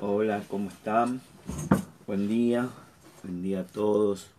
Hola, 0.00 0.44
¿cómo 0.48 0.68
están? 0.68 1.20
Buen 2.06 2.28
día, 2.28 2.68
buen 3.24 3.42
día 3.42 3.60
a 3.60 3.64
todos. 3.64 4.30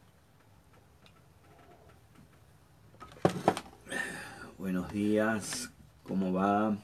Buenos 4.57 4.89
días, 4.93 5.69
¿cómo 6.03 6.31
va? 6.31 6.77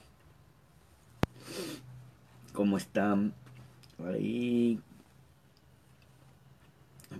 ¿Cómo 2.51 2.75
están? 2.75 3.33
Ahí. 4.05 4.81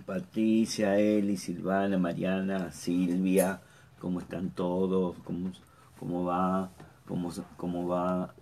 Patricia, 0.04 0.98
Eli, 0.98 1.38
Silvana, 1.38 1.96
Mariana, 1.96 2.70
Silvia, 2.70 3.62
¿cómo 3.98 4.20
están 4.20 4.50
todos? 4.50 5.16
¿Cómo, 5.24 5.52
cómo 5.98 6.24
va? 6.26 6.68
¿Cómo, 7.06 7.32
cómo 7.56 7.88
va 7.88 8.34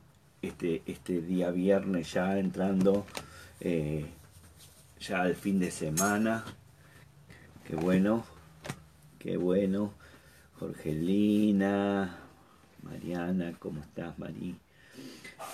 este, 0.49 0.83
este 0.87 1.21
día 1.21 1.51
viernes 1.51 2.13
ya 2.13 2.39
entrando 2.39 3.07
eh, 3.61 4.05
ya 5.01 5.23
al 5.23 5.35
fin 5.35 5.59
de 5.59 5.71
semana. 5.71 6.45
Qué 7.67 7.77
bueno, 7.77 8.25
qué 9.19 9.37
bueno. 9.37 9.93
Jorgelina, 10.59 12.19
Mariana, 12.83 13.55
¿cómo 13.59 13.81
estás, 13.81 14.19
Marí? 14.19 14.55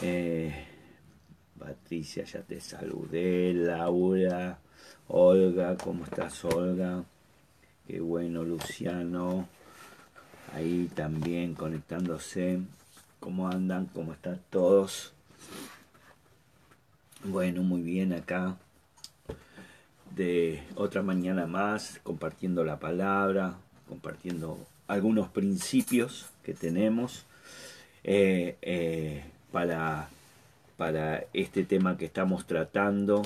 Eh, 0.03 0.67
Patricia, 1.59 2.25
ya 2.25 2.43
te 2.43 2.61
saludé. 2.61 3.55
Laura, 3.55 4.59
Olga, 5.09 5.77
¿cómo 5.77 6.05
estás, 6.05 6.45
Olga? 6.45 7.03
Qué 7.87 8.01
bueno, 8.01 8.45
Luciano. 8.45 9.49
Ahí 10.55 10.91
también 10.95 11.55
conectándose. 11.55 12.61
¿Cómo 13.21 13.49
andan? 13.49 13.85
¿Cómo 13.93 14.15
están 14.15 14.41
todos? 14.49 15.13
Bueno, 17.23 17.63
muy 17.63 17.83
bien 17.83 18.15
acá. 18.15 18.57
De 20.17 20.63
otra 20.75 21.03
mañana 21.03 21.47
más, 21.47 22.01
compartiendo 22.03 22.65
la 22.65 22.81
palabra, 22.81 23.57
compartiendo 23.89 24.59
algunos 24.89 25.29
principios 25.29 26.31
que 26.43 26.55
tenemos 26.55 27.27
eh, 28.05 28.57
eh, 28.63 29.23
para, 29.53 30.09
para 30.79 31.25
este 31.35 31.65
tema 31.65 31.99
que 31.99 32.07
estamos 32.07 32.47
tratando, 32.47 33.21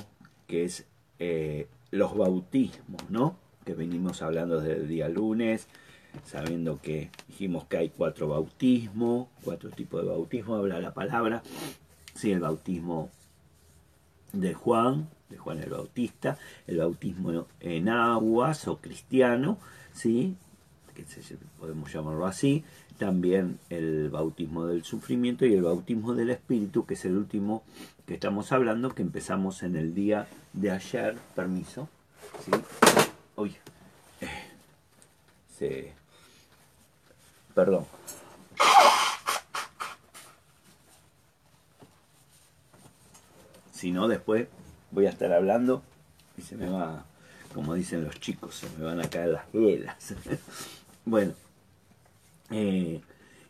que 0.48 0.64
es 0.64 0.86
eh, 1.20 1.68
los 1.92 2.16
bautismos, 2.16 3.08
¿no? 3.10 3.38
Que 3.64 3.74
venimos 3.74 4.22
hablando 4.22 4.60
desde 4.60 4.82
el 4.82 4.88
día 4.88 5.08
lunes, 5.08 5.68
sabiendo 6.24 6.80
que 6.80 7.10
dijimos 7.28 7.64
que 7.64 7.76
hay 7.76 7.88
cuatro 7.90 8.28
bautismos, 8.28 9.28
cuatro 9.42 9.70
tipos 9.70 10.02
de 10.02 10.08
bautismo, 10.08 10.56
habla 10.56 10.80
la 10.80 10.94
palabra, 10.94 11.42
sí, 12.14 12.32
el 12.32 12.40
bautismo 12.40 13.10
de 14.32 14.54
Juan, 14.54 15.08
de 15.28 15.38
Juan 15.38 15.60
el 15.60 15.70
Bautista, 15.70 16.38
el 16.66 16.78
bautismo 16.78 17.46
en 17.60 17.88
aguas 17.88 18.68
o 18.68 18.78
cristiano, 18.78 19.58
sí, 19.92 20.36
que 20.94 21.04
podemos 21.58 21.92
llamarlo 21.92 22.26
así, 22.26 22.64
también 22.98 23.58
el 23.70 24.10
bautismo 24.10 24.66
del 24.66 24.84
sufrimiento 24.84 25.44
y 25.44 25.54
el 25.54 25.62
bautismo 25.62 26.14
del 26.14 26.30
Espíritu, 26.30 26.86
que 26.86 26.94
es 26.94 27.04
el 27.04 27.16
último 27.16 27.64
que 28.06 28.14
estamos 28.14 28.52
hablando, 28.52 28.94
que 28.94 29.02
empezamos 29.02 29.62
en 29.62 29.76
el 29.76 29.94
día 29.94 30.28
de 30.52 30.70
ayer, 30.70 31.16
permiso, 31.34 31.88
¿sí? 32.44 32.52
Uy, 33.36 33.56
eh, 34.20 34.28
se 35.58 35.92
Perdón. 37.54 37.86
Si 43.72 43.92
no, 43.92 44.08
después 44.08 44.48
voy 44.90 45.06
a 45.06 45.10
estar 45.10 45.32
hablando 45.32 45.82
y 46.36 46.42
se 46.42 46.56
me 46.56 46.68
va, 46.68 47.04
como 47.52 47.74
dicen 47.74 48.04
los 48.04 48.18
chicos, 48.18 48.56
se 48.56 48.68
me 48.78 48.84
van 48.84 49.00
a 49.00 49.08
caer 49.08 49.28
las 49.28 49.52
velas. 49.52 50.14
bueno, 51.04 51.32
eh, 52.50 53.00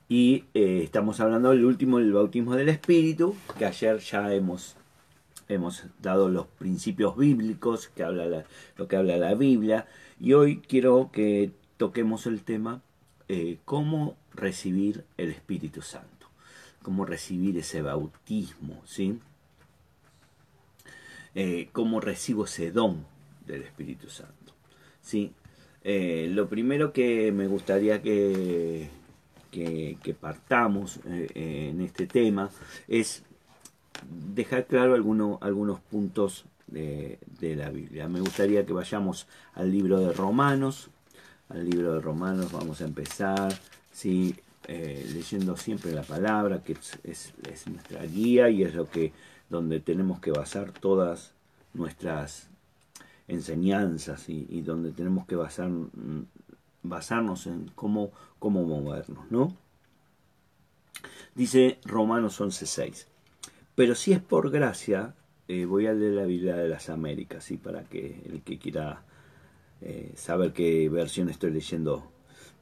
y 0.09 0.45
eh, 0.55 0.83
estamos 0.85 1.21
hablando 1.21 1.51
del 1.51 1.65
último, 1.65 1.99
el 1.99 2.13
bautismo 2.13 2.57
del 2.57 2.69
Espíritu, 2.69 3.37
que 3.59 3.65
ayer 3.65 3.99
ya 4.01 4.35
hemos, 4.35 4.77
hemos 5.49 5.85
dado 6.03 6.29
los 6.29 6.47
principios 6.47 7.17
bíblicos, 7.17 7.89
que 7.89 8.03
habla 8.03 8.45
lo 8.77 8.89
que 8.89 8.97
habla 8.97 9.17
la 9.17 9.35
Biblia, 9.35 9.87
y 10.21 10.35
hoy 10.35 10.61
quiero 10.61 11.11
que 11.13 11.53
toquemos 11.77 12.27
el 12.27 12.43
tema 12.43 12.83
eh, 13.29 13.59
cómo 13.65 14.17
recibir 14.35 15.05
el 15.17 15.31
Espíritu 15.31 15.81
Santo, 15.81 16.29
cómo 16.83 17.07
recibir 17.07 17.57
ese 17.57 17.81
bautismo, 17.81 18.83
¿sí? 18.85 19.19
Eh, 21.35 21.69
cómo 21.73 22.01
recibo 22.01 22.45
ese 22.45 22.71
don 22.71 23.07
del 23.47 23.63
Espíritu 23.63 24.11
Santo, 24.11 24.53
¿sí? 25.01 25.33
Eh, 25.83 26.29
lo 26.31 26.49
primero 26.49 26.93
que 26.93 27.33
me 27.33 27.47
gustaría 27.47 28.03
que, 28.03 28.91
que, 29.51 30.17
partamos 30.21 31.01
en 31.05 31.81
este 31.81 32.07
tema 32.07 32.51
es 32.89 33.23
dejar 34.35 34.67
claro 34.67 34.95
algunos 34.95 35.81
puntos 35.81 36.45
de, 36.67 37.19
de, 37.39 37.57
la 37.57 37.71
Biblia. 37.71 38.09
Me 38.09 38.21
gustaría 38.21 38.67
que 38.67 38.73
vayamos 38.73 39.27
al 39.55 39.71
libro 39.71 40.01
de 40.01 40.13
Romanos, 40.13 40.91
al 41.49 41.69
libro 41.69 41.95
de 41.95 42.01
Romanos, 42.01 42.53
vamos 42.53 42.81
a 42.81 42.85
empezar, 42.85 43.53
¿sí? 43.93 44.35
Eh, 44.67 45.07
leyendo 45.13 45.57
siempre 45.57 45.93
la 45.93 46.03
palabra, 46.03 46.63
que 46.63 46.77
es, 47.05 47.35
nuestra 47.67 48.03
guía 48.07 48.49
y 48.49 48.63
es 48.63 48.75
lo 48.75 48.89
que 48.89 49.13
donde 49.51 49.81
tenemos 49.81 50.21
que 50.21 50.31
basar 50.31 50.73
todas 50.73 51.33
nuestras 51.75 52.49
enseñanzas 53.29 54.29
y, 54.29 54.63
donde 54.63 54.93
tenemos 54.93 55.27
que 55.27 55.37
basar, 55.37 55.71
basarnos 56.83 57.47
en 57.47 57.71
cómo, 57.75 58.11
cómo 58.39 58.65
movernos, 58.65 59.31
¿no? 59.31 59.55
Dice 61.35 61.79
Romanos 61.85 62.41
11.6. 62.41 63.07
Pero 63.75 63.95
si 63.95 64.13
es 64.13 64.21
por 64.21 64.51
gracia, 64.51 65.15
eh, 65.49 65.67
voy 65.67 65.87
a 65.87 65.93
leer 65.93 66.13
la 66.13 66.25
Biblia 66.25 66.57
de 66.57 66.69
las 66.69 66.89
Américas, 66.89 67.45
¿sí? 67.45 67.57
para 67.57 67.85
que 67.85 68.23
el 68.27 68.43
que 68.43 68.59
quiera 68.59 69.03
eh, 69.87 70.13
saber 70.17 70.55
qué 70.55 70.89
versión 70.89 71.29
estoy 71.29 71.51
leyendo. 71.51 72.11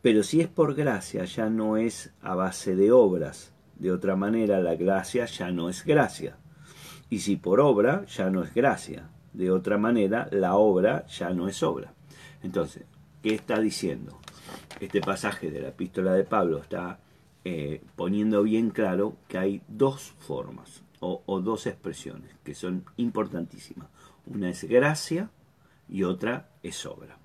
Pero 0.03 0.25
si 0.25 0.41
es 0.41 0.49
por 0.49 0.75
gracia, 0.75 1.25
ya 1.25 1.49
no 1.49 1.77
es 1.77 2.13
a 2.21 2.35
base 2.35 2.75
de 2.75 2.91
obras. 2.91 3.53
De 3.77 3.93
otra 3.93 4.17
manera, 4.17 4.61
la 4.61 4.75
gracia 4.75 5.27
ya 5.27 5.53
no 5.53 5.69
es 5.69 5.85
gracia. 5.85 6.37
Y 7.11 7.21
si 7.21 7.37
por 7.37 7.61
obra, 7.61 8.05
ya 8.07 8.29
no 8.29 8.43
es 8.43 8.53
gracia. 8.53 9.09
De 9.33 9.53
otra 9.53 9.79
manera, 9.79 10.29
la 10.33 10.57
obra 10.57 11.07
ya 11.07 11.31
no 11.31 11.47
es 11.47 11.63
obra. 11.63 11.95
Entonces, 12.43 12.83
¿qué 13.23 13.35
está 13.35 13.61
diciendo? 13.61 14.19
Este 14.81 15.01
pasaje 15.01 15.49
de 15.49 15.61
la 15.61 15.69
epístola 15.69 16.15
de 16.15 16.25
Pablo 16.25 16.59
está 16.59 16.99
eh, 17.45 17.83
poniendo 17.95 18.43
bien 18.43 18.71
claro 18.71 19.17
que 19.29 19.39
hay 19.39 19.63
dos 19.69 20.13
formas 20.19 20.83
o, 20.99 21.23
o 21.27 21.41
dos 21.41 21.69
expresiones 21.69 22.35
que 22.43 22.57
son 22.57 22.85
importantísimas. 22.97 23.89
Una 24.27 24.51
es 24.51 24.65
gracia 24.65 25.31
y 25.89 26.03
otra 26.03 26.49
es 26.63 26.87
obra. 26.87 27.19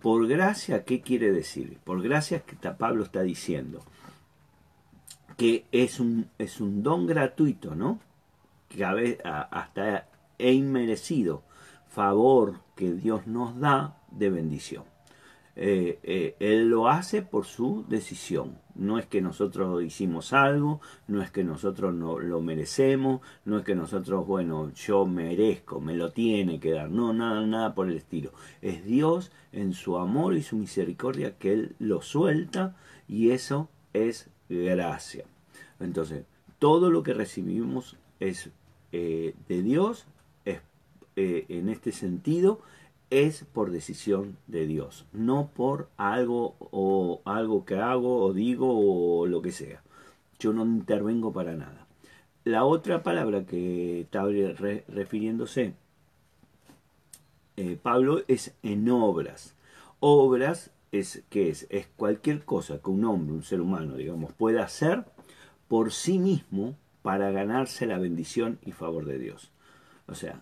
Por 0.00 0.26
gracia, 0.26 0.84
¿qué 0.84 1.02
quiere 1.02 1.30
decir? 1.30 1.78
Por 1.84 2.02
gracia 2.02 2.40
que 2.40 2.56
Pablo 2.56 3.04
está 3.04 3.22
diciendo 3.22 3.82
que 5.36 5.66
es 5.72 6.00
un, 6.00 6.28
es 6.38 6.60
un 6.60 6.82
don 6.82 7.06
gratuito, 7.06 7.74
¿no? 7.74 7.98
Que 8.68 8.84
a 8.84 8.92
veces, 8.92 9.20
hasta 9.24 10.06
e 10.38 10.52
inmerecido 10.52 11.42
favor 11.88 12.60
que 12.76 12.92
Dios 12.92 13.26
nos 13.26 13.58
da 13.58 13.96
de 14.10 14.30
bendición. 14.30 14.84
Eh, 15.62 15.98
eh, 16.04 16.36
él 16.40 16.70
lo 16.70 16.88
hace 16.88 17.20
por 17.20 17.44
su 17.44 17.84
decisión. 17.86 18.56
No 18.74 18.98
es 18.98 19.04
que 19.04 19.20
nosotros 19.20 19.84
hicimos 19.84 20.32
algo, 20.32 20.80
no 21.06 21.20
es 21.20 21.30
que 21.30 21.44
nosotros 21.44 21.92
no 21.92 22.18
lo 22.18 22.40
merecemos, 22.40 23.20
no 23.44 23.58
es 23.58 23.64
que 23.64 23.74
nosotros, 23.74 24.26
bueno, 24.26 24.72
yo 24.72 25.04
merezco, 25.04 25.78
me 25.78 25.94
lo 25.94 26.12
tiene 26.12 26.60
que 26.60 26.70
dar. 26.70 26.90
No, 26.90 27.12
nada, 27.12 27.46
nada 27.46 27.74
por 27.74 27.90
el 27.90 27.98
estilo. 27.98 28.32
Es 28.62 28.86
Dios 28.86 29.32
en 29.52 29.74
su 29.74 29.98
amor 29.98 30.34
y 30.34 30.42
su 30.42 30.56
misericordia 30.56 31.36
que 31.36 31.52
Él 31.52 31.76
lo 31.78 32.00
suelta 32.00 32.74
y 33.06 33.32
eso 33.32 33.68
es 33.92 34.30
gracia. 34.48 35.26
Entonces, 35.78 36.24
todo 36.58 36.90
lo 36.90 37.02
que 37.02 37.12
recibimos 37.12 37.98
es 38.18 38.48
eh, 38.92 39.34
de 39.46 39.62
Dios, 39.62 40.06
es, 40.46 40.62
en 41.16 41.68
este 41.68 41.92
sentido, 41.92 42.62
es 43.10 43.44
por 43.44 43.70
decisión 43.70 44.36
de 44.46 44.66
Dios, 44.66 45.06
no 45.12 45.50
por 45.52 45.88
algo 45.96 46.56
o 46.58 47.20
algo 47.24 47.64
que 47.64 47.76
hago 47.76 48.24
o 48.24 48.32
digo 48.32 48.68
o 48.70 49.26
lo 49.26 49.42
que 49.42 49.52
sea. 49.52 49.82
Yo 50.38 50.52
no 50.52 50.64
intervengo 50.64 51.32
para 51.32 51.54
nada. 51.54 51.86
La 52.44 52.64
otra 52.64 53.02
palabra 53.02 53.44
que 53.44 54.00
está 54.00 54.24
refiriéndose 54.24 55.74
eh, 57.56 57.76
Pablo 57.76 58.22
es 58.26 58.54
en 58.62 58.88
obras. 58.88 59.54
Obras 59.98 60.70
es 60.92 61.22
que 61.28 61.50
es? 61.50 61.66
Es 61.68 61.88
cualquier 61.88 62.44
cosa 62.46 62.78
que 62.78 62.88
un 62.88 63.04
hombre, 63.04 63.34
un 63.34 63.42
ser 63.42 63.60
humano, 63.60 63.96
digamos, 63.96 64.32
pueda 64.32 64.64
hacer 64.64 65.04
por 65.68 65.92
sí 65.92 66.18
mismo 66.18 66.76
para 67.02 67.30
ganarse 67.32 67.86
la 67.86 67.98
bendición 67.98 68.58
y 68.62 68.72
favor 68.72 69.04
de 69.04 69.18
Dios. 69.18 69.50
O 70.06 70.14
sea, 70.14 70.40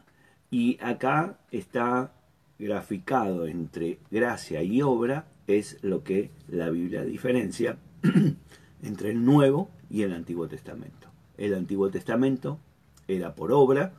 y 0.51 0.79
acá 0.81 1.39
está 1.51 2.13
graficado 2.59 3.47
entre 3.47 3.99
gracia 4.11 4.63
y 4.63 4.83
obra, 4.83 5.27
es 5.47 5.79
lo 5.83 6.05
que 6.05 6.31
la 6.49 6.71
Biblia 6.71 7.03
diferencia 7.05 7.79
entre 8.83 9.11
el 9.11 9.25
Nuevo 9.25 9.71
y 9.91 10.03
el 10.03 10.13
Antiguo 10.13 10.49
Testamento. 10.49 11.09
El 11.37 11.55
Antiguo 11.55 11.91
Testamento 11.91 12.59
era 13.07 13.35
por 13.35 13.53
obra, 13.53 13.93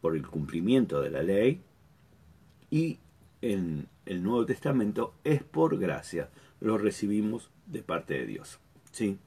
por 0.00 0.16
el 0.16 0.26
cumplimiento 0.26 1.00
de 1.00 1.10
la 1.10 1.22
ley, 1.22 1.62
y 2.70 2.98
en 3.40 3.88
el 4.06 4.22
Nuevo 4.22 4.44
Testamento 4.44 5.14
es 5.24 5.42
por 5.42 5.78
gracia, 5.78 6.28
lo 6.60 6.78
recibimos 6.78 7.50
de 7.66 7.82
parte 7.82 8.14
de 8.14 8.26
Dios. 8.26 8.58
¿sí? 8.90 9.18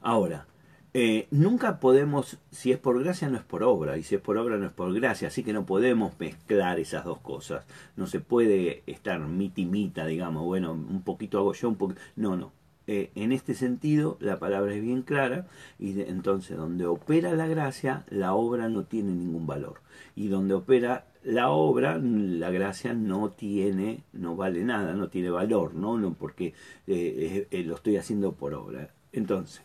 Ahora, 0.00 0.46
eh, 0.94 1.26
nunca 1.30 1.80
podemos, 1.80 2.38
si 2.50 2.70
es 2.70 2.78
por 2.78 3.02
gracia 3.02 3.28
no 3.30 3.38
es 3.38 3.42
por 3.42 3.62
obra, 3.62 3.96
y 3.96 4.02
si 4.02 4.14
es 4.16 4.20
por 4.20 4.36
obra 4.36 4.58
no 4.58 4.66
es 4.66 4.72
por 4.72 4.92
gracia, 4.92 5.28
así 5.28 5.42
que 5.42 5.54
no 5.54 5.64
podemos 5.64 6.12
mezclar 6.20 6.78
esas 6.78 7.04
dos 7.04 7.18
cosas. 7.20 7.64
No 7.96 8.06
se 8.06 8.20
puede 8.20 8.82
estar 8.86 9.18
mitimita, 9.20 10.04
digamos, 10.04 10.44
bueno, 10.44 10.72
un 10.72 11.02
poquito 11.02 11.38
hago 11.38 11.54
yo, 11.54 11.68
un 11.68 11.76
poquito... 11.76 12.00
No, 12.16 12.36
no. 12.36 12.52
Eh, 12.88 13.10
en 13.14 13.32
este 13.32 13.54
sentido, 13.54 14.18
la 14.20 14.38
palabra 14.38 14.74
es 14.74 14.82
bien 14.82 15.02
clara, 15.02 15.46
y 15.78 15.98
entonces 16.02 16.58
donde 16.58 16.84
opera 16.84 17.32
la 17.32 17.46
gracia, 17.46 18.04
la 18.10 18.34
obra 18.34 18.68
no 18.68 18.84
tiene 18.84 19.12
ningún 19.12 19.46
valor. 19.46 19.80
Y 20.14 20.28
donde 20.28 20.52
opera 20.52 21.06
la 21.22 21.50
obra, 21.50 21.98
la 21.98 22.50
gracia 22.50 22.92
no 22.92 23.30
tiene, 23.30 24.02
no 24.12 24.36
vale 24.36 24.62
nada, 24.64 24.92
no 24.92 25.08
tiene 25.08 25.30
valor, 25.30 25.74
¿no? 25.74 25.96
no 25.96 26.12
porque 26.14 26.52
eh, 26.86 27.64
lo 27.66 27.76
estoy 27.76 27.96
haciendo 27.96 28.32
por 28.32 28.52
obra. 28.52 28.90
Entonces, 29.12 29.62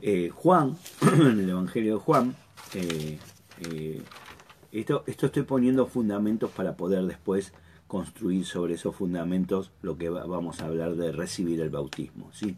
eh, 0.00 0.30
Juan, 0.34 0.76
en 1.02 1.40
el 1.40 1.50
Evangelio 1.50 1.94
de 1.94 2.00
Juan, 2.00 2.34
eh, 2.74 3.18
eh, 3.60 4.02
esto, 4.72 5.04
esto 5.06 5.26
estoy 5.26 5.42
poniendo 5.42 5.86
fundamentos 5.86 6.50
para 6.50 6.76
poder 6.76 7.04
después 7.04 7.52
construir 7.86 8.46
sobre 8.46 8.74
esos 8.74 8.96
fundamentos 8.96 9.70
lo 9.82 9.98
que 9.98 10.08
vamos 10.08 10.60
a 10.60 10.66
hablar 10.66 10.96
de 10.96 11.12
recibir 11.12 11.60
el 11.60 11.68
bautismo. 11.68 12.30
¿sí? 12.32 12.56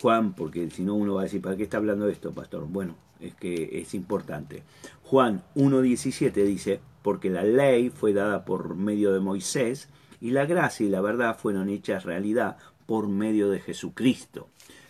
Juan, 0.00 0.34
porque 0.34 0.68
si 0.70 0.82
no 0.82 0.94
uno 0.94 1.14
va 1.14 1.20
a 1.20 1.24
decir, 1.24 1.40
¿para 1.40 1.56
qué 1.56 1.62
está 1.62 1.76
hablando 1.76 2.08
esto, 2.08 2.32
pastor? 2.32 2.66
Bueno, 2.66 2.96
es 3.20 3.34
que 3.36 3.80
es 3.80 3.94
importante. 3.94 4.64
Juan 5.04 5.44
1.17 5.54 6.32
dice, 6.44 6.80
porque 7.02 7.30
la 7.30 7.44
ley 7.44 7.90
fue 7.90 8.12
dada 8.12 8.44
por 8.44 8.74
medio 8.74 9.12
de 9.12 9.20
Moisés 9.20 9.88
y 10.20 10.30
la 10.30 10.46
gracia 10.46 10.86
y 10.86 10.90
la 10.90 11.00
verdad 11.00 11.38
fueron 11.38 11.68
hechas 11.68 12.04
realidad 12.04 12.56
por 12.86 13.08
medio 13.08 13.50
de 13.50 13.60
Jesucristo. 13.60 14.48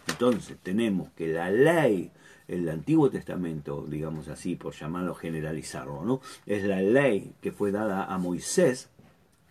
Entonces 0.09 0.57
tenemos 0.63 1.11
que 1.13 1.29
la 1.29 1.51
ley, 1.51 2.11
el 2.49 2.69
Antiguo 2.69 3.11
Testamento, 3.11 3.87
digamos 3.89 4.29
así, 4.29 4.57
por 4.57 4.75
llamarlo 4.75 5.15
generalizarlo, 5.15 6.05
¿no? 6.05 6.21
Es 6.47 6.65
la 6.65 6.83
ley 6.83 7.33
que 7.41 7.53
fue 7.53 7.71
dada 7.73 8.05
a 8.05 8.19
Moisés 8.19 8.89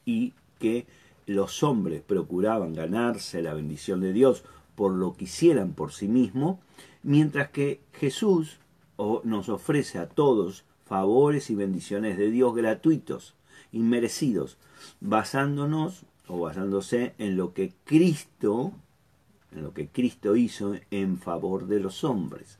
y 0.06 0.34
que 0.60 0.86
los 1.26 1.64
hombres 1.64 2.02
procuraban 2.02 2.74
ganarse 2.74 3.42
la 3.42 3.54
bendición 3.54 4.02
de 4.02 4.14
Dios 4.14 4.44
por 4.76 4.92
lo 4.94 5.16
que 5.16 5.26
hicieran 5.26 5.74
por 5.74 5.94
sí 5.94 6.08
mismos, 6.08 6.60
mientras 7.04 7.50
que 7.50 7.80
Jesús 7.94 8.58
nos 9.24 9.50
ofrece 9.50 9.98
a 10.00 10.08
todos 10.08 10.64
favores 10.86 11.50
y 11.50 11.56
bendiciones 11.56 12.18
de 12.18 12.30
Dios 12.30 12.56
gratuitos, 12.56 13.36
inmerecidos, 13.72 14.58
basándonos 15.00 16.04
o 16.28 16.40
basándose 16.40 17.14
en 17.18 17.38
lo 17.38 17.54
que 17.54 17.74
Cristo 17.86 18.74
en 19.52 19.64
lo 19.64 19.74
que 19.74 19.90
Cristo 19.90 20.36
hizo 20.36 20.76
en 20.90 21.18
favor 21.18 21.68
de 21.68 21.80
los 21.80 22.04
hombres. 22.04 22.58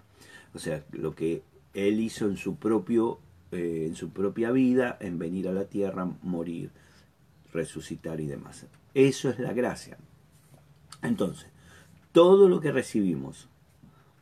O 0.54 0.60
sea, 0.60 0.84
lo 0.92 1.16
que 1.16 1.44
Él 1.74 2.00
hizo 2.00 2.26
en 2.26 2.38
su, 2.38 2.56
propio, 2.56 3.20
eh, 3.52 3.86
en 3.88 3.96
su 3.96 4.10
propia 4.10 4.52
vida, 4.52 4.98
en 5.00 5.18
venir 5.18 5.48
a 5.48 5.54
la 5.54 5.66
tierra, 5.66 6.10
morir, 6.22 6.72
resucitar 7.54 8.20
y 8.20 8.28
demás. 8.28 8.66
Eso 8.94 9.30
es 9.30 9.40
la 9.40 9.54
gracia. 9.54 9.98
Entonces, 11.02 11.48
todo 12.12 12.50
lo 12.50 12.60
que 12.60 12.72
recibimos 12.72 13.48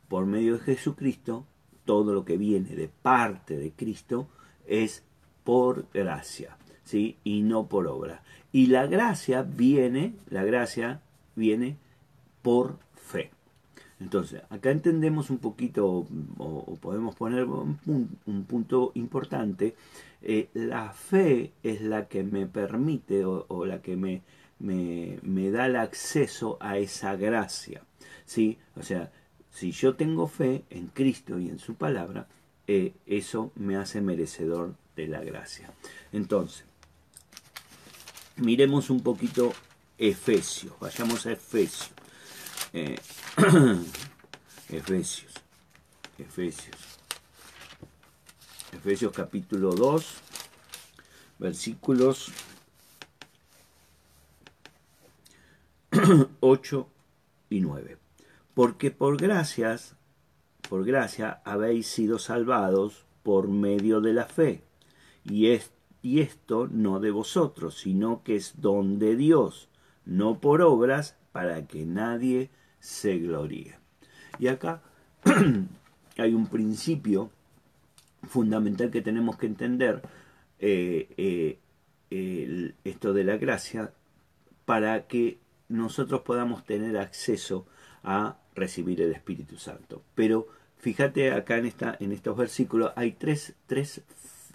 por 0.08 0.26
medio 0.26 0.54
de 0.54 0.60
Jesucristo, 0.60 1.46
todo 1.84 2.14
lo 2.14 2.24
que 2.24 2.36
viene 2.36 2.76
de 2.76 2.88
parte 2.88 3.56
de 3.56 3.72
Cristo, 3.72 4.28
es 4.66 5.02
por 5.44 5.86
gracia, 5.92 6.56
¿sí? 6.84 7.16
Y 7.24 7.42
no 7.42 7.68
por 7.68 7.86
obra. 7.88 8.22
Y 8.52 8.66
la 8.66 8.86
gracia 8.86 9.42
viene, 9.42 10.14
la 10.28 10.44
gracia 10.44 11.02
viene 11.34 11.76
por 12.42 12.78
fe. 12.94 13.30
Entonces, 14.00 14.42
acá 14.48 14.70
entendemos 14.70 15.28
un 15.28 15.38
poquito, 15.38 16.06
o, 16.38 16.78
podemos 16.80 17.14
poner 17.16 17.44
un, 17.44 18.46
punto 18.48 18.92
importante, 18.94 19.76
eh, 20.22 20.48
la 20.54 20.92
fe 20.92 21.52
es 21.62 21.82
la 21.82 22.08
que 22.08 22.22
me 22.22 22.46
permite 22.46 23.24
o, 23.26 23.64
la 23.66 23.82
que 23.82 23.96
me, 23.96 24.22
me, 24.58 25.50
da 25.50 25.66
el 25.66 25.76
acceso 25.76 26.56
a 26.60 26.78
esa 26.78 27.14
gracia. 27.16 27.82
¿sí? 28.24 28.58
O 28.76 28.82
sea, 28.82 29.12
si 29.50 29.72
yo 29.72 29.94
tengo 29.94 30.26
fe 30.26 30.64
en 30.70 30.86
Cristo 30.88 31.38
y 31.38 31.50
en 31.50 31.58
su 31.58 31.74
palabra, 31.74 32.26
eh, 32.66 32.94
eso 33.04 33.52
me 33.56 33.76
hace 33.76 34.00
merecedor 34.00 34.76
de 34.96 35.08
la 35.08 35.20
gracia. 35.20 35.70
Entonces, 36.12 36.64
miremos 38.36 38.88
un 38.88 39.02
poquito 39.02 39.52
Efesios, 39.98 40.72
vayamos 40.80 41.26
a 41.26 41.32
Efesios. 41.32 41.99
Eh, 42.72 42.96
Efesios. 44.68 45.34
Efesios. 46.18 46.76
Efesios 48.72 49.12
capítulo 49.12 49.72
2, 49.72 50.06
versículos 51.40 52.30
8 56.40 56.88
y 57.50 57.60
9. 57.60 57.98
Porque 58.54 58.92
por 58.92 59.16
gracias, 59.16 59.96
por 60.68 60.84
gracia 60.84 61.40
habéis 61.44 61.88
sido 61.88 62.20
salvados 62.20 63.04
por 63.24 63.48
medio 63.48 64.00
de 64.00 64.12
la 64.12 64.26
fe. 64.26 64.62
Y, 65.24 65.48
es, 65.48 65.72
y 66.02 66.20
esto 66.20 66.68
no 66.70 67.00
de 67.00 67.10
vosotros, 67.10 67.78
sino 67.78 68.22
que 68.22 68.36
es 68.36 68.60
don 68.60 69.00
de 69.00 69.16
Dios, 69.16 69.68
no 70.04 70.40
por 70.40 70.62
obras, 70.62 71.16
para 71.32 71.66
que 71.66 71.84
nadie 71.84 72.50
se 72.80 73.18
gloríe. 73.18 73.76
Y 74.38 74.48
acá 74.48 74.82
hay 76.18 76.34
un 76.34 76.46
principio 76.48 77.30
fundamental 78.28 78.90
que 78.90 79.02
tenemos 79.02 79.36
que 79.36 79.46
entender, 79.46 80.02
eh, 80.58 81.58
eh, 82.10 82.74
esto 82.84 83.12
de 83.12 83.24
la 83.24 83.36
gracia, 83.36 83.92
para 84.64 85.06
que 85.06 85.38
nosotros 85.68 86.22
podamos 86.22 86.64
tener 86.64 86.96
acceso 86.98 87.66
a 88.02 88.38
recibir 88.54 89.00
el 89.00 89.12
Espíritu 89.12 89.56
Santo. 89.56 90.02
Pero 90.14 90.48
fíjate 90.78 91.32
acá 91.32 91.58
en, 91.58 91.66
esta, 91.66 91.96
en 92.00 92.12
estos 92.12 92.36
versículos 92.36 92.92
hay 92.96 93.12
tres, 93.12 93.54
tres 93.66 94.02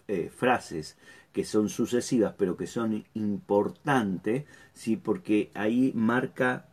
eh, 0.07 0.29
frases 0.35 0.97
que 1.31 1.43
son 1.43 1.69
sucesivas, 1.69 2.33
pero 2.37 2.55
que 2.55 2.67
son 2.67 3.03
importantes, 3.13 4.45
¿sí? 4.73 4.95
porque 4.95 5.51
ahí 5.53 5.91
marca 5.93 6.65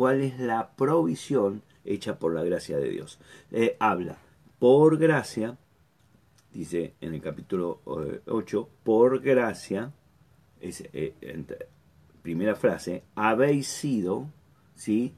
cuál 0.00 0.22
es 0.22 0.40
la 0.40 0.70
provisión 0.70 1.60
hecha 1.84 2.18
por 2.18 2.32
la 2.32 2.42
gracia 2.42 2.78
de 2.78 2.88
Dios. 2.88 3.18
Eh, 3.52 3.76
habla 3.80 4.16
por 4.58 4.96
gracia, 4.96 5.58
dice 6.54 6.94
en 7.02 7.12
el 7.12 7.20
capítulo 7.20 7.82
8, 7.84 8.60
eh, 8.62 8.76
por 8.82 9.20
gracia, 9.20 9.92
es, 10.58 10.88
eh, 10.94 11.12
primera 12.22 12.54
frase, 12.54 13.02
habéis 13.14 13.68
sido, 13.68 14.24
¿sí? 14.74 15.12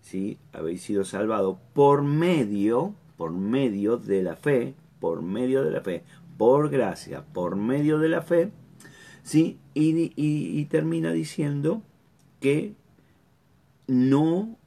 ¿sí? 0.00 0.38
Habéis 0.54 0.80
sido 0.80 1.04
salvado 1.04 1.60
por 1.74 2.02
medio, 2.02 2.94
por 3.18 3.32
medio 3.32 3.98
de 3.98 4.22
la 4.22 4.36
fe, 4.36 4.72
por 4.98 5.20
medio 5.20 5.62
de 5.62 5.72
la 5.72 5.82
fe, 5.82 6.04
por 6.38 6.70
gracia, 6.70 7.22
por 7.34 7.54
medio 7.56 7.98
de 7.98 8.08
la 8.08 8.22
fe, 8.22 8.50
¿sí? 9.22 9.58
y 9.74 10.64
termina 10.64 11.12
diciendo 11.12 11.82
que 12.40 12.76
no 13.86 14.58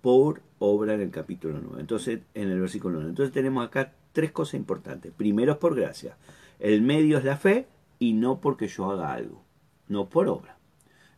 por 0.00 0.42
obra 0.58 0.94
en 0.94 1.00
el 1.00 1.10
capítulo 1.10 1.60
9. 1.62 1.80
Entonces, 1.80 2.20
en 2.34 2.50
el 2.50 2.60
versículo 2.60 2.96
9. 2.96 3.10
Entonces 3.10 3.32
tenemos 3.32 3.66
acá 3.66 3.92
tres 4.12 4.32
cosas 4.32 4.54
importantes. 4.54 5.12
Primero 5.12 5.52
es 5.52 5.58
por 5.58 5.74
gracia. 5.74 6.16
El 6.58 6.82
medio 6.82 7.18
es 7.18 7.24
la 7.24 7.36
fe 7.36 7.66
y 7.98 8.12
no 8.12 8.40
porque 8.40 8.68
yo 8.68 8.90
haga 8.90 9.12
algo. 9.12 9.42
No 9.88 10.08
por 10.08 10.28
obra. 10.28 10.56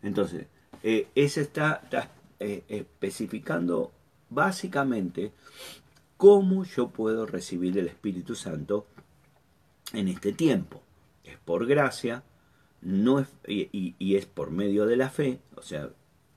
Entonces, 0.03 0.47
eh, 0.83 1.09
ese 1.15 1.43
está, 1.43 1.83
eh, 2.41 2.65
especificando 2.69 3.93
básicamente 4.31 5.33
cómo 6.17 6.65
yo 6.65 6.89
puedo 6.89 7.27
recibir 7.27 7.79
el 7.79 7.89
Espíritu 7.89 8.35
Santo 8.35 8.87
en 9.93 10.09
este 10.09 10.33
tiempo. 10.33 10.83
Es 11.25 11.37
por 11.39 11.67
gracia, 11.67 12.25
no 12.81 13.21
es, 13.21 13.29
y, 13.47 13.95
y 13.99 14.17
es 14.17 14.27
por 14.27 14.51
medio 14.51 14.87
de 14.87 14.97
la 14.97 15.11
fe, 15.11 15.41
o 15.57 15.63
sea, 15.63 15.91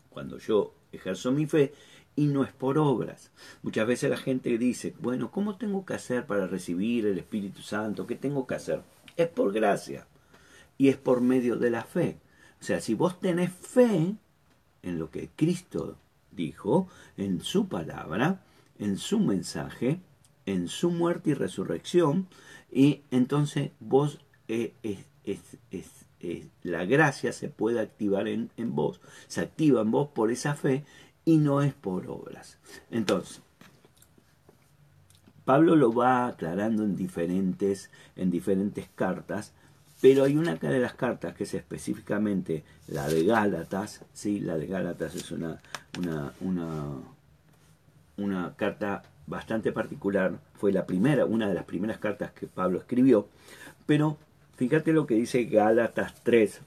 cuando 0.10 0.38
yo 0.38 0.74
ejerzo 0.96 1.32
mi 1.32 1.46
fe 1.46 1.74
y 2.16 2.28
no 2.28 2.44
es 2.44 2.52
por 2.52 2.78
obras. 2.78 3.32
Muchas 3.62 3.88
veces 3.88 4.10
la 4.10 4.18
gente 4.18 4.58
dice, 4.58 4.96
bueno, 5.00 5.32
¿cómo 5.32 5.58
tengo 5.58 5.86
que 5.86 5.94
hacer 5.94 6.26
para 6.26 6.48
recibir 6.48 7.06
el 7.06 7.18
Espíritu 7.18 7.62
Santo? 7.62 8.08
¿Qué 8.08 8.16
tengo 8.16 8.48
que 8.48 8.56
hacer? 8.56 8.82
Es 9.18 9.28
por 9.28 9.54
gracia 9.54 10.08
y 10.78 10.90
es 10.90 10.98
por 10.98 11.22
medio 11.22 11.58
de 11.58 11.70
la 11.70 11.84
fe. 11.84 12.18
O 12.62 12.64
sea, 12.64 12.82
si 12.82 12.94
vos 12.94 13.20
tenés 13.20 13.52
fe 13.52 14.16
en 14.82 15.00
lo 15.00 15.12
que 15.12 15.30
Cristo 15.36 15.98
dijo, 16.32 16.88
en 17.18 17.42
su 17.42 17.68
palabra, 17.68 18.44
en 18.80 18.98
su 18.98 19.20
mensaje, 19.20 20.00
en 20.46 20.68
su 20.68 20.92
muerte 20.92 21.32
y 21.32 21.34
resurrección, 21.34 22.28
y 22.72 23.02
entonces 23.12 23.72
vos 23.80 24.20
eh, 24.48 24.74
la 26.64 26.86
gracia 26.86 27.34
se 27.34 27.50
puede 27.50 27.80
activar 27.80 28.28
en, 28.28 28.50
en 28.58 28.76
vos, 28.76 29.02
se 29.28 29.42
activa 29.42 29.82
en 29.82 29.92
vos 29.92 30.10
por 30.10 30.32
esa 30.32 30.56
fe 30.56 30.84
y 31.24 31.38
no 31.38 31.62
es 31.62 31.74
por 31.74 32.08
obras. 32.08 32.58
Entonces, 32.90 33.42
Pablo 35.46 35.76
lo 35.76 35.94
va 35.94 36.28
aclarando 36.28 36.84
en 36.84 36.96
diferentes, 36.96 37.92
en 38.16 38.32
diferentes 38.32 38.90
cartas, 38.96 39.54
pero 40.02 40.24
hay 40.24 40.36
una 40.36 40.56
de 40.56 40.80
las 40.80 40.96
cartas 40.96 41.36
que 41.36 41.44
es 41.44 41.54
específicamente 41.54 42.64
la 42.88 43.08
de 43.08 43.24
Gálatas, 43.24 44.04
sí, 44.14 44.40
la 44.40 44.58
de 44.58 44.68
Gálatas 44.68 45.16
es 45.16 45.32
una, 45.32 45.62
una, 46.00 46.34
una, 46.42 46.86
una 48.18 48.56
carta 48.56 49.04
bastante 49.28 49.72
particular, 49.72 50.40
fue 50.56 50.72
la 50.72 50.86
primera, 50.86 51.26
una 51.26 51.48
de 51.48 51.54
las 51.54 51.66
primeras 51.66 52.00
cartas 52.00 52.32
que 52.32 52.48
Pablo 52.48 52.80
escribió, 52.80 53.28
pero 53.86 54.18
fíjate 54.56 54.94
lo 54.94 55.06
que 55.06 55.16
dice 55.16 55.46
Gálatas 55.46 56.16
3, 56.24 56.62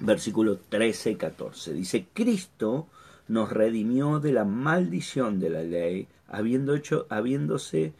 versículo 0.00 0.58
13 0.58 1.12
y 1.12 1.16
14. 1.16 1.72
Dice, 1.72 2.06
Cristo 2.12 2.86
nos 3.28 3.50
redimió 3.50 4.20
de 4.20 4.32
la 4.32 4.44
maldición 4.44 5.40
de 5.40 5.50
la 5.50 5.62
ley, 5.62 6.08
habiendo 6.28 6.74
hecho, 6.74 7.06
habiéndose 7.08 7.92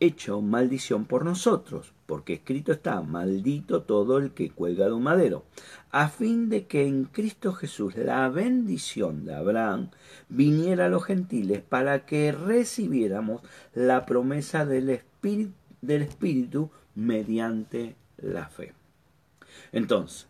hecho 0.00 0.40
maldición 0.40 1.04
por 1.04 1.24
nosotros, 1.24 1.92
porque 2.06 2.34
escrito 2.34 2.72
está, 2.72 3.02
maldito 3.02 3.82
todo 3.82 4.18
el 4.18 4.32
que 4.32 4.50
cuelga 4.50 4.86
de 4.86 4.92
un 4.92 5.04
madero, 5.04 5.44
a 5.92 6.08
fin 6.08 6.48
de 6.48 6.66
que 6.66 6.86
en 6.86 7.04
Cristo 7.04 7.52
Jesús 7.52 7.96
la 7.96 8.28
bendición 8.28 9.24
de 9.24 9.34
Abraham 9.34 9.90
viniera 10.28 10.86
a 10.86 10.88
los 10.88 11.04
gentiles 11.04 11.62
para 11.62 12.04
que 12.04 12.32
recibiéramos 12.32 13.42
la 13.74 14.04
promesa 14.04 14.66
del 14.66 15.00
del 15.82 16.02
Espíritu 16.02 16.70
mediante 16.94 17.96
la 18.18 18.48
fe. 18.48 18.72
Entonces, 19.72 20.26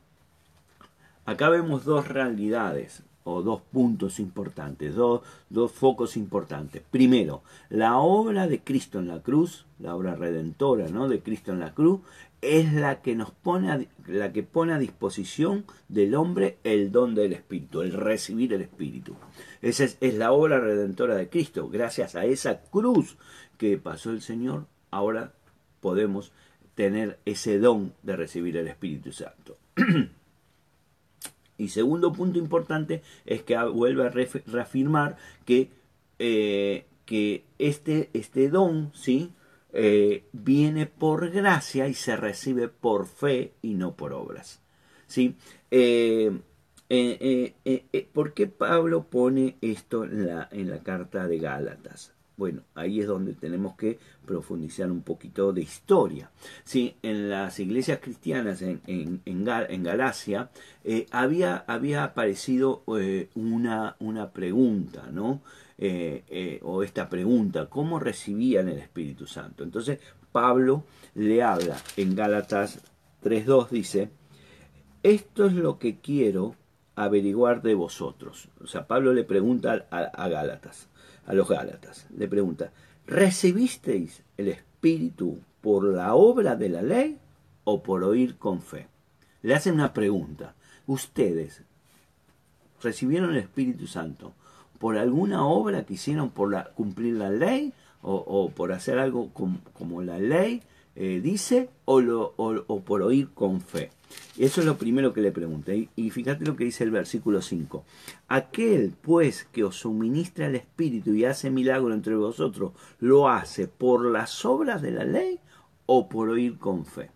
acá 1.25 1.49
vemos 1.49 1.85
dos 1.85 2.09
realidades 2.09 3.03
o 3.25 3.43
dos 3.43 3.63
puntos 3.63 4.19
importantes, 4.19 4.95
dos, 4.95 5.23
dos, 5.49 5.71
focos 5.71 6.17
importantes. 6.17 6.83
Primero, 6.91 7.43
la 7.71 7.99
obra 7.99 8.49
de 8.49 8.61
Cristo 8.61 8.99
en 8.99 9.09
la 9.09 9.21
cruz, 9.21 9.65
la 9.79 9.95
obra 9.95 10.17
redentora 10.17 10.89
¿no? 10.89 11.09
de 11.09 11.21
Cristo 11.21 11.53
en 11.53 11.61
la 11.61 11.73
cruz, 11.73 12.01
es 12.41 12.73
la 12.73 13.01
que 13.03 13.15
nos 13.15 13.31
pone 13.31 13.71
a, 13.71 13.81
la 14.09 14.33
que 14.33 14.43
pone 14.43 14.73
a 14.73 14.79
disposición 14.79 15.65
del 15.89 16.17
hombre 16.17 16.59
el 16.65 16.91
don 16.91 17.15
del 17.15 17.33
Espíritu, 17.33 17.83
el 17.83 17.93
recibir 17.93 18.53
el 18.53 18.63
Espíritu. 18.63 19.15
Esa 19.61 19.85
es, 19.85 19.97
es 20.01 20.15
la 20.15 20.33
obra 20.33 20.59
redentora 20.59 21.15
de 21.15 21.29
Cristo. 21.29 21.69
Gracias 21.69 22.17
a 22.17 22.25
esa 22.25 22.61
cruz 22.63 23.17
que 23.59 23.79
pasó 23.79 24.11
el 24.11 24.23
Señor, 24.23 24.67
ahora 24.91 25.35
podemos 25.81 26.33
tener 26.75 27.19
ese 27.25 27.59
don 27.59 27.93
de 28.03 28.17
recibir 28.17 28.57
el 28.57 28.69
Espíritu 28.69 29.13
Santo. 29.13 29.57
Y 31.59 31.69
segundo 31.69 32.13
punto 32.13 32.41
importante 32.41 33.03
es 33.25 33.43
que 33.43 33.57
vuelve 33.57 34.07
a 34.07 34.09
reafirmar 34.09 35.17
que, 35.45 35.71
eh, 36.19 36.87
que 37.05 37.45
este, 37.59 38.11
este 38.15 38.49
don 38.49 38.91
¿sí? 38.95 39.33
Eh, 39.73 40.25
viene 40.33 40.87
por 40.87 41.31
gracia 41.31 41.87
y 41.87 41.95
se 41.95 42.17
recibe 42.17 42.67
por 42.67 43.07
fe 43.07 43.53
y 43.63 43.75
no 43.75 43.95
por 43.95 44.13
obras. 44.13 44.61
¿sí? 45.07 45.37
Eh, 45.71 46.33
¿Por 48.13 48.35
qué 48.35 48.49
Pablo 48.49 49.05
pone 49.05 49.57
esto 49.61 50.03
en 50.03 50.27
la, 50.27 50.49
en 50.51 50.69
la 50.69 50.81
carta 50.81 51.29
de 51.29 51.39
Gálatas? 51.39 52.13
Bueno, 52.43 52.63
ahí 52.75 52.99
es 52.99 53.07
donde 53.07 53.35
tenemos 53.35 53.77
que 53.77 54.01
profundizar 54.27 54.91
un 54.91 55.03
poquito 55.03 55.53
de 55.53 55.61
historia. 55.61 56.33
Sí, 56.65 56.97
en 57.01 57.31
las 57.31 57.61
iglesias 57.61 58.01
cristianas 58.03 58.63
en, 58.63 59.85
Galacia 59.85 60.51
eh, 60.83 61.07
había, 61.13 61.59
había 61.69 62.03
aparecido 62.03 62.83
eh, 62.99 63.29
una, 63.37 63.95
una 64.01 64.33
pregunta, 64.33 65.09
¿no? 65.13 65.41
Eh, 65.79 66.59
o 66.65 66.83
esta 66.83 67.09
pregunta, 67.09 67.67
¿cómo 67.67 68.01
recibían 68.01 68.69
el 68.69 68.79
Espíritu 68.79 69.25
Santo? 69.29 69.63
Entonces 69.63 70.01
Pablo 70.33 70.83
le 71.15 71.45
habla 71.45 71.77
en 71.97 72.17
Gálatas 72.17 72.81
3.2, 73.23 73.69
dice, 73.69 74.11
esto 75.05 75.47
es 75.47 75.53
lo 75.53 75.79
que 75.79 76.01
quiero 76.01 76.57
averiguar 76.97 77.63
de 77.63 77.77
vosotros. 77.77 78.49
O 78.61 78.67
sea, 78.67 78.89
Pablo 78.89 79.13
le 79.13 79.23
pregunta 79.23 79.87
a 79.93 80.29
Gálatas 80.29 80.89
a 81.27 81.35
los 81.35 81.49
Gálatas. 81.49 82.07
Le 82.17 82.29
pregunta, 82.29 82.73
¿recibisteis 83.07 84.23
el 84.37 84.49
Espíritu 84.49 85.39
por 85.61 85.85
la 85.85 86.15
obra 86.15 86.57
de 86.57 86.69
la 86.69 86.83
ley 86.83 87.19
o 87.65 87.83
por 87.83 88.05
oír 88.05 88.37
con 88.37 88.61
fe? 88.61 88.89
Le 89.43 89.55
hacen 89.55 89.75
una 89.75 89.93
pregunta. 89.93 90.55
¿Ustedes 90.87 91.63
recibieron 92.83 93.31
el 93.31 93.39
Espíritu 93.39 93.87
Santo 93.87 94.33
por 94.79 94.99
alguna 94.99 95.47
obra 95.47 95.85
que 95.85 95.95
hicieron 95.95 96.31
por 96.31 96.73
cumplir 96.75 97.15
la 97.15 97.31
ley 97.31 97.73
o, 98.03 98.51
por 98.51 98.73
hacer 98.73 98.99
algo 98.99 99.31
como 99.33 100.03
la 100.03 100.19
ley 100.19 100.63
eh, 100.95 101.21
dice 101.23 101.71
o, 101.87 102.83
por 102.85 103.03
oír 103.03 103.31
con 103.33 103.61
fe. 103.61 103.91
Eso 104.39 104.61
es 104.61 104.67
lo 104.67 104.79
primero 104.79 105.13
que 105.13 105.21
le 105.21 105.33
pregunté. 105.33 105.89
Y 105.97 106.11
fíjate 106.11 106.45
lo 106.45 106.57
que 106.57 106.65
dice 106.65 106.85
el 106.85 106.91
versículo 106.91 107.43
5. 107.43 107.85
Aquel 108.29 108.93
pues 109.01 109.45
que 109.45 109.65
os 109.65 109.77
suministra 109.77 110.47
el 110.47 110.57
Espíritu 110.57 111.15
y 111.15 111.25
hace 111.25 111.51
milagro 111.51 111.93
entre 111.93 112.17
vosotros, 112.17 112.73
¿lo 113.01 113.29
hace 113.29 113.69
por 113.69 114.05
las 114.07 114.45
obras 114.45 114.83
de 114.83 114.91
la 114.91 115.05
ley 115.05 115.39
o 115.87 116.09
por 116.09 116.29
oír 116.29 116.59
con 116.59 116.85
fe? 116.85 117.11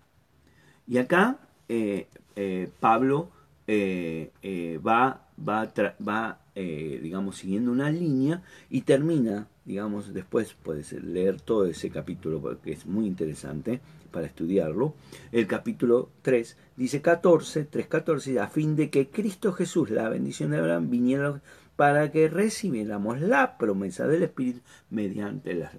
Y 0.86 0.98
acá 0.98 1.38
eh, 1.68 2.06
eh, 2.36 2.68
Pablo 2.80 3.30
va, 3.68 5.26
va, 5.48 5.72
va 6.06 6.38
digamos, 6.54 7.36
siguiendo 7.36 7.72
una 7.72 7.90
línea 7.90 8.42
y 8.70 8.82
termina 8.82 9.48
digamos, 9.66 10.14
después 10.14 10.54
puedes 10.62 10.92
leer 10.92 11.40
todo 11.40 11.66
ese 11.66 11.90
capítulo 11.90 12.40
porque 12.40 12.72
es 12.72 12.86
muy 12.86 13.06
interesante 13.06 13.80
para 14.16 14.28
estudiarlo. 14.28 14.94
El 15.30 15.46
capítulo 15.46 16.08
3 16.22 16.56
dice 16.74 17.02
14, 17.02 17.64
3, 17.64 17.86
14, 17.86 18.40
a 18.40 18.48
fin 18.48 18.74
de 18.74 18.88
que 18.88 19.10
Cristo 19.10 19.52
Jesús, 19.52 19.90
la 19.90 20.08
bendición 20.08 20.52
de 20.52 20.56
Abraham, 20.56 20.88
viniera 20.88 21.42
para 21.76 22.10
que 22.10 22.26
recibiéramos 22.28 23.20
la 23.20 23.58
promesa 23.58 24.06
del 24.06 24.22
Espíritu 24.22 24.60
mediante 24.88 25.52
la... 25.52 25.70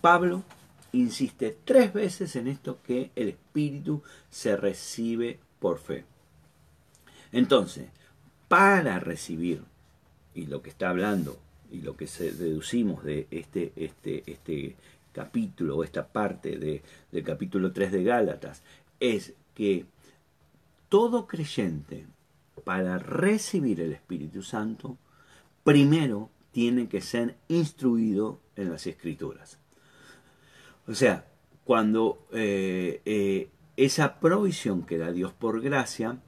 Pablo 0.00 0.44
insiste 0.92 1.58
tres 1.64 1.92
veces 1.92 2.36
en 2.36 2.46
esto 2.46 2.78
que 2.86 3.10
el 3.16 3.30
Espíritu 3.30 4.04
se 4.30 4.56
recibe 4.56 5.40
por 5.58 5.80
fe. 5.80 6.04
Entonces, 7.32 7.88
para 8.46 9.00
recibir, 9.00 9.64
y 10.32 10.46
lo 10.46 10.62
que 10.62 10.70
está 10.70 10.90
hablando 10.90 11.40
y 11.72 11.80
lo 11.80 11.96
que 11.96 12.06
deducimos 12.06 13.02
de 13.02 13.26
este, 13.32 13.72
este, 13.74 14.22
este 14.30 14.76
capítulo 15.12 15.76
o 15.76 15.84
esta 15.84 16.08
parte 16.08 16.58
de, 16.58 16.82
del 17.10 17.22
capítulo 17.22 17.72
3 17.72 17.92
de 17.92 18.04
Gálatas 18.04 18.62
es 19.00 19.34
que 19.54 19.86
todo 20.88 21.26
creyente 21.26 22.06
para 22.64 22.98
recibir 22.98 23.80
el 23.80 23.92
Espíritu 23.92 24.42
Santo 24.42 24.98
primero 25.64 26.30
tiene 26.50 26.88
que 26.88 27.00
ser 27.00 27.36
instruido 27.48 28.40
en 28.56 28.70
las 28.70 28.86
escrituras. 28.86 29.58
O 30.86 30.94
sea, 30.94 31.26
cuando 31.64 32.26
eh, 32.32 33.00
eh, 33.04 33.48
esa 33.76 34.20
provisión 34.20 34.82
que 34.82 34.98
da 34.98 35.12
Dios 35.12 35.32
por 35.32 35.60
gracia, 35.62 36.18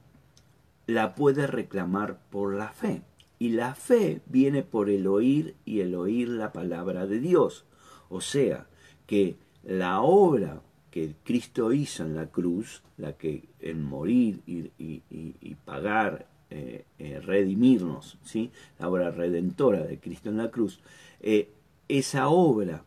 la 0.87 1.15
puede 1.15 1.47
reclamar 1.47 2.19
por 2.29 2.53
la 2.53 2.69
fe. 2.69 3.03
Y 3.37 3.49
la 3.49 3.75
fe 3.75 4.21
viene 4.27 4.63
por 4.63 4.89
el 4.89 5.07
oír 5.07 5.55
y 5.65 5.81
el 5.81 5.93
oír 5.93 6.29
la 6.29 6.53
palabra 6.53 7.05
de 7.05 7.19
Dios. 7.19 7.65
O 8.09 8.21
sea, 8.21 8.67
que 9.05 9.35
la 9.63 10.01
obra 10.01 10.61
que 10.91 11.13
Cristo 11.23 11.73
hizo 11.73 12.03
en 12.03 12.15
la 12.15 12.27
cruz, 12.27 12.81
la 12.97 13.13
que 13.13 13.43
en 13.59 13.83
morir 13.83 14.41
y, 14.47 15.55
pagar, 15.65 16.27
eh, 16.49 16.85
eh, 16.99 17.19
redimirnos, 17.19 18.17
¿sí? 18.23 18.51
la 18.79 18.87
obra 18.87 19.11
redentora 19.11 19.83
de 19.83 19.99
Cristo 19.99 20.29
en 20.29 20.37
la 20.37 20.51
cruz, 20.51 20.79
eh, 21.19 21.49
esa 21.89 22.29
obra, 22.29 22.83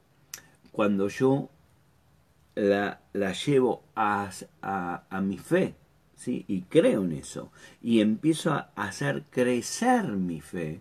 cuando 0.72 1.08
yo 1.08 1.50
la, 2.54 3.00
la 3.12 3.32
llevo 3.32 3.82
a, 3.94 4.30
a 4.62 5.20
mi 5.20 5.38
fe, 5.38 5.74
y 6.26 6.62
creo 6.62 7.04
en 7.04 7.12
eso, 7.12 7.50
y 7.80 8.00
empiezo 8.00 8.52
a 8.52 8.70
hacer 8.74 9.24
crecer 9.30 10.08
mi 10.08 10.40
fe, 10.40 10.80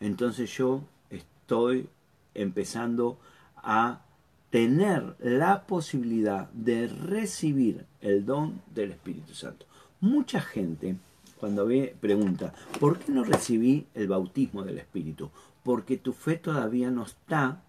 entonces 0.00 0.50
yo 0.56 0.82
estoy 1.10 1.88
empezando 2.34 3.18
a 3.56 4.04
tener 4.52 5.16
la 5.18 5.62
posibilidad 5.66 6.50
de 6.50 6.86
recibir 6.86 7.86
el 8.02 8.26
don 8.26 8.60
del 8.74 8.90
Espíritu 8.90 9.32
Santo. 9.32 9.64
Mucha 9.98 10.42
gente 10.42 10.96
cuando 11.38 11.64
ve 11.64 11.96
pregunta, 11.98 12.52
¿por 12.78 12.98
qué 12.98 13.12
no 13.12 13.24
recibí 13.24 13.86
el 13.94 14.08
bautismo 14.08 14.62
del 14.62 14.76
Espíritu? 14.76 15.30
Porque 15.64 15.96
tu 15.96 16.12
fe 16.12 16.36
todavía 16.36 16.90
no 16.90 17.04
está 17.04 17.62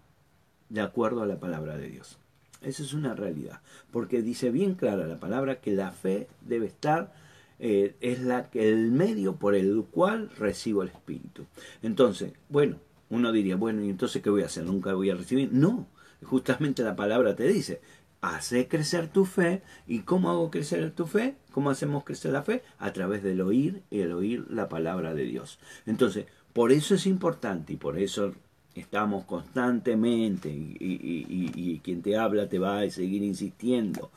de 0.68 0.82
acuerdo 0.82 1.22
a 1.22 1.26
la 1.26 1.40
palabra 1.40 1.78
de 1.78 1.88
Dios. 1.88 2.18
Esa 2.60 2.82
es 2.82 2.92
una 2.92 3.14
realidad, 3.14 3.62
porque 3.90 4.20
dice 4.20 4.50
bien 4.50 4.74
clara 4.74 5.06
la 5.06 5.18
palabra 5.18 5.60
que 5.62 5.72
la 5.72 5.90
fe 5.90 6.28
debe 6.42 6.66
estar 6.66 7.14
eh, 7.60 7.96
es 8.02 8.20
la, 8.20 8.50
el 8.52 8.90
medio 8.90 9.36
por 9.36 9.54
el 9.54 9.84
cual 9.90 10.28
recibo 10.36 10.82
el 10.82 10.88
Espíritu. 10.90 11.46
Entonces, 11.82 12.34
bueno, 12.50 12.76
uno 13.08 13.32
diría, 13.32 13.56
bueno, 13.56 13.82
¿y 13.82 13.88
entonces 13.88 14.20
qué 14.20 14.28
voy 14.28 14.42
a 14.42 14.46
hacer? 14.46 14.64
¿Nunca 14.64 14.92
voy 14.92 15.08
a 15.08 15.14
recibir? 15.14 15.50
No, 15.50 15.86
justamente 16.24 16.82
la 16.82 16.96
palabra 16.96 17.36
te 17.36 17.46
dice, 17.46 17.80
hace 18.20 18.68
crecer 18.68 19.08
tu 19.08 19.24
fe. 19.24 19.62
¿Y 19.86 20.00
cómo 20.00 20.30
hago 20.30 20.50
crecer 20.50 20.90
tu 20.92 21.06
fe? 21.06 21.36
¿Cómo 21.52 21.70
hacemos 21.70 22.04
crecer 22.04 22.32
la 22.32 22.42
fe? 22.42 22.62
A 22.78 22.92
través 22.92 23.22
del 23.22 23.40
oír 23.40 23.82
y 23.90 24.00
el 24.00 24.12
oír 24.12 24.46
la 24.50 24.68
palabra 24.68 25.14
de 25.14 25.24
Dios. 25.24 25.58
Entonces, 25.86 26.26
por 26.52 26.72
eso 26.72 26.94
es 26.94 27.06
importante 27.06 27.74
y 27.74 27.76
por 27.76 27.98
eso 27.98 28.34
estamos 28.74 29.24
constantemente 29.24 30.48
y, 30.48 30.76
y 30.80 31.80
quien 31.80 32.02
te 32.02 32.16
habla 32.16 32.48
te 32.48 32.58
va 32.58 32.80
a 32.80 32.90
seguir 32.90 33.22
insistiendo. 33.22 34.10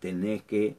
Tenés 0.00 0.42
que 0.42 0.76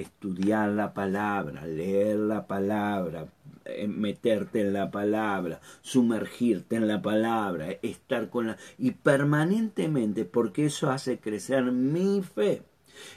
estudiar 0.00 0.70
la 0.70 0.94
palabra, 0.94 1.66
leer 1.66 2.18
la 2.18 2.46
palabra, 2.46 3.26
eh, 3.64 3.88
meterte 3.88 4.60
en 4.60 4.72
la 4.72 4.90
palabra, 4.90 5.60
sumergirte 5.82 6.76
en 6.76 6.86
la 6.86 7.02
palabra, 7.02 7.68
estar 7.82 8.30
con 8.30 8.48
la... 8.48 8.56
y 8.78 8.92
permanentemente, 8.92 10.24
porque 10.24 10.66
eso 10.66 10.90
hace 10.90 11.18
crecer 11.18 11.64
mi 11.64 12.22
fe. 12.22 12.62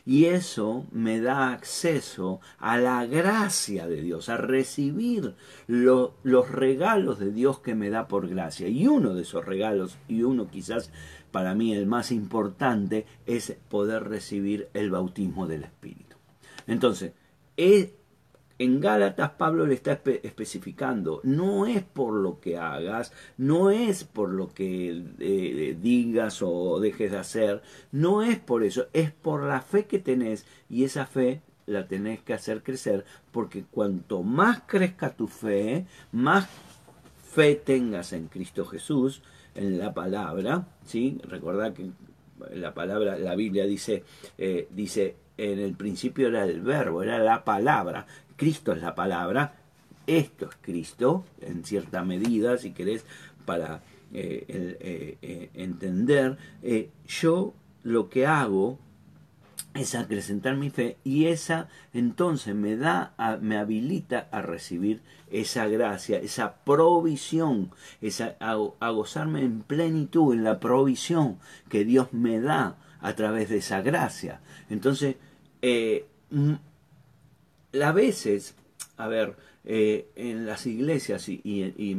Y 0.06 0.26
eso 0.26 0.86
me 0.92 1.22
da 1.22 1.54
acceso 1.54 2.42
a 2.58 2.78
la 2.78 3.06
gracia 3.06 3.88
de 3.88 4.02
Dios, 4.02 4.28
a 4.28 4.38
recibir 4.38 5.36
los 5.68 6.52
regalos 6.52 7.20
de 7.20 7.32
Dios 7.32 7.60
que 7.60 7.76
me 7.76 7.90
da 7.90 8.08
por 8.08 8.28
gracia. 8.28 8.68
Y 8.68 8.88
uno 8.88 9.14
de 9.14 9.22
esos 9.22 9.46
regalos, 9.46 9.98
y 10.08 10.24
uno 10.24 10.50
quizás 10.50 10.92
para 11.32 11.56
mí 11.56 11.74
el 11.74 11.86
más 11.86 12.12
importante, 12.12 13.06
es 13.26 13.56
poder 13.70 14.04
recibir 14.10 14.68
el 14.74 14.92
bautismo 14.92 15.48
del 15.48 15.64
Espíritu. 15.64 16.09
Entonces, 16.70 17.14
en 17.58 18.80
Gálatas 18.80 19.32
Pablo 19.32 19.66
le 19.66 19.74
está 19.74 20.02
especificando, 20.24 21.22
no 21.24 21.66
es 21.66 21.84
por 21.84 22.14
lo 22.14 22.40
que 22.40 22.58
hagas, 22.58 23.12
no 23.38 23.72
es 23.72 24.04
por 24.04 24.30
lo 24.30 24.50
que 24.50 25.04
eh, 25.20 25.78
digas 25.82 26.42
o 26.42 26.80
dejes 26.80 27.12
de 27.12 27.18
hacer, 27.18 27.62
no 27.92 28.22
es 28.22 28.38
por 28.38 28.64
eso, 28.64 28.88
es 28.94 29.12
por 29.12 29.44
la 29.44 29.62
fe 29.62 29.86
que 29.86 30.00
tenés 30.00 30.46
y 30.70 30.84
esa 30.84 31.06
fe 31.06 31.42
la 31.66 31.88
tenés 31.88 32.22
que 32.22 32.34
hacer 32.34 32.64
crecer, 32.64 33.06
porque 33.32 33.64
cuanto 33.64 34.24
más 34.24 34.64
crezca 34.66 35.16
tu 35.16 35.28
fe, 35.28 35.86
más 36.12 36.48
fe 37.32 37.56
tengas 37.56 38.12
en 38.12 38.28
Cristo 38.28 38.66
Jesús, 38.66 39.22
en 39.56 39.78
la 39.78 39.94
palabra, 39.94 40.68
¿sí? 40.86 41.20
Recordad 41.24 41.74
que 41.74 41.92
la 42.54 42.74
palabra, 42.74 43.18
la 43.18 43.36
Biblia 43.36 43.66
dice, 43.66 44.04
eh, 44.38 44.68
dice, 44.72 45.16
en 45.40 45.60
el 45.60 45.74
principio 45.74 46.28
era 46.28 46.44
el 46.44 46.62
verbo, 46.62 47.02
era 47.02 47.20
la 47.20 47.44
palabra. 47.44 48.06
Cristo 48.36 48.74
es 48.74 48.82
la 48.82 48.96
palabra, 48.96 49.54
esto 50.08 50.50
es 50.50 50.58
Cristo, 50.62 51.26
en 51.42 51.64
cierta 51.64 52.04
medida, 52.04 52.58
si 52.58 52.72
querés, 52.72 53.06
para 53.46 53.82
eh, 54.14 54.46
eh, 54.48 55.18
eh, 55.22 55.50
entender. 55.54 56.38
yo 57.08 57.54
lo 57.84 58.10
que 58.10 58.26
hago 58.26 58.80
es 59.74 59.96
acrecentar 59.96 60.56
mi 60.56 60.70
fe 60.70 60.98
y 61.04 61.26
esa 61.28 61.70
entonces 61.94 62.56
me 62.56 62.76
da, 62.76 63.14
me 63.42 63.58
habilita 63.58 64.28
a 64.32 64.42
recibir 64.42 65.02
esa 65.32 65.68
gracia, 65.68 66.18
esa 66.18 66.56
provisión, 66.64 67.72
esa, 68.02 68.36
a 68.40 68.90
gozarme 68.90 69.42
en 69.42 69.62
plenitud 69.62 70.34
en 70.34 70.44
la 70.44 70.60
provisión 70.60 71.38
que 71.70 71.86
Dios 71.86 72.14
me 72.14 72.42
da 72.42 72.78
a 73.02 73.14
través 73.14 73.50
de 73.50 73.58
esa 73.58 73.82
gracia. 73.82 74.42
Entonces, 74.70 75.16
eh, 75.62 76.06
a 77.82 77.92
veces, 77.92 78.56
a 78.98 79.08
ver, 79.08 79.36
eh, 79.66 80.10
en 80.16 80.46
las 80.46 80.66
iglesias, 80.66 81.28
y, 81.28 81.94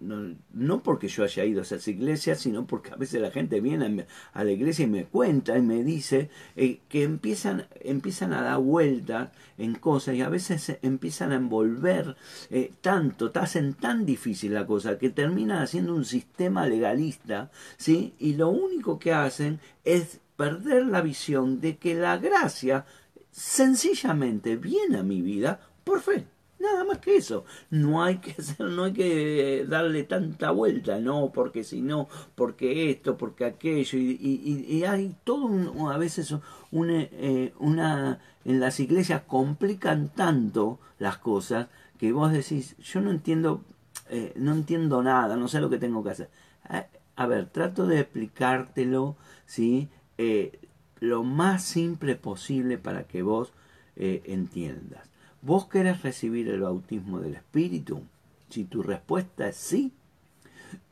no, 0.00 0.82
porque 0.82 1.08
yo 1.08 1.24
haya 1.24 1.44
ido 1.44 1.60
a 1.60 1.62
esas 1.62 1.86
iglesias, 1.86 2.40
sino 2.40 2.66
porque 2.66 2.90
a 2.90 2.96
veces 2.96 3.20
la 3.20 3.30
gente 3.30 3.60
viene 3.60 4.06
a, 4.32 4.44
la 4.44 4.50
iglesia 4.50 4.86
y 4.86 4.88
me 4.88 5.04
cuenta 5.04 5.58
y 5.58 5.62
me 5.62 5.84
dice 5.84 6.30
eh, 6.56 6.80
que 6.88 7.02
empiezan, 7.02 7.66
empiezan 7.82 8.32
a 8.32 8.42
dar 8.42 8.58
vueltas 8.58 9.30
en 9.58 9.74
cosas 9.74 10.14
y 10.16 10.22
a 10.22 10.30
veces 10.30 10.78
empiezan 10.80 11.32
a 11.32 11.36
envolver 11.36 12.16
eh, 12.50 12.72
tanto, 12.80 13.30
hacen 13.34 13.74
tan 13.74 14.06
difícil 14.06 14.54
la 14.54 14.66
cosa 14.66 14.98
que 14.98 15.10
terminan 15.10 15.62
haciendo 15.62 15.94
un 15.94 16.06
sistema 16.06 16.66
legalista, 16.66 17.50
¿sí? 17.76 18.14
Y 18.18 18.34
lo 18.34 18.48
único 18.48 18.98
que 18.98 19.12
hacen 19.12 19.60
es 19.84 20.20
perder 20.40 20.86
la 20.86 21.02
visión 21.02 21.60
de 21.60 21.76
que 21.76 21.94
la 21.94 22.16
gracia 22.16 22.86
sencillamente 23.30 24.56
viene 24.56 24.96
a 24.96 25.02
mi 25.02 25.20
vida 25.20 25.60
por 25.84 26.00
fe. 26.00 26.24
Nada 26.58 26.82
más 26.84 26.96
que 26.96 27.16
eso. 27.18 27.44
No 27.68 28.02
hay 28.02 28.16
que 28.20 28.30
hacer, 28.38 28.60
no 28.60 28.84
hay 28.84 28.94
que 28.94 29.66
darle 29.68 30.04
tanta 30.04 30.50
vuelta, 30.50 30.98
no, 30.98 31.30
porque 31.30 31.62
si 31.62 31.82
no, 31.82 32.08
porque 32.36 32.90
esto, 32.90 33.18
porque 33.18 33.44
aquello, 33.44 33.98
y, 33.98 34.82
hay 34.84 35.14
todo 35.24 35.90
a 35.90 35.98
veces 35.98 36.34
una, 36.70 37.02
eh, 37.02 37.52
una, 37.58 38.20
en 38.46 38.60
las 38.60 38.80
iglesias 38.80 39.20
complican 39.26 40.08
tanto 40.08 40.78
las 40.98 41.18
cosas 41.18 41.66
que 41.98 42.12
vos 42.12 42.32
decís, 42.32 42.78
yo 42.78 43.02
no 43.02 43.10
entiendo, 43.10 43.62
eh, 44.08 44.32
no 44.36 44.54
entiendo 44.54 45.02
nada, 45.02 45.36
no 45.36 45.48
sé 45.48 45.60
lo 45.60 45.68
que 45.68 45.76
tengo 45.76 46.02
que 46.02 46.10
hacer. 46.12 46.30
A, 46.64 46.86
a 47.16 47.26
ver, 47.26 47.50
trato 47.50 47.86
de 47.86 48.00
explicártelo, 48.00 49.16
¿sí? 49.44 49.90
Eh, 50.22 50.60
lo 50.98 51.24
más 51.24 51.64
simple 51.64 52.14
posible 52.14 52.76
para 52.76 53.04
que 53.04 53.22
vos 53.22 53.54
eh, 53.96 54.20
entiendas. 54.26 55.08
¿Vos 55.40 55.66
querés 55.66 56.02
recibir 56.02 56.50
el 56.50 56.60
bautismo 56.60 57.20
del 57.20 57.36
Espíritu? 57.36 58.02
Si 58.50 58.64
tu 58.64 58.82
respuesta 58.82 59.48
es 59.48 59.56
sí, 59.56 59.94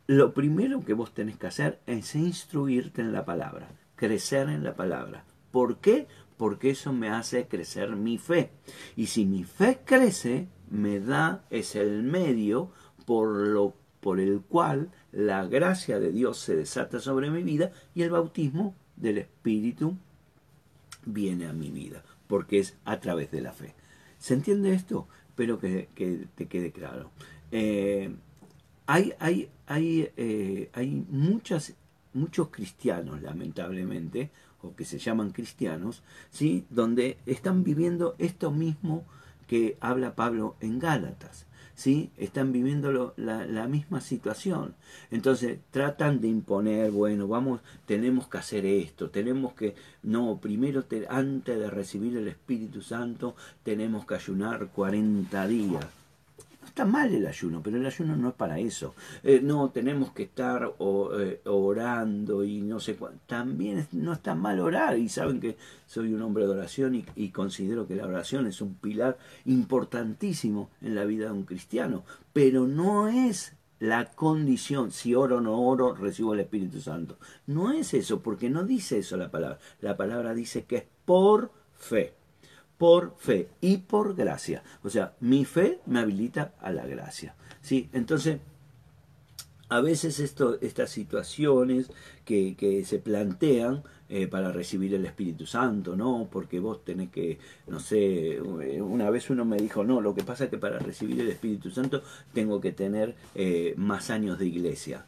lo 0.06 0.32
primero 0.32 0.82
que 0.82 0.94
vos 0.94 1.12
tenés 1.12 1.36
que 1.36 1.48
hacer 1.48 1.78
es 1.86 2.14
instruirte 2.14 3.02
en 3.02 3.12
la 3.12 3.26
palabra, 3.26 3.68
crecer 3.96 4.48
en 4.48 4.64
la 4.64 4.74
palabra. 4.74 5.24
¿Por 5.50 5.76
qué? 5.76 6.06
Porque 6.38 6.70
eso 6.70 6.94
me 6.94 7.10
hace 7.10 7.48
crecer 7.48 7.96
mi 7.96 8.16
fe. 8.16 8.50
Y 8.96 9.08
si 9.08 9.26
mi 9.26 9.44
fe 9.44 9.80
crece, 9.84 10.48
me 10.70 11.00
da, 11.00 11.44
es 11.50 11.76
el 11.76 12.02
medio 12.02 12.70
por, 13.04 13.28
lo, 13.36 13.74
por 14.00 14.20
el 14.20 14.40
cual 14.40 14.90
la 15.12 15.44
gracia 15.44 16.00
de 16.00 16.12
Dios 16.12 16.38
se 16.38 16.56
desata 16.56 16.98
sobre 16.98 17.30
mi 17.30 17.42
vida 17.42 17.72
y 17.94 18.00
el 18.00 18.10
bautismo 18.10 18.74
del 19.00 19.18
Espíritu 19.18 19.96
viene 21.04 21.46
a 21.46 21.52
mi 21.52 21.70
vida, 21.70 22.02
porque 22.26 22.58
es 22.58 22.76
a 22.84 23.00
través 23.00 23.30
de 23.30 23.40
la 23.40 23.52
fe. 23.52 23.74
¿Se 24.18 24.34
entiende 24.34 24.74
esto? 24.74 25.08
Espero 25.28 25.58
que, 25.58 25.88
te 26.34 26.46
quede 26.46 26.72
claro. 26.72 27.11
Eh, 27.52 28.11
hay 28.87 29.12
hay, 29.18 29.48
hay, 29.66 30.11
eh, 30.16 30.70
hay 30.72 31.06
muchas, 31.08 31.74
muchos 32.12 32.48
cristianos, 32.48 33.22
lamentablemente, 33.22 34.30
o 34.62 34.74
que 34.74 34.84
se 34.84 34.98
llaman 34.98 35.30
cristianos, 35.30 36.02
¿sí? 36.30 36.64
donde 36.70 37.18
están 37.26 37.62
viviendo 37.62 38.16
esto 38.18 38.50
mismo 38.50 39.04
que 39.46 39.76
habla 39.80 40.14
Pablo 40.16 40.56
en 40.61 40.78
Gálatas. 40.78 41.46
¿Sí? 41.78 42.10
están 42.16 42.50
viviendo 42.50 43.14
la, 43.16 43.68
misma 43.68 44.00
situación. 44.00 44.74
Entonces 45.12 45.60
tratan 45.70 46.20
de 46.20 46.26
imponer, 46.26 46.90
bueno, 46.90 47.28
vamos, 47.28 47.60
tenemos 47.86 48.26
que 48.26 48.38
hacer 48.38 48.66
esto, 48.66 49.10
tenemos 49.10 49.52
que, 49.52 49.76
no, 50.02 50.40
primero 50.40 50.84
antes 51.08 51.56
de 51.56 51.70
recibir 51.70 52.16
el 52.16 52.26
Espíritu 52.26 52.82
Santo 52.82 53.36
tenemos 53.62 54.06
que 54.06 54.16
ayunar 54.16 54.70
40 54.72 55.46
días 55.46 55.97
está 56.78 56.88
mal 56.88 57.12
el 57.12 57.26
ayuno, 57.26 57.60
pero 57.60 57.76
el 57.76 57.84
ayuno 57.84 58.14
no 58.14 58.28
es 58.28 58.34
para 58.36 58.60
eso. 58.60 58.94
Eh, 59.24 59.40
no, 59.42 59.70
tenemos 59.70 60.12
que 60.12 60.22
estar 60.22 60.74
eh, 61.18 61.40
orando 61.46 62.44
y 62.44 62.60
no 62.60 62.78
sé 62.78 62.94
cuánto. 62.94 63.18
También 63.26 63.88
no 63.90 64.12
está 64.12 64.36
mal 64.36 64.60
orar 64.60 64.96
y 64.96 65.08
saben 65.08 65.40
que 65.40 65.56
soy 65.86 66.14
un 66.14 66.22
hombre 66.22 66.44
de 66.44 66.52
oración 66.52 66.94
y, 66.94 67.04
y, 67.16 67.30
considero 67.30 67.88
que 67.88 67.96
la 67.96 68.06
oración 68.06 68.46
es 68.46 68.60
un 68.60 68.74
pilar 68.74 69.18
importantísimo 69.44 70.70
en 70.80 70.94
la 70.94 71.04
vida 71.04 71.26
de 71.26 71.32
un 71.32 71.42
cristiano, 71.42 72.04
pero 72.32 72.68
no 72.68 73.08
es 73.08 73.56
la 73.80 74.12
condición, 74.12 74.92
si 74.92 75.16
oro 75.16 75.38
o 75.38 75.40
no 75.40 75.60
oro, 75.60 75.96
recibo 75.96 76.34
el 76.34 76.40
Espíritu 76.40 76.80
Santo. 76.80 77.18
No 77.48 77.72
es 77.72 77.92
eso, 77.92 78.20
porque 78.22 78.50
no 78.50 78.62
dice 78.62 78.98
eso 78.98 79.16
la 79.16 79.32
palabra. 79.32 79.58
La 79.80 79.96
palabra 79.96 80.32
dice 80.32 80.64
que 80.64 80.76
es 80.76 80.84
por 81.04 81.50
fe 81.74 82.17
por 82.78 83.16
fe 83.18 83.48
y 83.60 83.78
por 83.78 84.14
gracia. 84.14 84.62
O 84.82 84.90
sea, 84.90 85.14
mi 85.20 85.44
fe 85.44 85.80
me 85.86 86.00
habilita 86.00 86.54
a 86.60 86.70
la 86.70 86.86
gracia. 86.86 87.34
¿sí? 87.60 87.88
Entonces, 87.92 88.38
a 89.68 89.80
veces 89.80 90.20
esto, 90.20 90.58
estas 90.60 90.90
situaciones 90.90 91.90
que, 92.24 92.56
que 92.56 92.84
se 92.84 92.98
plantean 92.98 93.82
eh, 94.10 94.26
para 94.26 94.50
recibir 94.50 94.94
el 94.94 95.04
Espíritu 95.04 95.44
Santo, 95.44 95.94
¿no? 95.94 96.28
Porque 96.32 96.60
vos 96.60 96.82
tenés 96.82 97.10
que, 97.10 97.38
no 97.66 97.78
sé, 97.78 98.40
una 98.40 99.10
vez 99.10 99.28
uno 99.28 99.44
me 99.44 99.58
dijo, 99.58 99.84
no, 99.84 100.00
lo 100.00 100.14
que 100.14 100.22
pasa 100.22 100.44
es 100.44 100.50
que 100.50 100.56
para 100.56 100.78
recibir 100.78 101.20
el 101.20 101.28
Espíritu 101.28 101.70
Santo 101.70 102.02
tengo 102.32 102.58
que 102.58 102.72
tener 102.72 103.14
eh, 103.34 103.74
más 103.76 104.08
años 104.08 104.38
de 104.38 104.46
iglesia. 104.46 105.04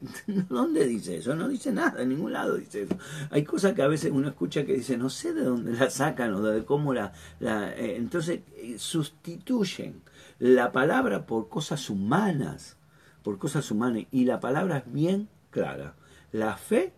¿Dónde 0.48 0.86
dice 0.86 1.18
eso? 1.18 1.34
No 1.34 1.48
dice 1.48 1.72
nada, 1.72 2.02
en 2.02 2.10
ningún 2.10 2.32
lado 2.32 2.56
dice 2.56 2.82
eso. 2.82 2.96
Hay 3.30 3.44
cosas 3.44 3.74
que 3.74 3.82
a 3.82 3.88
veces 3.88 4.10
uno 4.12 4.28
escucha 4.28 4.64
que 4.64 4.74
dice, 4.74 4.96
no 4.96 5.10
sé 5.10 5.32
de 5.32 5.44
dónde 5.44 5.72
la 5.72 5.90
sacan 5.90 6.34
o 6.34 6.42
de 6.42 6.64
cómo 6.64 6.94
la... 6.94 7.12
eh, 7.40 7.96
entonces 7.96 8.40
sustituyen 8.78 10.02
la 10.38 10.72
palabra 10.72 11.26
por 11.26 11.48
cosas 11.48 11.90
humanas, 11.90 12.76
por 13.22 13.38
cosas 13.38 13.70
humanas. 13.70 14.04
Y 14.10 14.24
la 14.24 14.40
palabra 14.40 14.78
es 14.78 14.92
bien 14.92 15.28
clara. 15.50 15.94
La 16.32 16.56
fe, 16.56 16.92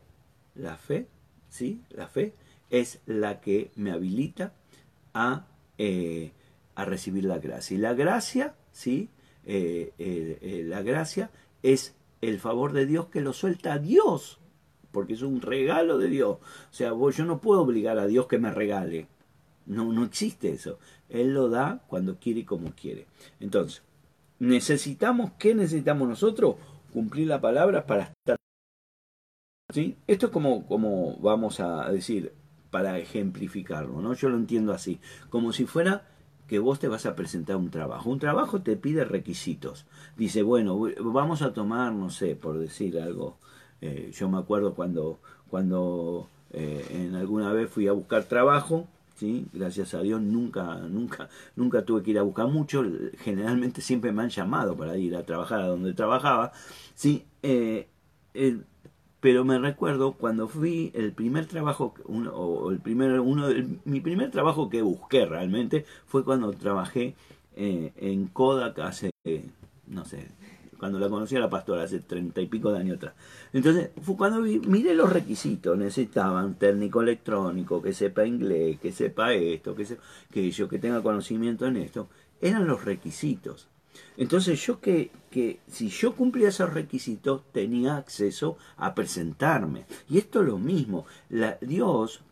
la 0.55 0.77
fe 0.77 1.09
¿sí? 1.53 1.83
La 1.91 2.09
fe 2.09 2.35
es 2.71 3.01
la 3.07 3.41
que 3.41 3.71
me 3.77 3.93
habilita 3.93 4.55
a, 5.13 5.47
eh, 5.77 6.33
a 6.75 6.85
recibir 6.85 7.25
la 7.25 7.39
gracia. 7.39 7.77
Y 7.77 7.79
la 7.79 7.93
gracia, 7.93 8.55
¿sí? 8.73 9.11
Eh, 9.45 9.93
eh, 9.99 10.63
la 10.67 10.83
gracia 10.83 11.31
es 11.63 11.95
el 12.23 12.39
favor 12.39 12.73
de 12.73 12.87
Dios 12.87 13.09
que 13.09 13.21
lo 13.21 13.35
suelta 13.35 13.75
a 13.75 13.79
Dios, 13.79 14.39
porque 14.91 15.13
es 15.13 15.23
un 15.23 15.43
regalo 15.43 15.99
de 15.99 16.09
Dios. 16.09 16.39
O 16.39 16.75
sea, 16.75 16.91
yo 16.91 17.25
no 17.27 17.41
puedo 17.41 17.61
obligar 17.61 17.99
a 17.99 18.07
Dios 18.07 18.27
que 18.27 18.39
me 18.39 18.51
regale. 18.51 19.09
No, 19.67 19.93
no 19.93 20.05
existe 20.05 20.51
eso. 20.51 20.79
Él 21.11 21.35
lo 21.35 21.51
da 21.51 21.85
cuando 21.89 22.17
quiere 22.19 22.41
y 22.41 22.45
como 22.45 22.73
quiere. 22.73 23.07
Entonces, 23.41 23.83
necesitamos, 24.39 25.33
¿qué 25.39 25.55
necesitamos 25.55 26.09
nosotros? 26.09 26.57
Cumplir 26.93 27.29
la 27.29 27.41
palabra 27.41 27.87
para 27.87 28.05
estar 28.05 28.37
esto 30.07 30.27
es 30.27 30.33
como, 30.33 30.67
como 30.67 31.17
vamos 31.19 31.61
a 31.61 31.91
decir, 31.91 32.35
para 32.71 32.99
ejemplificarlo, 32.99 34.01
¿no? 34.01 34.15
Yo 34.15 34.29
lo 34.29 34.37
entiendo 34.37 34.73
así, 34.73 35.01
como 35.31 35.53
si 35.53 35.67
fuera 35.67 36.12
que 36.53 36.59
vos 36.59 36.79
te 36.79 36.87
vas 36.87 37.07
a 37.07 37.17
presentar 37.17 37.57
un 37.57 37.71
trabajo. 37.71 38.11
Un 38.11 38.19
trabajo 38.19 38.61
te 38.61 38.77
pide 38.77 39.07
requisitos. 39.07 39.87
Dice, 40.19 40.43
bueno, 40.43 40.79
vamos 41.01 41.41
a 41.41 41.55
tomar, 41.55 41.95
no 41.95 42.11
sé, 42.11 42.37
por 42.37 42.59
decir 42.59 43.01
algo. 43.01 43.39
Eh, 43.81 44.11
yo 44.13 44.29
me 44.29 44.37
acuerdo 44.37 44.75
cuando, 44.75 45.19
cuando 45.49 46.29
eh, 46.51 46.85
en 46.91 47.15
alguna 47.15 47.55
vez 47.55 47.71
fui 47.71 47.89
a 47.89 47.93
buscar 47.93 48.25
trabajo, 48.25 48.87
¿sí? 49.15 49.47
gracias 49.55 49.95
a 49.95 50.03
Dios 50.03 50.21
nunca, 50.21 50.77
nunca, 50.77 51.31
nunca 51.57 51.87
tuve 51.87 52.03
que 52.03 52.11
ir 52.11 52.19
a 52.19 52.23
buscar 52.23 52.49
mucho. 52.49 52.85
Generalmente 53.21 53.81
siempre 53.81 54.13
me 54.13 54.23
han 54.23 54.29
llamado 54.29 54.77
para 54.77 54.99
ir 54.99 55.17
a 55.17 55.25
trabajar 55.25 55.63
a 55.63 55.69
donde 55.69 55.95
trabajaba. 55.95 56.53
¿sí? 56.95 57.25
Eh, 57.43 57.89
pero 59.23 59.45
me 59.45 59.57
recuerdo 59.57 60.15
cuando 60.15 60.49
fui 60.49 60.91
el 60.95 61.13
primer 61.13 61.47
trabajo 61.47 61.95
uno, 62.07 62.33
o 62.35 62.73
el 62.73 62.81
primer 62.81 63.21
uno 63.21 63.47
mi 63.85 64.01
primer 64.01 64.33
trabajo 64.33 64.69
que 64.69 64.83
busqué 64.83 65.27
realmente 65.27 65.87
fue 66.07 66.25
cuando 66.25 66.53
trabajé 66.53 67.15
eh, 67.55 67.93
en 67.97 68.27
Kodak 68.27 68.81
hace 68.81 69.13
no 69.87 70.05
sé 70.05 70.27
cuando 70.77 70.99
la 70.99 71.09
conocí 71.09 71.37
a 71.37 71.39
la 71.39 71.49
pastora 71.49 71.85
hace 71.85 72.01
treinta 72.01 72.41
y 72.41 72.49
pico 72.49 72.73
de 72.73 72.81
años 72.81 72.97
atrás. 72.97 73.15
Entonces 73.53 73.91
fue 74.03 74.17
cuando 74.17 74.43
vi, 74.43 74.59
miré 74.59 74.93
los 74.97 75.13
requisitos 75.13 75.79
necesitaban 75.79 76.57
técnico 76.57 77.01
electrónico 77.01 77.81
que 77.81 77.93
sepa 77.93 78.27
inglés 78.27 78.81
que 78.81 78.91
sepa 78.91 79.33
esto 79.35 79.77
que 79.77 79.85
sepa, 79.85 80.03
que 80.33 80.51
yo 80.51 80.69
que 80.69 80.81
tenga 80.81 81.01
conocimiento 81.01 81.65
en 81.67 81.77
esto 81.77 82.09
eran 82.41 82.67
los 82.67 82.85
requisitos 82.85 83.69
entonces 84.17 84.65
yo 84.65 84.81
que, 84.81 85.11
que 85.31 85.61
si 85.67 85.89
yo 85.89 86.15
cumplía 86.15 86.49
esos 86.49 86.73
requisitos 86.73 87.43
tenía 87.53 87.97
acceso 87.97 88.57
a 88.77 88.95
presentarme. 88.95 89.87
Y 90.09 90.19
esto 90.19 90.41
es 90.41 90.47
lo 90.47 90.59
mismo. 90.59 91.07
La, 91.29 91.59
Dios 91.61 92.23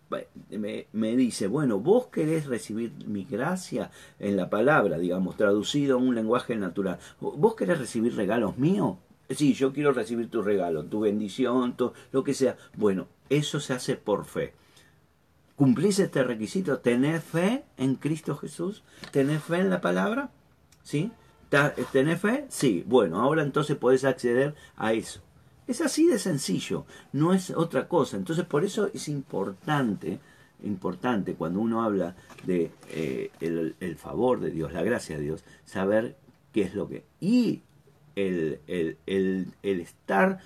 me, 0.50 0.86
me, 0.92 1.16
dice, 1.16 1.46
bueno, 1.46 1.78
vos 1.78 2.08
querés 2.08 2.46
recibir 2.46 2.92
mi 3.06 3.24
gracia 3.24 3.90
en 4.18 4.36
la 4.36 4.50
palabra, 4.50 4.98
digamos, 4.98 5.36
traducido 5.36 5.98
en 5.98 6.08
un 6.08 6.14
lenguaje 6.14 6.56
natural. 6.56 6.98
¿Vos 7.20 7.54
querés 7.54 7.78
recibir 7.78 8.16
regalos 8.16 8.58
míos? 8.58 8.96
Sí, 9.30 9.54
yo 9.54 9.72
quiero 9.72 9.92
recibir 9.92 10.28
tu 10.28 10.42
regalo, 10.42 10.84
tu 10.84 11.00
bendición, 11.00 11.76
tu, 11.76 11.92
lo 12.10 12.24
que 12.24 12.34
sea. 12.34 12.56
Bueno, 12.76 13.06
eso 13.28 13.60
se 13.60 13.72
hace 13.72 13.94
por 13.94 14.24
fe. 14.24 14.54
¿Cumplís 15.54 15.98
este 16.00 16.24
requisito? 16.24 16.78
¿Tenés 16.78 17.22
fe 17.22 17.64
en 17.76 17.94
Cristo 17.94 18.36
Jesús? 18.36 18.82
¿Tenés 19.12 19.42
fe 19.42 19.58
en 19.58 19.70
la 19.70 19.80
palabra? 19.80 20.30
¿Sí? 20.82 21.12
¿Tenés 21.92 22.20
fe? 22.20 22.46
Sí. 22.48 22.84
Bueno, 22.86 23.20
ahora 23.20 23.42
entonces 23.42 23.76
podés 23.76 24.04
acceder 24.04 24.54
a 24.76 24.92
eso. 24.92 25.20
Es 25.66 25.80
así 25.80 26.06
de 26.06 26.18
sencillo, 26.18 26.84
no 27.12 27.32
es 27.32 27.50
otra 27.50 27.86
cosa. 27.86 28.16
Entonces 28.16 28.44
por 28.44 28.64
eso 28.64 28.90
es 28.92 29.08
importante, 29.08 30.18
importante 30.64 31.34
cuando 31.34 31.60
uno 31.60 31.82
habla 31.82 32.16
de 32.44 32.70
eh, 32.88 33.30
el, 33.40 33.96
favor 33.96 34.40
de 34.40 34.50
Dios, 34.50 34.72
la 34.72 34.82
gracia 34.82 35.16
de 35.16 35.22
Dios, 35.22 35.44
saber 35.64 36.16
qué 36.52 36.62
es 36.62 36.74
lo 36.74 36.88
que... 36.88 37.04
Y 37.20 37.62
el, 38.16 38.58
el, 38.66 39.46
el 39.62 39.80
estar 39.80 40.40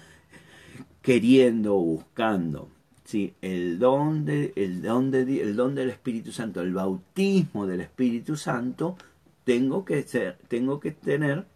queriendo, 1.00 1.74
buscando, 1.74 2.68
¿sí? 3.04 3.34
el, 3.42 3.78
don 3.78 4.24
de, 4.24 4.52
el, 4.56 4.82
don 4.82 5.10
de, 5.10 5.42
el 5.42 5.56
don 5.56 5.74
del 5.74 5.90
Espíritu 5.90 6.32
Santo, 6.32 6.60
el 6.60 6.72
bautismo 6.72 7.66
del 7.66 7.82
Espíritu 7.82 8.36
Santo, 8.36 8.96
tengo 9.44 9.84
que, 9.84 10.02
tengo 10.48 10.80
que 10.80 10.90
tener 10.92 11.46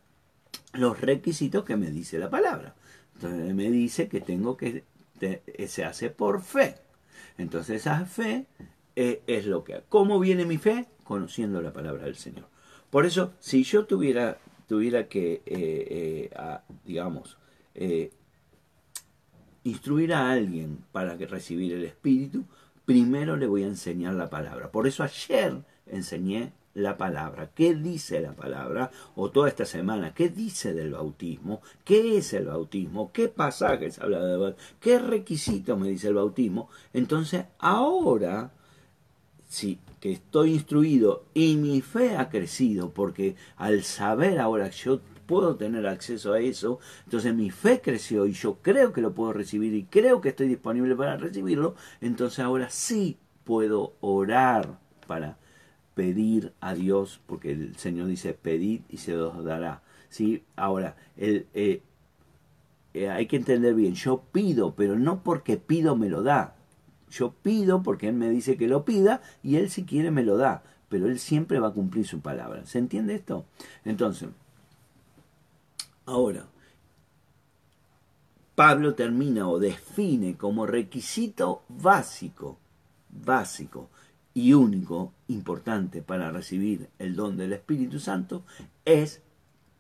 los 0.75 1.01
requisitos 1.01 1.65
que 1.65 1.77
me 1.77 1.91
dice 1.91 2.19
la 2.19 2.31
palabra. 2.31 2.75
Entonces 3.15 3.55
me 3.55 3.71
dice 3.71 4.09
que 4.09 4.21
tengo 4.21 4.57
que, 4.57 4.85
se 5.67 5.85
hace 5.85 6.11
por 6.11 6.43
fe. 6.43 6.77
Entonces 7.37 7.81
esa 7.81 8.05
fe 8.05 8.47
eh, 8.95 9.23
es 9.27 9.47
lo 9.47 9.65
que... 9.65 9.83
¿Cómo 9.89 10.21
viene 10.21 10.45
mi 10.45 10.59
fe? 10.59 10.87
Conociendo 11.05 11.61
la 11.61 11.73
palabra 11.73 12.05
del 12.05 12.17
Señor. 12.17 12.47
Por 12.91 13.07
eso, 13.07 13.33
si 13.41 13.65
yo 13.65 13.87
tuviera, 13.87 14.39
tuviera 14.67 15.09
que, 15.09 15.43
eh, 15.47 16.31
eh, 16.31 16.31
digamos, 16.85 17.37
instruir 19.63 20.15
a 20.15 20.31
alguien 20.31 20.85
para 20.93 21.17
que 21.17 21.27
recibir 21.27 21.73
el 21.73 21.85
Espíritu, 21.85 22.45
primero 22.85 23.37
le 23.37 23.47
voy 23.47 23.63
a 23.65 23.69
enseñar 23.69 24.15
la 24.15 24.31
palabra. 24.31 24.71
Por 24.71 24.87
eso 24.87 25.03
ayer 25.03 25.63
enseñé 25.87 26.53
la 26.79 26.97
palabra, 26.97 27.51
qué 27.55 27.75
dice 27.75 28.21
la 28.21 28.33
palabra, 28.33 28.91
o 29.17 29.31
toda 29.31 29.49
esta 29.49 29.65
semana, 29.65 30.15
qué 30.15 30.29
dice 30.29 30.75
del 30.75 30.93
bautismo, 30.93 31.61
qué 31.85 32.19
es 32.19 32.33
el 32.33 32.47
bautismo, 32.47 33.11
qué 33.13 33.29
pasajes 33.29 33.99
habla 33.99 34.25
de 34.25 34.37
bautismo, 34.37 34.69
qué 34.81 34.99
requisito 34.99 35.77
me 35.77 35.89
dice 35.89 36.09
el 36.09 36.15
bautismo. 36.15 36.69
Entonces, 36.93 37.45
ahora, 37.59 38.53
sí, 39.49 39.79
que 40.01 40.13
estoy 40.13 40.55
instruido 40.55 41.25
y 41.35 41.57
mi 41.57 41.81
fe 41.81 42.17
ha 42.17 42.29
crecido, 42.29 42.91
porque 42.91 43.37
al 43.57 43.83
saber 43.83 44.39
ahora 44.39 44.71
yo 44.71 45.01
puedo 45.27 45.57
tener 45.57 45.87
acceso 45.87 46.33
a 46.33 46.41
eso, 46.41 46.79
entonces 47.05 47.35
mi 47.35 47.51
fe 47.51 47.81
creció 47.83 48.27
y 48.27 48.33
yo 48.33 48.59
creo 48.63 48.93
que 48.93 49.03
lo 49.03 49.13
puedo 49.13 49.33
recibir 49.33 49.75
y 49.75 49.85
creo 49.85 50.21
que 50.21 50.31
estoy 50.31 50.49
disponible 50.49 50.97
para 50.97 51.17
recibirlo, 51.17 51.75
entonces 52.01 52.39
ahora 52.39 52.71
sí 52.71 53.19
puedo 53.45 53.95
orar 54.01 54.79
para 55.07 55.37
pedir 55.99 56.53
a 56.61 56.75
Dios, 56.75 57.21
porque 57.27 57.51
el 57.51 57.75
Señor 57.75 58.07
dice, 58.07 58.33
pedid 58.33 58.83
y 58.89 58.99
se 58.99 59.17
os 59.17 59.45
dará. 59.45 59.83
¿sí? 60.09 60.45
Ahora, 60.55 60.95
el, 61.17 61.49
eh, 61.55 61.83
eh, 62.95 63.11
hay 63.11 63.27
que 63.27 63.35
entender 63.35 63.75
bien, 63.75 63.97
yo 63.97 64.23
pido, 64.31 64.77
pero 64.77 64.97
no 64.97 65.25
porque 65.25 65.57
pido 65.57 65.97
me 65.97 66.09
lo 66.09 66.23
da. 66.23 66.55
Yo 67.11 67.33
pido 67.33 67.83
porque 67.83 68.11
Él 68.11 68.15
me 68.15 68.31
dice 68.31 68.57
que 68.57 68.69
lo 68.69 68.85
pida 68.85 69.23
y 69.43 69.57
Él 69.57 69.71
si 69.71 69.83
quiere 69.85 70.13
me 70.13 70.23
lo 70.23 70.37
da, 70.37 70.63
pero 70.89 71.09
Él 71.09 71.19
siempre 71.19 71.59
va 71.59 71.69
a 71.69 71.75
cumplir 71.75 72.07
su 72.07 72.21
palabra. 72.21 72.65
¿Se 72.65 72.79
entiende 72.79 73.17
esto? 73.17 73.45
Entonces, 73.85 74.29
ahora, 76.07 76.47
Pablo 78.55 78.95
termina 78.95 79.49
o 79.49 79.59
define 79.59 80.37
como 80.37 80.65
requisito 80.65 81.65
básico, 81.69 82.57
básico, 83.11 83.91
y 84.39 84.55
único 84.55 85.13
importante 85.27 86.01
para 86.01 86.31
recibir 86.31 86.91
el 87.01 87.17
don 87.17 87.37
del 87.37 87.53
Espíritu 87.53 87.99
Santo 87.99 88.45
es 88.85 89.21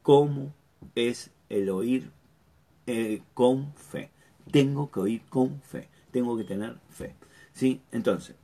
cómo 0.03 0.53
es 0.97 1.31
el 1.49 1.71
oír 1.71 2.11
eh, 2.89 3.23
con 3.35 3.73
fe. 3.75 4.11
Tengo 4.51 4.91
que 4.91 4.99
oír 4.99 5.23
con 5.29 5.61
fe, 5.63 5.89
tengo 6.11 6.37
que 6.37 6.43
tener 6.43 6.75
fe. 6.91 7.15
¿sí? 7.53 7.83
Entonces, 7.93 8.35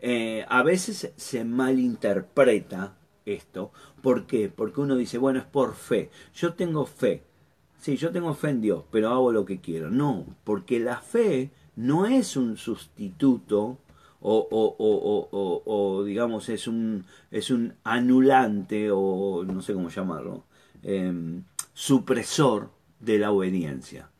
eh, 0.00 0.44
a 0.48 0.64
veces 0.64 1.12
se 1.14 1.44
malinterpreta 1.44 2.96
esto. 3.24 3.70
¿Por 4.02 4.26
qué? 4.26 4.48
Porque 4.48 4.80
uno 4.80 4.96
dice, 4.96 5.18
bueno, 5.18 5.38
es 5.38 5.44
por 5.44 5.76
fe. 5.76 6.10
Yo 6.34 6.54
tengo 6.54 6.84
fe. 6.84 7.22
Sí, 7.78 7.96
yo 7.96 8.10
tengo 8.10 8.34
fe 8.34 8.50
en 8.50 8.60
Dios, 8.60 8.84
pero 8.90 9.10
hago 9.10 9.30
lo 9.30 9.44
que 9.44 9.60
quiero. 9.60 9.88
No, 9.88 10.26
porque 10.42 10.80
la 10.80 11.00
fe 11.00 11.52
no 11.76 12.06
es 12.06 12.36
un 12.36 12.56
sustituto 12.56 13.78
o, 14.22 16.02
digamos 16.04 16.48
es 16.48 16.66
un, 16.68 17.04
es 17.30 17.50
un 17.50 17.74
anulante 17.84 18.90
o 18.90 19.44
no 19.44 19.62
sé 19.62 19.72
cómo 19.74 19.88
llamarlo, 19.88 20.44
em, 20.82 21.44
supresor 21.72 22.70
de 23.00 23.18
la 23.18 23.30
obediencia. 23.30 24.10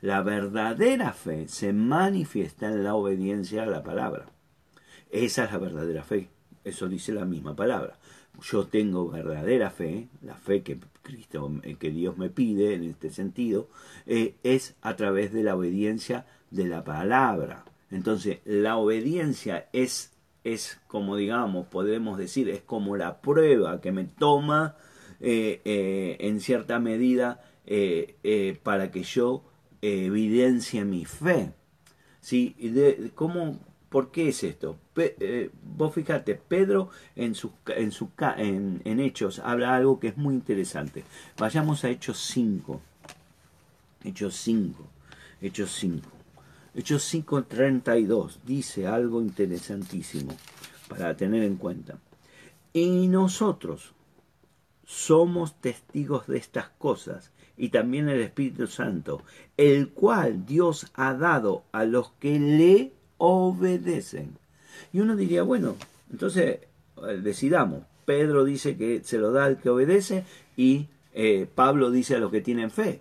La 0.00 0.22
verdadera 0.22 1.12
fe 1.12 1.48
se 1.48 1.72
manifiesta 1.72 2.68
en 2.68 2.84
la 2.84 2.94
obediencia 2.94 3.64
a 3.64 3.66
la 3.66 3.82
palabra. 3.82 4.26
Esa 5.10 5.44
es 5.44 5.52
la 5.52 5.58
verdadera 5.58 6.04
fe. 6.04 6.28
Eso 6.64 6.88
dice 6.88 7.12
la 7.12 7.24
misma 7.24 7.56
palabra. 7.56 7.98
Yo 8.42 8.66
tengo 8.66 9.08
verdadera 9.08 9.70
fe, 9.70 10.08
la 10.22 10.36
fe 10.36 10.62
que 10.62 10.78
Cristo, 11.02 11.50
eh, 11.64 11.74
que 11.76 11.90
Dios 11.90 12.16
me 12.16 12.30
pide 12.30 12.74
en 12.74 12.84
este 12.84 13.10
sentido, 13.10 13.68
eh, 14.06 14.36
es 14.44 14.76
a 14.82 14.94
través 14.94 15.32
de 15.32 15.42
la 15.42 15.56
obediencia 15.56 16.26
de 16.50 16.66
la 16.66 16.84
palabra. 16.84 17.64
Entonces, 17.90 18.38
la 18.44 18.76
obediencia 18.76 19.68
es, 19.72 20.12
es 20.44 20.80
como 20.86 21.16
digamos, 21.16 21.66
podemos 21.66 22.18
decir, 22.18 22.48
es 22.48 22.60
como 22.60 22.96
la 22.96 23.20
prueba 23.20 23.80
que 23.80 23.92
me 23.92 24.04
toma 24.04 24.76
eh, 25.20 26.16
en 26.20 26.40
cierta 26.40 26.78
medida 26.78 27.42
para 28.62 28.90
que 28.90 29.02
yo 29.02 29.44
evidencie 29.82 30.84
mi 30.84 31.04
fe. 31.04 31.52
¿Sí? 32.20 32.54
¿cómo, 33.14 33.58
¿Por 33.88 34.10
qué 34.10 34.28
es 34.28 34.44
esto? 34.44 34.78
Eh, 34.96 35.50
vos 35.62 35.94
fíjate, 35.94 36.34
Pedro 36.34 36.90
en, 37.16 37.34
su, 37.34 37.52
en, 37.68 37.90
en, 38.36 38.82
en, 38.84 39.00
Hechos 39.00 39.38
habla 39.38 39.74
algo 39.74 39.98
que 39.98 40.08
es 40.08 40.16
muy 40.16 40.34
interesante. 40.34 41.04
Vayamos 41.38 41.84
a 41.84 41.90
Hechos 41.90 42.18
5. 42.18 42.80
Hechos 44.04 44.36
5. 44.36 44.86
Hechos 45.40 45.70
5. 45.72 46.17
Hechos 46.78 47.02
5, 47.02 47.42
32 47.42 48.38
dice 48.46 48.86
algo 48.86 49.20
interesantísimo 49.20 50.36
para 50.88 51.16
tener 51.16 51.42
en 51.42 51.56
cuenta. 51.56 51.98
Y 52.72 53.08
nosotros 53.08 53.94
somos 54.86 55.60
testigos 55.60 56.28
de 56.28 56.38
estas 56.38 56.68
cosas 56.68 57.32
y 57.56 57.70
también 57.70 58.08
el 58.08 58.20
Espíritu 58.20 58.68
Santo, 58.68 59.24
el 59.56 59.88
cual 59.88 60.46
Dios 60.46 60.86
ha 60.94 61.14
dado 61.14 61.64
a 61.72 61.82
los 61.82 62.12
que 62.20 62.38
le 62.38 62.92
obedecen. 63.16 64.38
Y 64.92 65.00
uno 65.00 65.16
diría, 65.16 65.42
bueno, 65.42 65.74
entonces 66.12 66.60
eh, 67.08 67.20
decidamos. 67.20 67.82
Pedro 68.04 68.44
dice 68.44 68.76
que 68.76 69.02
se 69.02 69.18
lo 69.18 69.32
da 69.32 69.46
al 69.46 69.58
que 69.58 69.70
obedece 69.70 70.24
y 70.56 70.86
eh, 71.12 71.48
Pablo 71.52 71.90
dice 71.90 72.14
a 72.14 72.20
los 72.20 72.30
que 72.30 72.40
tienen 72.40 72.70
fe. 72.70 73.00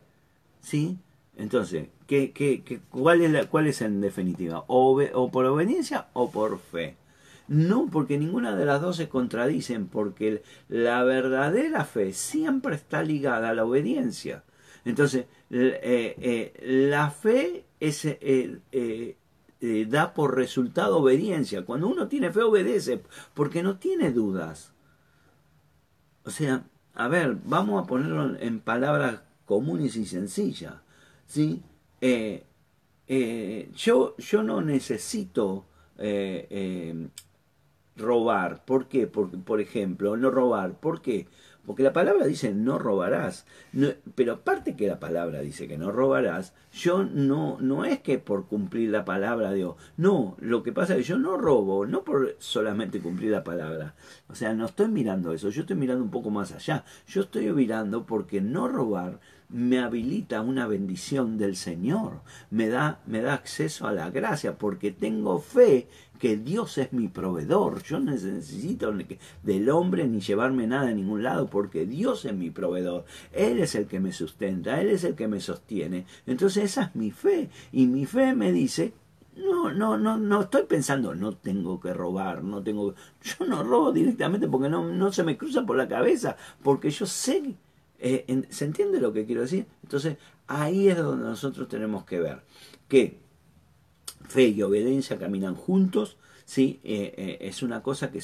¿Sí? 0.61 0.97
Entonces, 1.37 1.89
¿qué, 2.07 2.31
qué, 2.31 2.81
cuál, 2.89 3.21
es 3.21 3.31
la, 3.31 3.45
¿cuál 3.45 3.67
es 3.67 3.81
en 3.81 4.01
definitiva? 4.01 4.63
O, 4.67 5.01
o 5.13 5.31
por 5.31 5.45
obediencia 5.45 6.07
o 6.13 6.31
por 6.31 6.59
fe. 6.59 6.95
No, 7.47 7.87
porque 7.91 8.17
ninguna 8.17 8.55
de 8.55 8.65
las 8.65 8.81
dos 8.81 8.97
se 8.97 9.07
contradicen, 9.07 9.87
porque 9.87 10.43
la 10.67 11.03
verdadera 11.03 11.85
fe 11.85 12.13
siempre 12.13 12.75
está 12.75 13.03
ligada 13.03 13.49
a 13.49 13.53
la 13.53 13.65
obediencia. 13.65 14.43
Entonces, 14.83 15.25
eh, 15.49 16.53
la 16.63 17.09
fe 17.11 17.65
es, 17.79 18.05
eh, 18.05 19.15
da 19.89 20.13
por 20.13 20.35
resultado 20.35 20.97
obediencia. 20.97 21.65
Cuando 21.65 21.87
uno 21.87 22.07
tiene 22.07 22.31
fe, 22.31 22.41
obedece, 22.41 23.01
porque 23.33 23.63
no 23.63 23.77
tiene 23.77 24.11
dudas. 24.11 24.73
O 26.25 26.29
sea, 26.31 26.65
a 26.93 27.07
ver, 27.07 27.37
vamos 27.45 27.81
a 27.81 27.87
ponerlo 27.87 28.35
en 28.39 28.59
palabras 28.59 29.21
comunes 29.45 29.95
y 29.95 30.05
sencillas. 30.05 30.73
¿sí? 31.27 31.61
Eh, 32.01 32.43
eh, 33.07 33.69
yo, 33.75 34.15
yo 34.17 34.43
no 34.43 34.61
necesito 34.61 35.65
robar. 37.95 38.63
¿Por 38.65 38.87
qué? 38.87 39.07
Porque, 39.07 39.37
por 39.37 39.61
ejemplo, 39.61 40.17
no 40.17 40.31
robar. 40.31 40.79
¿Por 40.79 41.01
qué? 41.01 41.27
Porque 41.67 41.83
la 41.83 41.91
palabra 41.91 42.25
dice 42.25 42.53
no 42.53 42.79
robarás. 42.79 43.45
pero 44.15 44.33
aparte 44.33 44.77
que 44.77 44.87
la 44.87 45.01
palabra 45.01 45.41
dice 45.41 45.67
que 45.67 45.77
no 45.77 45.91
robarás, 45.91 46.53
yo 46.71 47.03
no, 47.03 47.57
no 47.59 47.83
es 47.83 47.99
que 47.99 48.19
por 48.19 48.47
cumplir 48.47 48.89
la 48.89 49.03
palabra 49.03 49.51
Dios. 49.51 49.75
No, 49.97 50.37
lo 50.39 50.63
que 50.63 50.71
pasa 50.71 50.93
es 50.93 50.99
que 50.99 51.09
yo 51.09 51.19
no 51.19 51.35
robo, 51.35 51.85
no 51.85 52.05
por 52.05 52.37
solamente 52.39 53.01
cumplir 53.01 53.31
la 53.31 53.43
palabra. 53.43 53.95
O 54.29 54.35
sea, 54.35 54.53
no 54.53 54.65
estoy 54.65 54.87
mirando 54.87 55.33
eso, 55.33 55.49
yo 55.49 55.61
estoy 55.61 55.75
mirando 55.75 56.05
un 56.05 56.11
poco 56.11 56.29
más 56.29 56.53
allá. 56.53 56.85
Yo 57.05 57.21
estoy 57.21 57.51
mirando 57.51 58.05
porque 58.05 58.39
no 58.39 58.69
robar 58.69 59.19
me 59.49 59.79
habilita 59.79 60.41
una 60.41 60.67
bendición 60.67 61.37
del 61.37 61.55
Señor, 61.55 62.21
me 62.49 62.67
da, 62.67 62.99
me 63.05 63.21
da 63.21 63.33
acceso 63.33 63.87
a 63.87 63.93
la 63.93 64.09
gracia, 64.09 64.57
porque 64.57 64.91
tengo 64.91 65.39
fe 65.39 65.87
que 66.19 66.35
Dios 66.35 66.77
es 66.77 66.91
mi 66.91 67.07
proveedor. 67.07 67.81
Yo 67.83 67.99
no 67.99 68.11
necesito 68.11 68.93
del 69.43 69.69
hombre 69.69 70.07
ni 70.07 70.19
llevarme 70.19 70.67
nada 70.67 70.89
a 70.89 70.93
ningún 70.93 71.23
lado, 71.23 71.47
porque 71.49 71.85
Dios 71.85 72.25
es 72.25 72.33
mi 72.33 72.49
proveedor. 72.49 73.05
Él 73.31 73.59
es 73.59 73.75
el 73.75 73.87
que 73.87 73.99
me 73.99 74.11
sustenta, 74.11 74.81
Él 74.81 74.89
es 74.89 75.03
el 75.03 75.15
que 75.15 75.27
me 75.27 75.39
sostiene. 75.39 76.05
Entonces 76.25 76.65
esa 76.65 76.83
es 76.83 76.95
mi 76.95 77.11
fe. 77.11 77.49
Y 77.71 77.87
mi 77.87 78.05
fe 78.05 78.33
me 78.33 78.51
dice, 78.51 78.93
no, 79.37 79.71
no, 79.71 79.97
no, 79.97 80.17
no 80.17 80.41
estoy 80.41 80.63
pensando, 80.63 81.15
no 81.15 81.33
tengo 81.33 81.79
que 81.79 81.93
robar, 81.93 82.43
no 82.43 82.63
tengo, 82.63 82.95
yo 83.21 83.45
no 83.45 83.63
robo 83.63 83.91
directamente 83.91 84.47
porque 84.47 84.69
no, 84.69 84.83
no 84.83 85.11
se 85.11 85.23
me 85.23 85.37
cruza 85.37 85.65
por 85.65 85.77
la 85.77 85.87
cabeza, 85.87 86.35
porque 86.63 86.89
yo 86.89 87.05
sé 87.05 87.55
eh, 87.99 88.43
¿Se 88.49 88.65
entiende 88.65 88.99
lo 88.99 89.13
que 89.13 89.25
quiero 89.25 89.41
decir? 89.41 89.65
Entonces, 89.83 90.17
ahí 90.47 90.89
es 90.89 90.97
donde 90.97 91.25
nosotros 91.25 91.67
tenemos 91.67 92.05
que 92.05 92.19
ver 92.19 92.41
que 92.87 93.19
fe 94.27 94.47
y 94.49 94.61
obediencia 94.61 95.17
caminan 95.17 95.55
juntos, 95.55 96.17
¿sí? 96.45 96.79
Eh, 96.83 97.13
eh, 97.17 97.37
es 97.41 97.63
una 97.63 97.81
cosa 97.81 98.11
que 98.11 98.21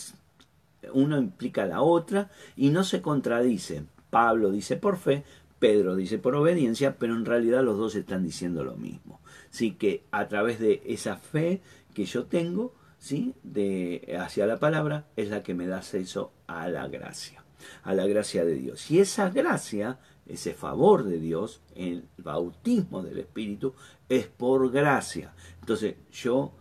uno 0.93 1.17
implica 1.17 1.65
la 1.65 1.81
otra 1.81 2.29
y 2.55 2.69
no 2.69 2.83
se 2.83 3.01
contradicen. 3.01 3.89
Pablo 4.09 4.51
dice 4.51 4.77
por 4.77 4.97
fe, 4.97 5.23
Pedro 5.59 5.95
dice 5.95 6.19
por 6.19 6.36
obediencia, 6.36 6.97
pero 6.97 7.15
en 7.15 7.25
realidad 7.25 7.63
los 7.63 7.77
dos 7.77 7.95
están 7.95 8.23
diciendo 8.23 8.63
lo 8.63 8.75
mismo. 8.75 9.21
Sí 9.49 9.71
que 9.71 10.03
a 10.12 10.27
través 10.27 10.59
de 10.59 10.83
esa 10.86 11.15
fe 11.15 11.62
que 11.93 12.05
yo 12.05 12.25
tengo, 12.25 12.75
¿sí? 12.99 13.33
de 13.43 14.17
hacia 14.19 14.45
la 14.45 14.59
palabra 14.59 15.07
es 15.15 15.29
la 15.29 15.41
que 15.41 15.55
me 15.55 15.67
da 15.67 15.77
acceso 15.77 16.31
a 16.47 16.67
la 16.67 16.88
gracia 16.88 17.42
a 17.84 17.93
la 17.93 18.06
gracia 18.08 18.45
de 18.45 18.56
Dios. 18.56 18.89
Y 18.91 18.99
esa 18.99 19.30
gracia, 19.30 19.99
ese 20.26 20.54
favor 20.54 21.04
de 21.04 21.19
Dios, 21.19 21.62
el 21.76 22.06
bautismo 22.17 23.04
del 23.04 23.19
Espíritu, 23.19 23.73
es 24.10 24.28
por 24.28 24.71
gracia. 24.71 25.34
Entonces 25.60 25.95
yo 26.12 26.54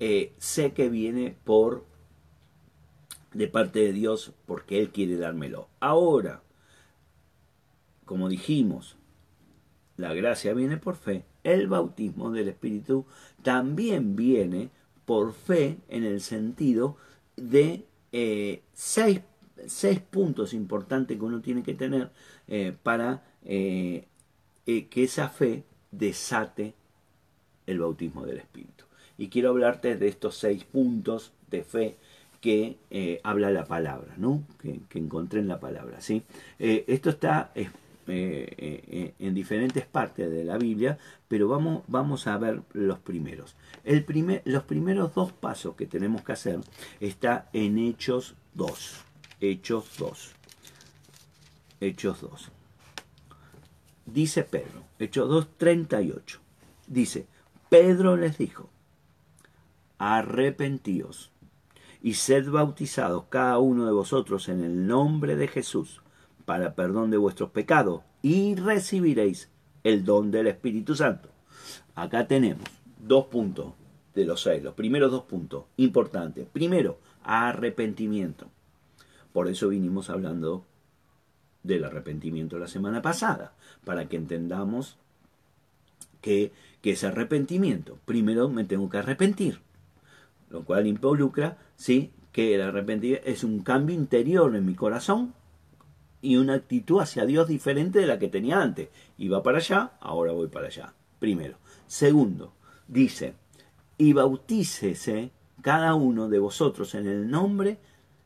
eh, 0.00 0.32
sé 0.38 0.72
que 0.72 0.88
viene 0.88 1.36
por 1.44 1.84
de 3.32 3.48
parte 3.48 3.80
de 3.80 3.92
Dios 3.92 4.32
porque 4.46 4.80
Él 4.80 4.90
quiere 4.90 5.16
dármelo. 5.16 5.68
Ahora, 5.80 6.42
como 8.04 8.28
dijimos, 8.28 8.96
la 9.96 10.14
gracia 10.14 10.54
viene 10.54 10.76
por 10.76 10.96
fe, 10.96 11.24
el 11.44 11.68
bautismo 11.68 12.30
del 12.30 12.48
Espíritu 12.48 13.06
también 13.42 14.16
viene 14.16 14.70
por 15.04 15.32
fe 15.32 15.78
en 15.88 16.04
el 16.04 16.20
sentido 16.20 16.96
de 17.36 17.86
eh, 18.12 18.62
seis 18.72 19.20
seis 19.66 20.00
puntos 20.00 20.52
importantes 20.54 21.16
que 21.16 21.24
uno 21.24 21.40
tiene 21.40 21.62
que 21.62 21.74
tener 21.74 22.10
eh, 22.48 22.74
para 22.82 23.22
eh, 23.44 24.04
eh, 24.66 24.86
que 24.86 25.04
esa 25.04 25.28
fe 25.28 25.64
desate 25.90 26.74
el 27.66 27.80
bautismo 27.80 28.24
del 28.26 28.38
Espíritu. 28.38 28.84
Y 29.18 29.28
quiero 29.28 29.50
hablarte 29.50 29.96
de 29.96 30.08
estos 30.08 30.36
seis 30.36 30.64
puntos 30.64 31.32
de 31.50 31.62
fe 31.64 31.96
que 32.40 32.76
habla 33.24 33.50
la 33.50 33.64
palabra, 33.64 34.14
¿no? 34.18 34.44
Que, 34.60 34.78
encontré 34.94 35.40
en 35.40 35.48
la 35.48 35.58
palabra. 35.58 36.00
¿sí? 36.00 36.22
esto 36.58 37.10
está 37.10 37.50
en 38.06 39.34
diferentes 39.34 39.84
partes 39.86 40.30
de 40.30 40.44
la 40.44 40.58
Biblia, 40.58 40.98
pero 41.26 41.48
vamos, 41.48 41.82
vamos 41.88 42.26
a 42.28 42.36
ver 42.36 42.60
los 42.72 42.98
primeros. 42.98 43.56
El 43.84 44.04
primer, 44.04 44.42
los 44.44 44.62
primeros 44.62 45.14
dos 45.14 45.32
pasos 45.32 45.74
que 45.74 45.86
tenemos 45.86 46.22
que 46.22 46.32
hacer 46.32 46.60
está 47.00 47.48
en 47.52 47.78
Hechos 47.78 48.36
2. 48.54 49.05
Hechos 49.40 49.96
2. 49.98 50.32
Hechos 51.80 52.20
2. 52.22 52.50
Dice 54.06 54.44
Pedro, 54.44 54.84
Hechos 54.98 55.28
2, 55.28 55.48
38. 55.58 56.38
Dice, 56.86 57.26
Pedro 57.68 58.16
les 58.16 58.38
dijo, 58.38 58.70
arrepentíos 59.98 61.30
y 62.02 62.14
sed 62.14 62.48
bautizados 62.48 63.24
cada 63.28 63.58
uno 63.58 63.84
de 63.84 63.92
vosotros 63.92 64.48
en 64.48 64.62
el 64.64 64.86
nombre 64.86 65.36
de 65.36 65.48
Jesús 65.48 66.00
para 66.46 66.74
perdón 66.74 67.10
de 67.10 67.16
vuestros 67.18 67.50
pecados 67.50 68.02
y 68.22 68.54
recibiréis 68.54 69.50
el 69.84 70.04
don 70.04 70.30
del 70.30 70.46
Espíritu 70.46 70.94
Santo. 70.94 71.28
Acá 71.94 72.26
tenemos 72.26 72.64
dos 72.98 73.26
puntos 73.26 73.74
de 74.14 74.24
los 74.24 74.40
seis, 74.40 74.62
los 74.62 74.74
primeros 74.74 75.10
dos 75.10 75.24
puntos 75.24 75.64
importantes. 75.76 76.46
Primero, 76.50 76.98
arrepentimiento. 77.22 78.46
Por 79.36 79.48
eso 79.48 79.68
vinimos 79.68 80.08
hablando 80.08 80.64
del 81.62 81.84
arrepentimiento 81.84 82.58
la 82.58 82.68
semana 82.68 83.02
pasada, 83.02 83.52
para 83.84 84.08
que 84.08 84.16
entendamos 84.16 84.96
que, 86.22 86.52
que 86.80 86.92
ese 86.92 87.08
arrepentimiento, 87.08 87.98
primero 88.06 88.48
me 88.48 88.64
tengo 88.64 88.88
que 88.88 88.96
arrepentir, 88.96 89.60
lo 90.48 90.64
cual 90.64 90.86
involucra, 90.86 91.58
¿sí? 91.76 92.12
que 92.32 92.54
el 92.54 92.62
arrepentimiento 92.62 93.28
es 93.28 93.44
un 93.44 93.58
cambio 93.58 93.94
interior 93.94 94.56
en 94.56 94.64
mi 94.64 94.74
corazón, 94.74 95.34
y 96.22 96.38
una 96.38 96.54
actitud 96.54 97.02
hacia 97.02 97.26
Dios 97.26 97.46
diferente 97.46 97.98
de 97.98 98.06
la 98.06 98.18
que 98.18 98.28
tenía 98.28 98.62
antes. 98.62 98.88
Iba 99.18 99.42
para 99.42 99.58
allá, 99.58 99.98
ahora 100.00 100.32
voy 100.32 100.48
para 100.48 100.68
allá. 100.68 100.94
Primero. 101.18 101.58
Segundo, 101.86 102.54
dice, 102.88 103.34
y 103.98 104.14
bautícese 104.14 105.30
cada 105.60 105.94
uno 105.94 106.30
de 106.30 106.38
vosotros 106.38 106.94
en 106.94 107.06
el 107.06 107.30
nombre, 107.30 107.76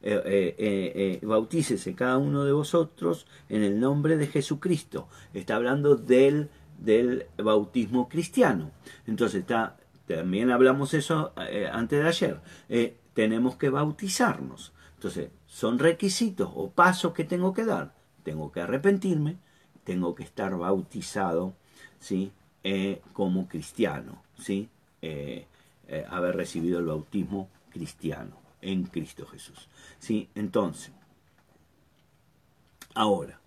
eh, 0.02 0.22
eh, 0.24 1.20
eh, 1.22 1.26
bautícese 1.26 1.94
cada 1.94 2.16
uno 2.16 2.44
de 2.44 2.52
vosotros 2.52 3.26
en 3.50 3.62
el 3.62 3.78
nombre 3.78 4.16
de 4.16 4.26
Jesucristo. 4.26 5.08
Está 5.34 5.56
hablando 5.56 5.96
del, 5.96 6.48
del 6.78 7.26
bautismo 7.36 8.08
cristiano. 8.08 8.70
Entonces 9.06 9.42
está, 9.42 9.76
también 10.06 10.50
hablamos 10.50 10.94
eso 10.94 11.32
antes 11.72 12.02
de 12.02 12.08
ayer. 12.08 12.40
tenemos 13.14 13.56
que 13.56 13.68
bautizarnos. 13.68 14.72
Entonces, 14.94 15.30
son 15.46 15.78
requisitos 15.78 16.50
o 16.54 16.70
pasos 16.70 17.12
que 17.12 17.24
tengo 17.24 17.52
que 17.52 17.64
dar. 17.64 17.94
Tengo 18.22 18.52
que 18.52 18.60
arrepentirme, 18.60 19.36
tengo 19.84 20.14
que 20.14 20.22
estar 20.22 20.56
bautizado, 20.56 21.54
¿sí? 21.98 22.32
como 23.14 23.48
cristiano, 23.48 24.22
¿sí? 24.38 24.68
Haber 26.10 26.36
recibido 26.36 26.78
el 26.78 26.86
bautismo 26.86 27.48
cristiano 27.70 28.49
en 28.62 28.84
Cristo 28.84 29.26
Jesús. 29.26 29.68
¿Sí? 29.98 30.28
Entonces, 30.34 30.92
ahora, 32.94 33.40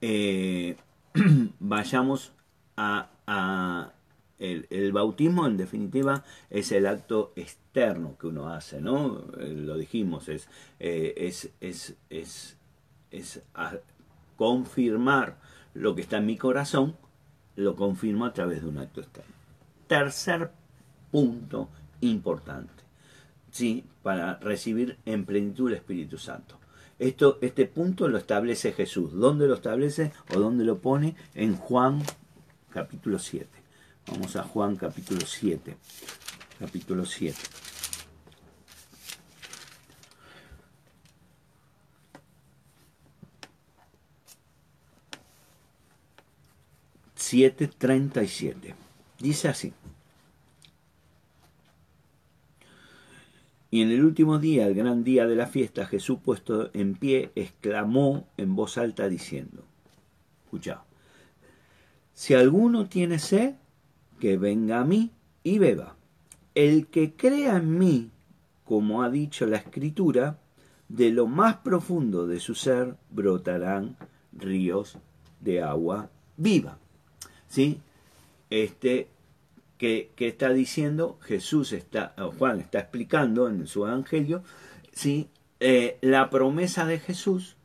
eh, 0.00 0.76
vayamos 1.58 2.32
a, 2.76 3.92
el, 4.38 4.92
bautismo 4.92 5.46
en 5.46 5.58
definitiva 5.58 6.24
es 6.48 6.72
el 6.72 6.86
acto 6.86 7.32
externo 7.36 8.16
que 8.18 8.26
uno 8.26 8.48
hace, 8.48 8.80
¿no? 8.80 9.24
Eh, 9.38 9.52
lo 9.54 9.76
dijimos, 9.76 10.28
es, 10.28 10.48
es, 10.78 11.50
es, 11.60 11.94
es, 12.08 12.56
es 13.10 13.42
confirmar 14.36 15.36
lo 15.74 15.94
que 15.94 16.02
está 16.02 16.16
en 16.16 16.26
mi 16.26 16.36
corazón, 16.36 16.96
lo 17.56 17.76
confirmo 17.76 18.24
a 18.24 18.32
través 18.32 18.62
de 18.62 18.68
un 18.68 18.78
acto 18.78 19.00
externo. 19.00 19.34
Tercer 19.86 20.50
punto 21.10 21.68
importante, 22.00 22.79
¿sí? 23.50 23.84
para 24.02 24.36
recibir 24.36 24.98
en 25.04 25.24
plenitud 25.24 25.68
el 25.68 25.76
Espíritu 25.76 26.18
Santo. 26.18 26.58
Esto, 26.98 27.38
este 27.40 27.66
punto 27.66 28.08
lo 28.08 28.18
establece 28.18 28.72
Jesús. 28.72 29.12
¿Dónde 29.14 29.46
lo 29.46 29.54
establece 29.54 30.12
o 30.34 30.38
dónde 30.38 30.64
lo 30.64 30.78
pone? 30.78 31.16
En 31.34 31.56
Juan 31.56 32.02
capítulo 32.70 33.18
7. 33.18 33.48
Vamos 34.08 34.36
a 34.36 34.42
Juan 34.42 34.76
capítulo 34.76 35.24
7. 35.24 35.76
Capítulo 36.58 37.06
7. 37.06 37.38
Siete 47.14 47.68
treinta 47.68 48.22
y 48.22 48.28
siete. 48.28 48.74
Dice 49.20 49.48
así. 49.48 49.72
Y 53.70 53.82
en 53.82 53.90
el 53.90 54.04
último 54.04 54.38
día, 54.38 54.66
el 54.66 54.74
gran 54.74 55.04
día 55.04 55.26
de 55.26 55.36
la 55.36 55.46
fiesta, 55.46 55.86
Jesús 55.86 56.18
puesto 56.24 56.70
en 56.74 56.94
pie, 56.94 57.30
exclamó 57.36 58.26
en 58.36 58.56
voz 58.56 58.78
alta 58.78 59.08
diciendo, 59.08 59.64
escucha, 60.44 60.82
si 62.12 62.34
alguno 62.34 62.88
tiene 62.88 63.18
sed, 63.18 63.54
que 64.18 64.36
venga 64.36 64.80
a 64.80 64.84
mí 64.84 65.10
y 65.42 65.58
beba. 65.58 65.96
El 66.54 66.88
que 66.88 67.14
crea 67.14 67.56
en 67.56 67.78
mí, 67.78 68.10
como 68.64 69.02
ha 69.02 69.10
dicho 69.10 69.46
la 69.46 69.56
escritura, 69.56 70.38
de 70.88 71.10
lo 71.10 71.26
más 71.26 71.56
profundo 71.58 72.26
de 72.26 72.40
su 72.40 72.54
ser 72.54 72.96
brotarán 73.10 73.96
ríos 74.32 74.98
de 75.40 75.62
agua 75.62 76.10
viva. 76.36 76.78
¿Sí? 77.48 77.80
Este 78.50 79.08
que, 79.80 80.12
está 80.18 80.50
diciendo 80.50 81.18
Jesús, 81.22 81.72
está, 81.72 82.14
Juan 82.38 82.60
está 82.60 82.80
explicando 82.80 83.48
en 83.48 83.66
su 83.66 83.86
evangelio, 83.86 84.42
¿sí? 84.92 85.30
Eh, 85.58 85.96
la 86.02 86.28
promesa 86.28 86.84
de 86.84 86.98
Jesús 86.98 87.56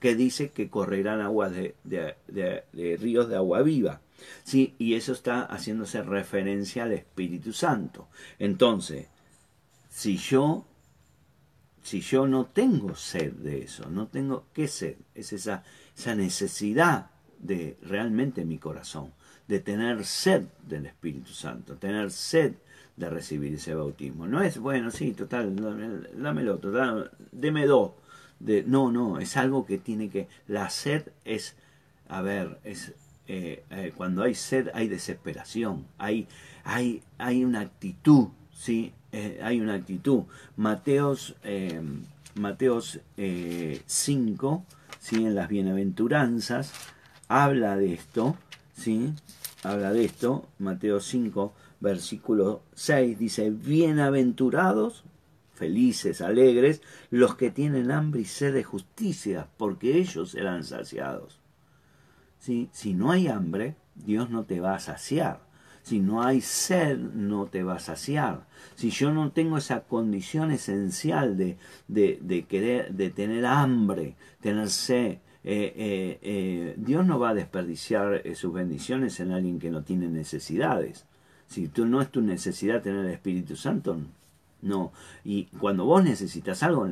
que 0.00 0.16
dice 0.16 0.50
que 0.50 0.68
correrán 0.68 1.20
aguas 1.20 1.52
de, 1.52 1.76
de, 1.84 2.96
ríos 2.96 3.28
de 3.28 3.36
agua 3.36 3.62
viva. 3.62 4.00
¿sí? 4.42 4.74
Y 4.78 4.94
eso 4.94 5.12
está 5.12 5.44
haciéndose 5.44 6.02
referencia 6.02 6.82
al 6.82 6.92
Espíritu 6.92 7.52
Santo. 7.52 8.08
Entonces, 8.40 9.06
si 9.88 10.16
yo, 10.16 10.66
si 11.82 12.00
yo 12.00 12.26
no 12.26 12.46
tengo 12.46 12.96
sed 12.96 13.32
de 13.32 13.62
eso, 13.62 13.88
no 13.88 14.08
tengo, 14.08 14.46
¿qué 14.52 14.66
sed? 14.66 14.96
Es 15.14 15.32
esa, 15.32 15.62
esa 15.96 16.14
necesidad 16.16 17.10
de 17.38 17.78
realmente 17.82 18.44
mi 18.44 18.58
corazón 18.58 19.12
de 19.48 19.60
tener 19.60 20.04
sed 20.04 20.44
del 20.66 20.86
Espíritu 20.86 21.32
Santo, 21.32 21.76
tener 21.76 22.10
sed 22.10 22.54
de 22.96 23.10
recibir 23.10 23.54
ese 23.54 23.74
bautismo. 23.74 24.26
No 24.26 24.42
es, 24.42 24.58
bueno, 24.58 24.90
sí, 24.90 25.12
total, 25.12 25.54
dámelo, 26.16 26.58
total, 26.58 27.10
deme 27.32 27.66
dos. 27.66 27.92
De, 28.40 28.62
no, 28.64 28.90
no, 28.90 29.18
es 29.18 29.36
algo 29.36 29.64
que 29.64 29.78
tiene 29.78 30.10
que... 30.10 30.28
La 30.48 30.68
sed 30.70 31.08
es, 31.24 31.56
a 32.08 32.20
ver, 32.20 32.58
es 32.64 32.94
eh, 33.26 33.64
eh, 33.70 33.92
cuando 33.96 34.22
hay 34.22 34.34
sed 34.34 34.68
hay 34.74 34.86
desesperación, 34.86 35.86
hay, 35.96 36.28
hay, 36.62 37.02
hay 37.16 37.42
una 37.44 37.60
actitud, 37.60 38.28
¿sí? 38.52 38.92
Eh, 39.12 39.40
hay 39.42 39.60
una 39.60 39.74
actitud. 39.74 40.24
Mateos, 40.56 41.36
Mateos 42.34 43.00
5, 43.86 44.64
¿sí? 45.00 45.16
en 45.16 45.34
las 45.34 45.48
bienaventuranzas, 45.48 46.72
habla 47.28 47.76
de 47.76 47.94
esto, 47.94 48.36
¿sí? 48.74 49.14
habla 49.62 49.92
de 49.92 50.04
esto, 50.04 50.46
Mateo 50.58 51.00
5, 51.00 51.54
versículo 51.80 52.62
6, 52.74 53.18
dice, 53.18 53.50
bienaventurados, 53.50 55.04
felices, 55.54 56.20
alegres, 56.20 56.82
los 57.10 57.36
que 57.36 57.50
tienen 57.50 57.90
hambre 57.90 58.22
y 58.22 58.24
sed 58.24 58.52
de 58.54 58.64
justicia, 58.64 59.48
porque 59.56 59.98
ellos 59.98 60.32
serán 60.32 60.64
saciados. 60.64 61.40
¿Sí? 62.38 62.68
Si 62.72 62.92
no 62.92 63.10
hay 63.10 63.28
hambre, 63.28 63.76
Dios 63.94 64.28
no 64.28 64.44
te 64.44 64.60
va 64.60 64.74
a 64.74 64.80
saciar. 64.80 65.40
Si 65.82 66.00
no 66.00 66.22
hay 66.22 66.40
sed, 66.40 66.98
no 66.98 67.46
te 67.46 67.62
va 67.62 67.76
a 67.76 67.78
saciar. 67.78 68.46
Si 68.74 68.90
yo 68.90 69.12
no 69.12 69.32
tengo 69.32 69.58
esa 69.58 69.80
condición 69.84 70.50
esencial 70.50 71.36
de, 71.36 71.58
de, 71.88 72.18
de 72.22 72.44
querer, 72.44 72.92
de 72.94 73.10
tener 73.10 73.46
hambre, 73.46 74.16
tener 74.40 74.70
sed, 74.70 75.18
eh, 75.46 75.74
eh, 75.76 76.18
eh, 76.22 76.74
Dios 76.78 77.04
no 77.04 77.18
va 77.18 77.30
a 77.30 77.34
desperdiciar 77.34 78.22
sus 78.34 78.52
bendiciones 78.52 79.20
en 79.20 79.30
alguien 79.30 79.58
que 79.58 79.70
no 79.70 79.82
tiene 79.82 80.08
necesidades. 80.08 81.04
Si 81.46 81.68
tú 81.68 81.84
no 81.84 82.00
es 82.00 82.10
tu 82.10 82.22
necesidad 82.22 82.82
tener 82.82 83.04
el 83.04 83.12
Espíritu 83.12 83.54
Santo, 83.54 83.98
no. 84.62 84.92
Y 85.22 85.44
cuando 85.58 85.84
vos 85.84 86.02
necesitas 86.02 86.62
algo, 86.62 86.88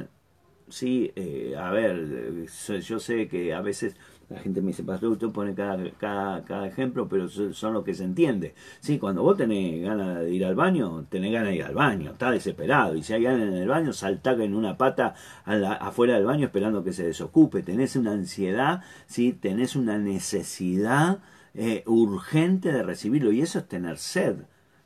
sí, 0.69 1.11
a 1.57 1.71
ver, 1.71 2.47
yo 2.83 3.01
sé 3.01 3.29
que 3.29 3.55
a 3.55 3.63
veces 3.63 3.97
la 4.29 4.39
gente 4.39 4.61
me 4.61 4.69
dice, 4.69 4.83
pastor, 4.83 5.11
usted 5.11 5.29
pone 5.29 5.55
cada, 5.55 5.91
cada, 5.99 6.67
ejemplo, 6.67 7.09
pero 7.09 7.29
son 7.29 7.75
lo 7.75 7.85
que 7.85 7.95
se 7.95 8.05
entiende. 8.05 8.55
Sí, 8.81 8.99
cuando 8.99 9.23
vos 9.23 9.37
tenés 9.37 9.83
ganas 9.83 10.21
de 10.21 10.33
ir 10.33 10.45
al 10.45 10.55
baño, 10.55 11.05
tenés 11.09 11.33
ganas 11.33 11.51
de 11.51 11.57
ir 11.57 11.65
al 11.65 11.75
baño, 11.75 12.13
está 12.13 12.31
desesperado. 12.31 12.97
Y 12.97 13.03
si 13.03 13.13
hay 13.13 13.27
alguien 13.27 13.49
en 13.49 13.59
el 13.59 13.69
baño, 13.69 13.93
salta 13.93 14.33
en 14.33 14.55
una 14.55 14.77
pata 14.77 15.15
afuera 15.45 16.15
del 16.15 16.25
baño 16.25 16.47
esperando 16.47 16.83
que 16.83 16.93
se 16.93 17.05
desocupe. 17.05 17.63
Tenés 17.63 17.97
una 17.97 18.13
ansiedad, 18.13 18.83
¿sí? 19.07 19.33
tenés 19.33 19.77
una 19.77 19.99
necesidad 19.99 21.19
eh, 21.55 21.83
urgente 21.87 22.73
de 22.73 22.83
recibirlo. 22.83 23.33
Y 23.33 23.43
eso 23.43 23.59
es 23.59 23.69
tener 23.69 23.99
sed. 23.99 24.37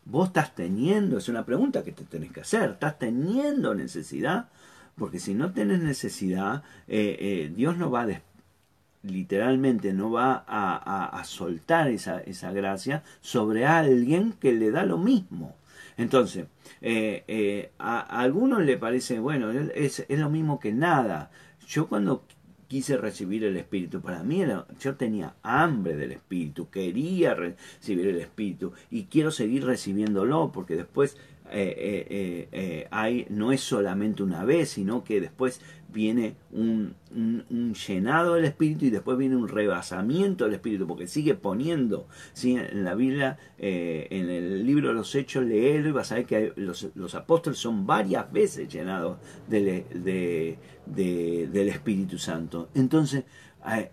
Vos 0.04 0.28
estás 0.28 0.54
teniendo, 0.54 1.18
es 1.18 1.28
una 1.28 1.44
pregunta 1.44 1.82
que 1.82 1.92
te 1.92 2.04
tenés 2.04 2.32
que 2.32 2.40
hacer, 2.40 2.70
estás 2.70 2.98
teniendo 2.98 3.74
necesidad. 3.74 4.48
Porque 4.96 5.18
si 5.18 5.34
no 5.34 5.52
tenés 5.52 5.80
necesidad, 5.80 6.62
eh, 6.88 7.16
eh, 7.20 7.52
Dios 7.54 7.76
no 7.76 7.90
va 7.90 8.02
a 8.02 8.06
literalmente 9.06 9.92
no 9.92 10.10
va 10.10 10.44
a, 10.46 11.22
soltar 11.24 11.88
esa, 11.88 12.20
esa, 12.20 12.52
gracia 12.52 13.02
sobre 13.20 13.66
alguien 13.66 14.32
que 14.32 14.52
le 14.52 14.70
da 14.70 14.84
lo 14.84 14.98
mismo. 14.98 15.56
Entonces, 15.96 16.46
eh, 16.82 17.24
eh, 17.26 17.70
a, 17.78 18.00
algunos 18.00 18.62
le 18.64 18.76
parece, 18.76 19.18
bueno, 19.18 19.50
es, 19.50 20.04
es, 20.08 20.18
lo 20.18 20.30
mismo 20.30 20.60
que 20.60 20.72
nada. 20.72 21.30
Yo 21.66 21.88
cuando 21.88 22.24
quise 22.68 22.96
recibir 22.96 23.44
el 23.44 23.56
Espíritu, 23.56 24.00
para 24.00 24.22
mí 24.22 24.44
yo 24.80 24.96
tenía 24.96 25.34
hambre 25.42 25.96
del 25.96 26.12
Espíritu, 26.12 26.68
quería 26.68 27.34
recibir 27.34 28.08
el 28.08 28.18
Espíritu 28.18 28.72
y 28.90 29.04
quiero 29.04 29.30
seguir 29.30 29.64
recibiéndolo 29.64 30.50
porque 30.52 30.76
después 30.76 31.16
eh, 31.50 32.48
eh, 32.52 32.88
hay, 32.90 33.26
no 33.30 33.52
es 33.52 33.60
solamente 33.60 34.22
una 34.22 34.44
vez, 34.44 34.70
sino 34.70 35.04
que 35.04 35.20
después 35.20 35.60
viene 35.88 36.36
un, 36.52 36.94
llenado 37.86 38.34
del 38.34 38.44
Espíritu 38.44 38.84
y 38.84 38.90
después 38.90 39.16
viene 39.16 39.36
un 39.36 39.48
rebasamiento 39.48 40.44
del 40.44 40.54
Espíritu, 40.54 40.86
porque 40.86 41.06
sigue 41.06 41.34
poniendo, 41.34 42.06
¿sí? 42.32 42.56
en 42.56 42.84
la 42.84 42.94
Biblia, 42.94 43.38
eh, 43.58 44.06
en 44.10 44.28
el 44.28 44.66
libro 44.66 44.88
de 44.88 44.94
los 44.94 45.14
Hechos, 45.14 45.44
leerlo 45.44 45.88
y 45.88 45.92
vas 45.92 46.12
a 46.12 46.16
ver 46.16 46.26
que 46.26 46.52
los, 46.56 47.14
apóstoles 47.14 47.58
son 47.58 47.86
varias 47.86 48.30
veces 48.30 48.68
llenados 48.68 49.18
del, 49.48 49.84
del 50.84 51.68
Espíritu 51.68 52.18
Santo. 52.18 52.68
Entonces, 52.74 53.24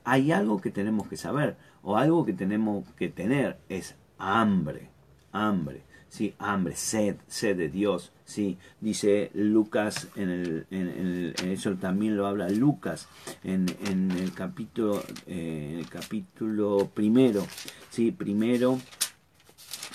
hay, 0.04 0.32
algo 0.32 0.62
que 0.62 0.72
tenemos 0.72 1.08
que 1.08 1.18
saber, 1.18 1.58
o 1.82 1.98
algo 1.98 2.26
que 2.26 2.34
tenemos 2.34 2.86
que 2.94 3.10
tener, 3.10 3.58
es 3.70 3.96
hambre, 4.18 4.90
hambre, 5.32 5.84
sí, 6.14 6.36
hambre, 6.38 6.76
sed, 6.76 7.16
sed 7.28 7.58
de 7.58 7.70
Dios, 7.70 8.12
sí, 8.24 8.60
dice 8.82 9.32
Lucas, 9.34 10.10
en, 10.16 10.30
el, 10.30 10.68
en, 10.70 11.34
eso 11.50 11.74
también 11.74 12.16
lo 12.16 12.28
habla 12.28 12.50
Lucas, 12.50 13.08
en, 13.44 13.66
el 14.12 14.32
capítulo, 14.32 15.04
eh, 15.26 15.84
capítulo 15.90 16.92
primero, 16.94 17.48
sí, 17.90 18.12
primero, 18.12 18.80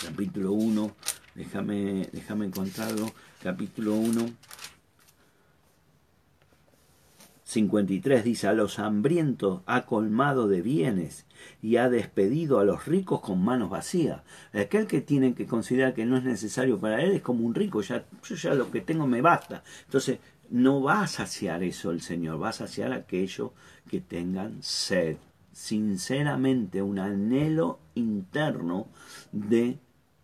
capítulo 0.05 0.55
1, 0.55 0.91
déjame, 1.37 2.09
déjame 2.13 2.47
encontrarlo, 2.47 3.13
capítulo 3.41 3.95
1, 3.95 4.29
53 7.49 8.25
dice, 8.25 8.47
a 8.47 8.53
los 8.53 8.79
hambrientos 8.79 9.63
ha 9.65 9.87
colmado 9.87 10.49
de 10.49 10.61
bienes 10.61 11.25
y 11.63 11.77
ha 11.77 11.89
despedido 11.89 12.61
a 12.61 12.65
los 12.65 12.85
ricos 12.85 13.23
con 13.23 13.43
manos 13.43 13.71
vacías. 13.71 14.21
Aquel 14.53 14.87
que 14.87 15.01
tiene 15.01 15.33
que 15.33 15.47
considerar 15.47 15.95
que 15.95 16.05
no 16.05 16.19
es 16.19 16.25
necesario 16.25 16.79
para 16.79 17.03
él 17.03 17.13
es 17.13 17.23
como 17.23 17.47
un 17.47 17.55
rico, 17.55 17.81
ya, 17.81 18.05
yo 18.23 18.35
ya 18.35 18.53
lo 18.53 18.71
que 18.71 18.83
tengo 18.83 19.07
me 19.07 19.23
basta. 19.23 19.63
Entonces, 19.87 20.19
no 20.51 20.83
va 20.83 21.01
a 21.01 21.07
saciar 21.07 21.63
eso 21.63 21.91
el 21.91 22.03
Señor, 22.03 22.43
va 22.43 22.51
a 22.51 22.53
saciar 22.53 22.93
a 22.93 22.97
aquellos 22.97 23.53
que 23.89 24.03
tengan 24.03 24.63
sed, 24.63 25.17
sinceramente 25.51 26.83
un 26.83 26.99
anhelo 26.99 27.81
interno 27.95 28.89
de 29.33 29.79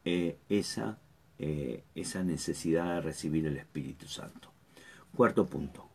eh, 0.04 0.36
esa, 0.50 0.98
eh, 1.38 1.84
esa 1.94 2.22
necesidad 2.22 2.96
de 2.96 3.00
recibir 3.00 3.46
el 3.46 3.56
Espíritu 3.56 4.08
Santo. 4.08 4.52
Cuarto 5.16 5.46
punto, 5.46 5.88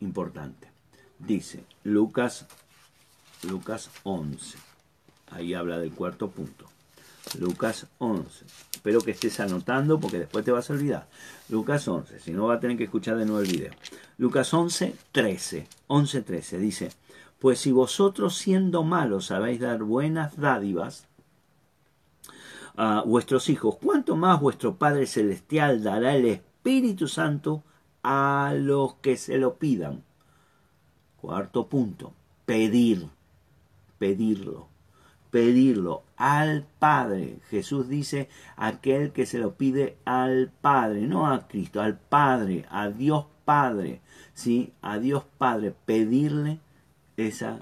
importante 0.00 0.69
dice 1.26 1.64
Lucas, 1.84 2.46
Lucas 3.48 3.90
11. 4.02 4.58
Ahí 5.30 5.54
habla 5.54 5.78
del 5.78 5.92
cuarto 5.92 6.30
punto. 6.30 6.66
Lucas 7.38 7.86
11. 7.98 8.44
Espero 8.72 9.00
que 9.00 9.12
estés 9.12 9.40
anotando 9.40 10.00
porque 10.00 10.18
después 10.18 10.44
te 10.44 10.50
vas 10.50 10.68
a 10.70 10.72
olvidar. 10.72 11.08
Lucas 11.48 11.86
11. 11.86 12.18
Si 12.20 12.32
no, 12.32 12.46
va 12.46 12.54
a 12.54 12.60
tener 12.60 12.76
que 12.76 12.84
escuchar 12.84 13.16
de 13.16 13.26
nuevo 13.26 13.40
el 13.40 13.50
video. 13.50 13.72
Lucas 14.18 14.52
11, 14.52 14.94
13. 15.12 15.66
11, 15.86 16.22
13. 16.22 16.58
Dice, 16.58 16.90
pues 17.38 17.60
si 17.60 17.72
vosotros 17.72 18.36
siendo 18.36 18.82
malos 18.82 19.26
sabéis 19.26 19.60
dar 19.60 19.82
buenas 19.82 20.38
dádivas 20.38 21.06
a 22.76 23.02
vuestros 23.02 23.48
hijos, 23.48 23.76
¿cuánto 23.82 24.16
más 24.16 24.40
vuestro 24.40 24.76
Padre 24.76 25.06
Celestial 25.06 25.82
dará 25.82 26.16
el 26.16 26.26
Espíritu 26.26 27.06
Santo 27.06 27.62
a 28.02 28.54
los 28.56 28.94
que 28.96 29.16
se 29.16 29.38
lo 29.38 29.56
pidan? 29.56 30.02
Cuarto 31.20 31.66
punto, 31.68 32.12
pedir, 32.46 33.08
pedirlo, 33.98 34.68
pedirlo 35.30 36.02
al 36.16 36.66
Padre. 36.78 37.38
Jesús 37.50 37.88
dice, 37.88 38.28
aquel 38.56 39.12
que 39.12 39.26
se 39.26 39.38
lo 39.38 39.54
pide 39.54 39.96
al 40.04 40.50
Padre, 40.60 41.02
no 41.02 41.26
a 41.26 41.46
Cristo, 41.46 41.80
al 41.80 41.98
Padre, 41.98 42.64
a 42.70 42.88
Dios 42.88 43.26
Padre, 43.44 44.00
¿sí? 44.34 44.72
A 44.80 44.98
Dios 44.98 45.24
Padre, 45.38 45.74
pedirle 45.84 46.60
esa, 47.16 47.60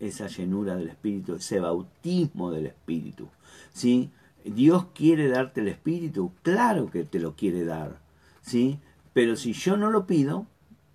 esa 0.00 0.28
llenura 0.28 0.76
del 0.76 0.88
Espíritu, 0.88 1.34
ese 1.34 1.60
bautismo 1.60 2.50
del 2.50 2.66
Espíritu, 2.66 3.28
¿sí? 3.72 4.10
Dios 4.44 4.86
quiere 4.94 5.28
darte 5.28 5.60
el 5.60 5.68
Espíritu, 5.68 6.32
claro 6.42 6.90
que 6.90 7.04
te 7.04 7.18
lo 7.18 7.34
quiere 7.34 7.64
dar, 7.64 7.98
¿sí? 8.42 8.78
Pero 9.12 9.36
si 9.36 9.52
yo 9.52 9.76
no 9.76 9.90
lo 9.90 10.06
pido, 10.06 10.46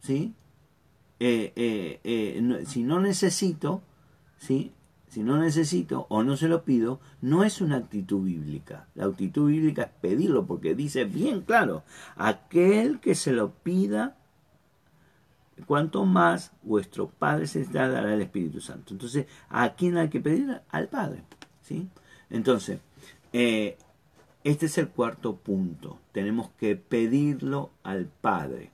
¿sí? 0.01 0.34
Eh, 1.20 1.51
eh, 1.57 1.99
eh, 2.05 2.63
si 2.65 2.84
no 2.84 3.01
necesito, 3.01 3.82
si 4.38 4.72
no 5.17 5.38
necesito 5.38 6.05
o 6.09 6.24
no 6.24 6.38
se 6.38 6.47
lo 6.47 6.63
pido, 6.63 7.01
no 7.22 7.43
es 7.43 7.59
una 7.59 7.76
actitud 7.78 8.24
bíblica. 8.24 8.88
La 8.95 9.05
actitud 9.05 9.49
bíblica 9.49 9.84
es 9.84 9.89
pedirlo, 10.01 10.45
porque 10.45 10.76
dice 10.76 11.03
bien 11.03 11.41
claro, 11.41 11.84
aquel 12.15 12.99
que 13.01 13.15
se 13.15 13.34
lo 13.34 13.51
pida, 13.51 14.15
cuanto 15.65 16.05
más 16.05 16.53
vuestro 16.63 17.09
Padre 17.09 17.47
se 17.47 17.65
dará 17.65 18.13
el 18.13 18.22
Espíritu 18.22 18.61
Santo. 18.61 18.93
Entonces, 18.93 19.26
¿a 19.49 19.74
quién 19.74 19.97
hay 19.97 20.07
que 20.07 20.22
pedir? 20.22 20.61
Al 20.70 20.88
Padre. 20.88 21.24
¿sí? 21.63 21.89
Entonces, 22.30 22.80
este 23.34 24.65
es 24.65 24.78
el 24.78 24.88
cuarto 24.88 25.36
punto. 25.36 25.99
Tenemos 26.13 26.49
que 26.51 26.78
pedirlo 26.78 27.72
al 27.84 28.05
Padre. 28.05 28.72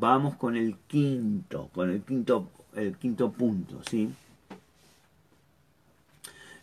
Vamos 0.00 0.36
con 0.36 0.56
el 0.56 0.76
quinto, 0.86 1.68
con 1.74 1.90
el 1.90 2.00
quinto, 2.00 2.48
el 2.74 2.96
quinto 2.96 3.30
punto, 3.32 3.82
¿sí? 3.84 4.08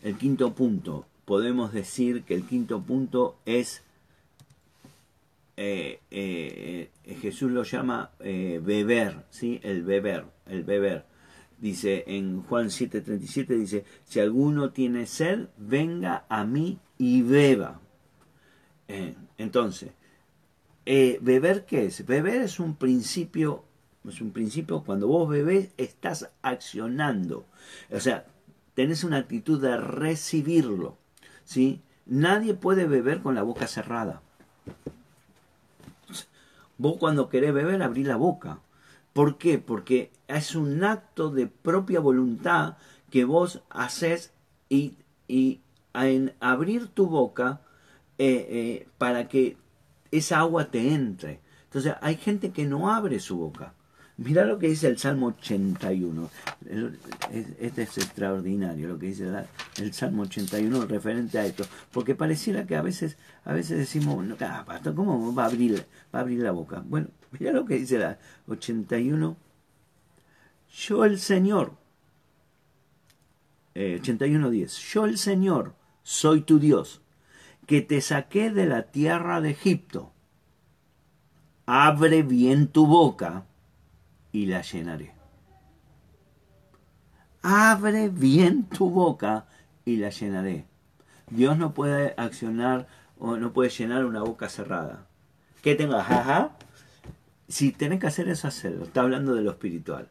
El 0.02 0.18
quinto 0.18 0.52
punto, 0.54 1.06
podemos 1.24 1.72
decir 1.72 2.24
que 2.24 2.34
el 2.34 2.44
quinto 2.44 2.82
punto 2.82 3.36
es, 3.46 3.84
eh, 5.56 6.00
eh, 6.10 6.90
Jesús 7.20 7.52
lo 7.52 7.62
llama 7.62 8.10
eh, 8.18 8.60
beber, 8.60 9.24
¿sí? 9.30 9.60
El 9.62 9.84
beber, 9.84 10.24
el 10.46 10.64
beber. 10.64 11.04
Dice 11.58 12.02
en 12.08 12.42
Juan 12.42 12.70
7:37, 12.70 13.56
dice, 13.56 13.84
si 14.04 14.18
alguno 14.18 14.70
tiene 14.72 15.06
sed, 15.06 15.46
venga 15.56 16.24
a 16.28 16.44
mí 16.44 16.80
y 16.98 17.22
beba. 17.22 17.80
entonces, 19.36 19.92
eh, 20.90 21.18
¿Beber 21.20 21.66
qué 21.66 21.84
es? 21.84 22.06
Beber 22.06 22.40
es 22.40 22.58
un 22.58 22.74
principio, 22.74 23.62
es 24.08 24.22
un 24.22 24.30
principio, 24.30 24.82
cuando 24.84 25.06
vos 25.06 25.28
bebés 25.28 25.68
estás 25.76 26.30
accionando. 26.40 27.44
O 27.92 28.00
sea, 28.00 28.24
tenés 28.72 29.04
una 29.04 29.18
actitud 29.18 29.60
de 29.60 29.76
recibirlo. 29.76 30.96
¿sí? 31.44 31.82
Nadie 32.06 32.54
puede 32.54 32.86
beber 32.86 33.20
con 33.20 33.34
la 33.34 33.42
boca 33.42 33.66
cerrada. 33.66 34.22
Vos 36.78 36.96
cuando 36.98 37.28
querés 37.28 37.52
beber, 37.52 37.82
abrís 37.82 38.06
la 38.06 38.16
boca. 38.16 38.60
¿Por 39.12 39.36
qué? 39.36 39.58
Porque 39.58 40.10
es 40.26 40.54
un 40.54 40.84
acto 40.84 41.28
de 41.28 41.48
propia 41.48 42.00
voluntad 42.00 42.78
que 43.10 43.26
vos 43.26 43.60
haces 43.68 44.32
y, 44.70 44.94
y 45.26 45.60
en 45.92 46.32
abrir 46.40 46.88
tu 46.88 47.08
boca 47.08 47.60
eh, 48.16 48.46
eh, 48.48 48.88
para 48.96 49.28
que 49.28 49.58
esa 50.10 50.38
agua 50.40 50.70
te 50.70 50.94
entre. 50.94 51.40
Entonces 51.64 51.94
hay 52.00 52.16
gente 52.16 52.50
que 52.50 52.64
no 52.64 52.90
abre 52.90 53.20
su 53.20 53.36
boca. 53.36 53.74
Mira 54.16 54.44
lo 54.44 54.58
que 54.58 54.68
dice 54.68 54.88
el 54.88 54.98
Salmo 54.98 55.28
81. 55.28 56.28
Este 57.60 57.82
es 57.82 57.98
extraordinario 57.98 58.88
lo 58.88 58.98
que 58.98 59.06
dice 59.06 59.30
el 59.76 59.92
Salmo 59.92 60.22
81 60.22 60.86
referente 60.86 61.38
a 61.38 61.46
esto. 61.46 61.64
Porque 61.92 62.16
pareciera 62.16 62.66
que 62.66 62.74
a 62.74 62.82
veces, 62.82 63.16
a 63.44 63.52
veces 63.52 63.78
decimos, 63.78 64.26
no, 64.26 64.36
ah, 64.40 64.80
¿cómo 64.96 65.32
va 65.34 65.44
a, 65.44 65.46
abrir, 65.46 65.86
va 66.12 66.18
a 66.18 66.22
abrir 66.22 66.40
la 66.40 66.50
boca? 66.50 66.82
Bueno, 66.84 67.06
mira 67.38 67.52
lo 67.52 67.64
que 67.64 67.78
dice 67.78 67.98
la 67.98 68.18
81. 68.48 69.36
Yo 70.72 71.04
el 71.04 71.20
Señor, 71.20 71.76
eh, 73.76 74.00
81.10, 74.02 74.92
yo 74.92 75.04
el 75.04 75.16
Señor 75.16 75.74
soy 76.02 76.40
tu 76.42 76.58
Dios 76.58 77.02
que 77.68 77.82
te 77.82 78.00
saqué 78.00 78.50
de 78.50 78.64
la 78.64 78.84
tierra 78.84 79.42
de 79.42 79.50
Egipto. 79.50 80.10
Abre 81.66 82.22
bien 82.22 82.68
tu 82.68 82.86
boca 82.86 83.44
y 84.32 84.46
la 84.46 84.62
llenaré. 84.62 85.12
Abre 87.42 88.08
bien 88.08 88.64
tu 88.64 88.88
boca 88.88 89.44
y 89.84 89.96
la 89.96 90.08
llenaré. 90.08 90.64
Dios 91.28 91.58
no 91.58 91.74
puede 91.74 92.14
accionar 92.16 92.88
o 93.18 93.36
no 93.36 93.52
puede 93.52 93.68
llenar 93.68 94.06
una 94.06 94.22
boca 94.22 94.48
cerrada. 94.48 95.06
Que 95.60 95.74
tenga 95.74 96.02
jaja. 96.02 96.56
Si 97.48 97.70
tenés 97.72 98.00
que 98.00 98.06
hacer 98.06 98.30
eso, 98.30 98.48
hacerlo. 98.48 98.84
Está 98.84 99.02
hablando 99.02 99.34
de 99.34 99.42
lo 99.42 99.50
espiritual. 99.50 100.08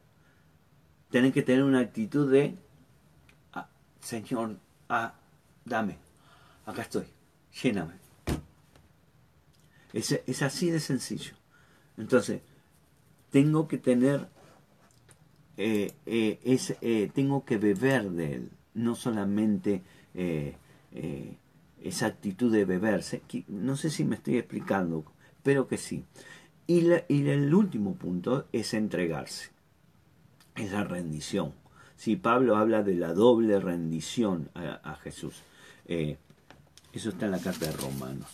Tenés 1.09 1.33
que 1.33 1.41
tener 1.41 1.63
una 1.63 1.79
actitud 1.79 2.31
de, 2.31 2.55
ah, 3.53 3.67
Señor, 3.99 4.57
ah, 4.89 5.15
dame, 5.65 5.97
acá 6.67 6.83
estoy 6.83 7.16
lléname. 7.61 7.93
Es, 9.93 10.19
es 10.25 10.41
así 10.41 10.69
de 10.69 10.79
sencillo. 10.79 11.33
Entonces, 11.97 12.41
tengo 13.31 13.67
que 13.67 13.77
tener, 13.77 14.27
eh, 15.57 15.93
eh, 16.05 16.39
eh, 16.81 17.11
tengo 17.13 17.45
que 17.45 17.57
beber 17.57 18.11
de 18.11 18.33
él, 18.35 18.51
no 18.73 18.95
solamente 18.95 19.81
esa 21.83 22.07
actitud 22.07 22.51
de 22.51 22.65
beberse. 22.65 23.21
No 23.47 23.75
sé 23.75 23.89
si 23.89 24.03
me 24.03 24.15
estoy 24.15 24.37
explicando, 24.37 25.05
pero 25.43 25.67
que 25.67 25.77
sí. 25.77 26.05
Y, 26.65 26.87
y 27.07 27.29
el 27.29 27.53
último 27.53 27.95
punto 27.95 28.47
es 28.51 28.73
entregarse, 28.73 29.51
es 30.55 30.71
la 30.71 30.83
rendición. 30.83 31.53
Si 31.95 32.15
Pablo 32.15 32.57
habla 32.57 32.83
de 32.83 32.95
la 32.95 33.13
doble 33.13 33.59
rendición 33.59 34.49
a 34.53 34.95
Jesús. 34.95 35.43
Eso 36.93 37.09
está 37.09 37.25
en 37.25 37.31
la 37.31 37.39
carta 37.39 37.65
de 37.65 37.71
Romanos. 37.73 38.29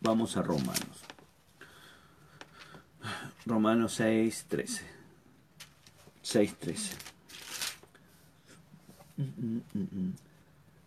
Vamos 0.00 0.36
a 0.36 0.42
Romanos. 0.42 1.04
Romanos 3.46 3.94
6, 3.94 4.46
13. 4.48 4.84
6, 6.22 6.54
13. 6.58 6.96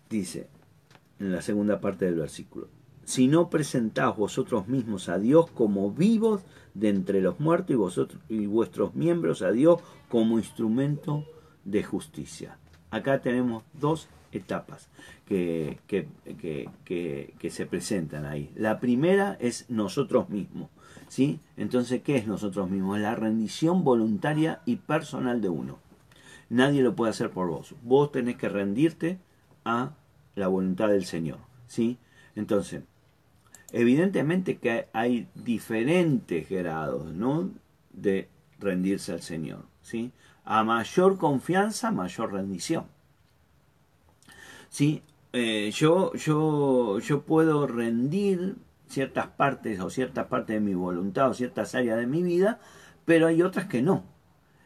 dice 0.09 0.47
en 1.19 1.31
la 1.31 1.41
segunda 1.41 1.79
parte 1.79 2.05
del 2.05 2.15
versículo, 2.15 2.67
si 3.05 3.27
no 3.27 3.49
presentaos 3.49 4.17
vosotros 4.17 4.67
mismos 4.67 5.09
a 5.09 5.17
Dios 5.19 5.49
como 5.51 5.91
vivos 5.91 6.41
de 6.73 6.89
entre 6.89 7.21
los 7.21 7.39
muertos 7.39 7.71
y 7.71 7.75
vosotros 7.75 8.21
y 8.29 8.45
vuestros 8.45 8.95
miembros 8.95 9.41
a 9.41 9.51
Dios 9.51 9.81
como 10.09 10.39
instrumento 10.39 11.25
de 11.65 11.83
justicia. 11.83 12.57
Acá 12.93 13.23
tenemos 13.23 13.63
dos 13.73 14.07
etapas 14.31 14.87
que, 15.25 15.79
que, 15.87 16.07
que, 16.85 17.49
se 17.49 17.65
presentan 17.65 18.23
ahí. 18.23 18.51
La 18.55 18.79
primera 18.79 19.35
es 19.39 19.67
nosotros 19.67 20.29
mismos. 20.29 20.69
¿sí? 21.07 21.39
Entonces, 21.57 22.03
¿qué 22.03 22.17
es 22.17 22.27
nosotros 22.27 22.69
mismos? 22.69 22.99
La 22.99 23.15
rendición 23.15 23.83
voluntaria 23.83 24.61
y 24.67 24.75
personal 24.75 25.41
de 25.41 25.49
uno. 25.49 25.79
Nadie 26.49 26.83
lo 26.83 26.95
puede 26.95 27.09
hacer 27.09 27.31
por 27.31 27.47
vos. 27.47 27.73
Vos 27.81 28.11
tenés 28.11 28.37
que 28.37 28.47
rendirte 28.47 29.17
a 29.65 29.93
la 30.35 30.47
voluntad 30.47 30.89
del 30.89 31.05
Señor. 31.05 31.39
¿sí? 31.65 31.97
Entonces, 32.35 32.83
evidentemente 33.71 34.59
que 34.59 34.85
hay 34.93 35.27
diferentes 35.33 36.47
grados 36.47 37.11
¿no? 37.11 37.49
de 37.91 38.29
rendirse 38.59 39.13
al 39.13 39.23
Señor. 39.23 39.65
¿sí? 39.81 40.11
A 40.45 40.63
mayor 40.63 41.17
confianza, 41.17 41.91
mayor 41.91 42.33
rendición. 42.33 42.85
¿sí? 44.73 45.03
Eh, 45.33 45.71
yo, 45.71 46.13
yo, 46.15 46.99
yo 46.99 47.21
puedo 47.21 47.67
rendir 47.67 48.55
ciertas 48.87 49.27
partes 49.27 49.79
o 49.79 49.89
ciertas 49.89 50.25
partes 50.27 50.55
de 50.55 50.59
mi 50.59 50.73
voluntad 50.73 51.29
o 51.29 51.33
ciertas 51.33 51.75
áreas 51.75 51.97
de 51.97 52.07
mi 52.07 52.23
vida, 52.23 52.59
pero 53.05 53.27
hay 53.27 53.41
otras 53.43 53.67
que 53.67 53.83
no. 53.83 54.03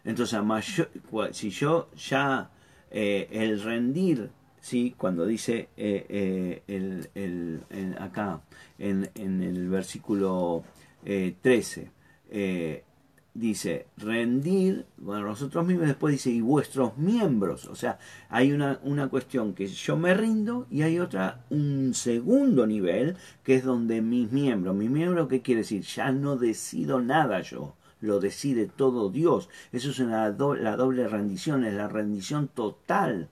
Entonces, 0.06 0.40
si 1.32 1.50
yo 1.50 1.90
ya 1.98 2.50
eh, 2.90 3.28
el 3.32 3.62
rendir, 3.62 4.30
¿sí? 4.62 4.96
cuando 4.98 5.26
dice 5.26 5.68
eh, 5.76 6.64
el, 6.68 7.10
el, 7.14 7.96
acá 8.00 8.42
en, 8.80 9.10
en, 9.16 9.44
el 9.44 9.68
versículo 9.68 10.64
13, 11.04 11.92
dice 13.38 13.86
rendir, 13.98 14.88
bueno, 14.98 15.28
nosotros 15.28 15.66
mismos 15.66 15.88
después 15.88 16.12
dice 16.12 16.32
y 16.32 16.42
vuestros 16.42 16.98
miembros, 16.98 17.66
o 17.68 17.76
sea, 17.76 18.00
hay 18.30 18.52
una, 18.52 18.80
una 18.84 19.10
cuestión 19.10 19.54
que 19.54 19.68
yo 19.68 19.96
me 19.96 20.16
rindo 20.16 20.66
y 20.72 20.82
hay 20.82 20.98
otra, 20.98 21.46
un 21.52 21.94
segundo 21.94 22.66
nivel, 22.66 23.16
que 23.44 23.56
es 23.56 23.64
donde 23.64 24.02
mis 24.02 24.32
miembros, 24.32 24.76
mis 24.76 24.90
miembros, 24.90 25.28
¿qué 25.28 25.44
quiere 25.44 25.62
decir? 25.62 25.84
Ya 25.84 26.12
no 26.12 26.36
decido 26.36 27.00
nada 27.00 27.42
yo, 27.42 27.76
lo 28.02 28.20
decide 28.20 28.66
todo 28.66 29.12
Dios, 29.12 29.50
eso 29.72 29.92
es 29.92 30.00
una 30.00 30.30
la 30.30 30.76
doble 30.76 31.08
rendición, 31.08 31.64
es 31.64 31.76
la 31.76 31.88
rendición 31.88 32.48
total 32.48 33.30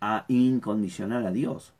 a 0.00 0.24
incondicional 0.26 1.26
a 1.26 1.30
Dios. 1.30 1.74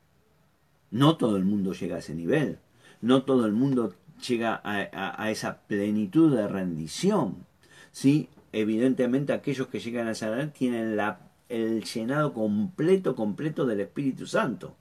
No 0.92 1.16
todo 1.16 1.36
el 1.36 1.44
mundo 1.44 1.72
llega 1.72 1.96
a 1.96 2.00
ese 2.00 2.14
nivel, 2.14 2.60
no 3.00 3.24
todo 3.24 3.46
el 3.46 3.52
mundo 3.52 3.94
llega 4.26 4.60
a, 4.64 5.30
esa 5.30 5.58
plenitud 5.66 6.34
de 6.34 6.48
rendición. 6.48 7.46
¿sí? 7.92 8.28
Evidentemente 8.52 9.32
aquellos 9.32 9.68
que 9.68 9.80
llegan 9.80 10.08
a 10.08 10.12
edad 10.12 10.52
tienen 10.52 10.96
la, 10.96 11.20
el 11.48 11.84
llenado 11.84 12.32
completo, 12.32 13.14
completo 13.14 13.66
del 13.66 13.80
Espíritu 13.80 14.26
Santo. 14.26 14.76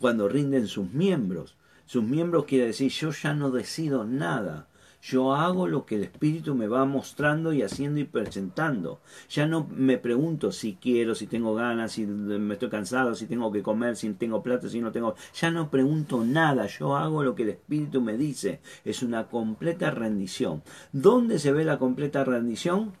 Cuando 0.00 0.28
rinden 0.28 0.66
sus 0.66 0.92
miembros. 0.92 1.56
Sus 1.86 2.02
miembros 2.02 2.44
quiere 2.46 2.66
decir 2.66 2.90
yo 2.90 3.10
ya 3.10 3.34
no 3.34 3.50
decido 3.50 4.04
nada. 4.04 4.68
Yo 5.02 5.34
hago 5.34 5.68
lo 5.68 5.86
que 5.86 5.96
el 5.96 6.04
Espíritu 6.04 6.54
me 6.54 6.66
va 6.66 6.84
mostrando 6.84 7.52
y 7.52 7.62
haciendo 7.62 8.00
y 8.00 8.04
presentando. 8.04 9.00
Ya 9.28 9.46
no 9.46 9.66
me 9.70 9.98
pregunto 9.98 10.50
si 10.50 10.74
quiero, 10.74 11.14
si 11.14 11.26
tengo 11.26 11.54
ganas, 11.54 11.92
si 11.92 12.06
me 12.06 12.54
estoy 12.54 12.70
cansado, 12.70 13.14
si 13.14 13.26
tengo 13.26 13.52
que 13.52 13.62
comer, 13.62 13.96
si 13.96 14.12
tengo 14.14 14.42
plata, 14.42 14.68
si 14.68 14.80
no 14.80 14.90
tengo. 14.90 15.14
Ya 15.34 15.50
no 15.50 15.70
pregunto 15.70 16.24
nada. 16.24 16.66
Yo 16.66 16.96
hago 16.96 17.22
lo 17.22 17.34
que 17.34 17.44
el 17.44 17.50
Espíritu 17.50 18.00
me 18.00 18.16
dice. 18.16 18.60
Es 18.84 19.02
una 19.02 19.28
completa 19.28 19.90
rendición. 19.90 20.62
¿Dónde 20.92 21.38
se 21.38 21.52
ve 21.52 21.64
la 21.64 21.78
completa 21.78 22.24
rendición? 22.24 22.92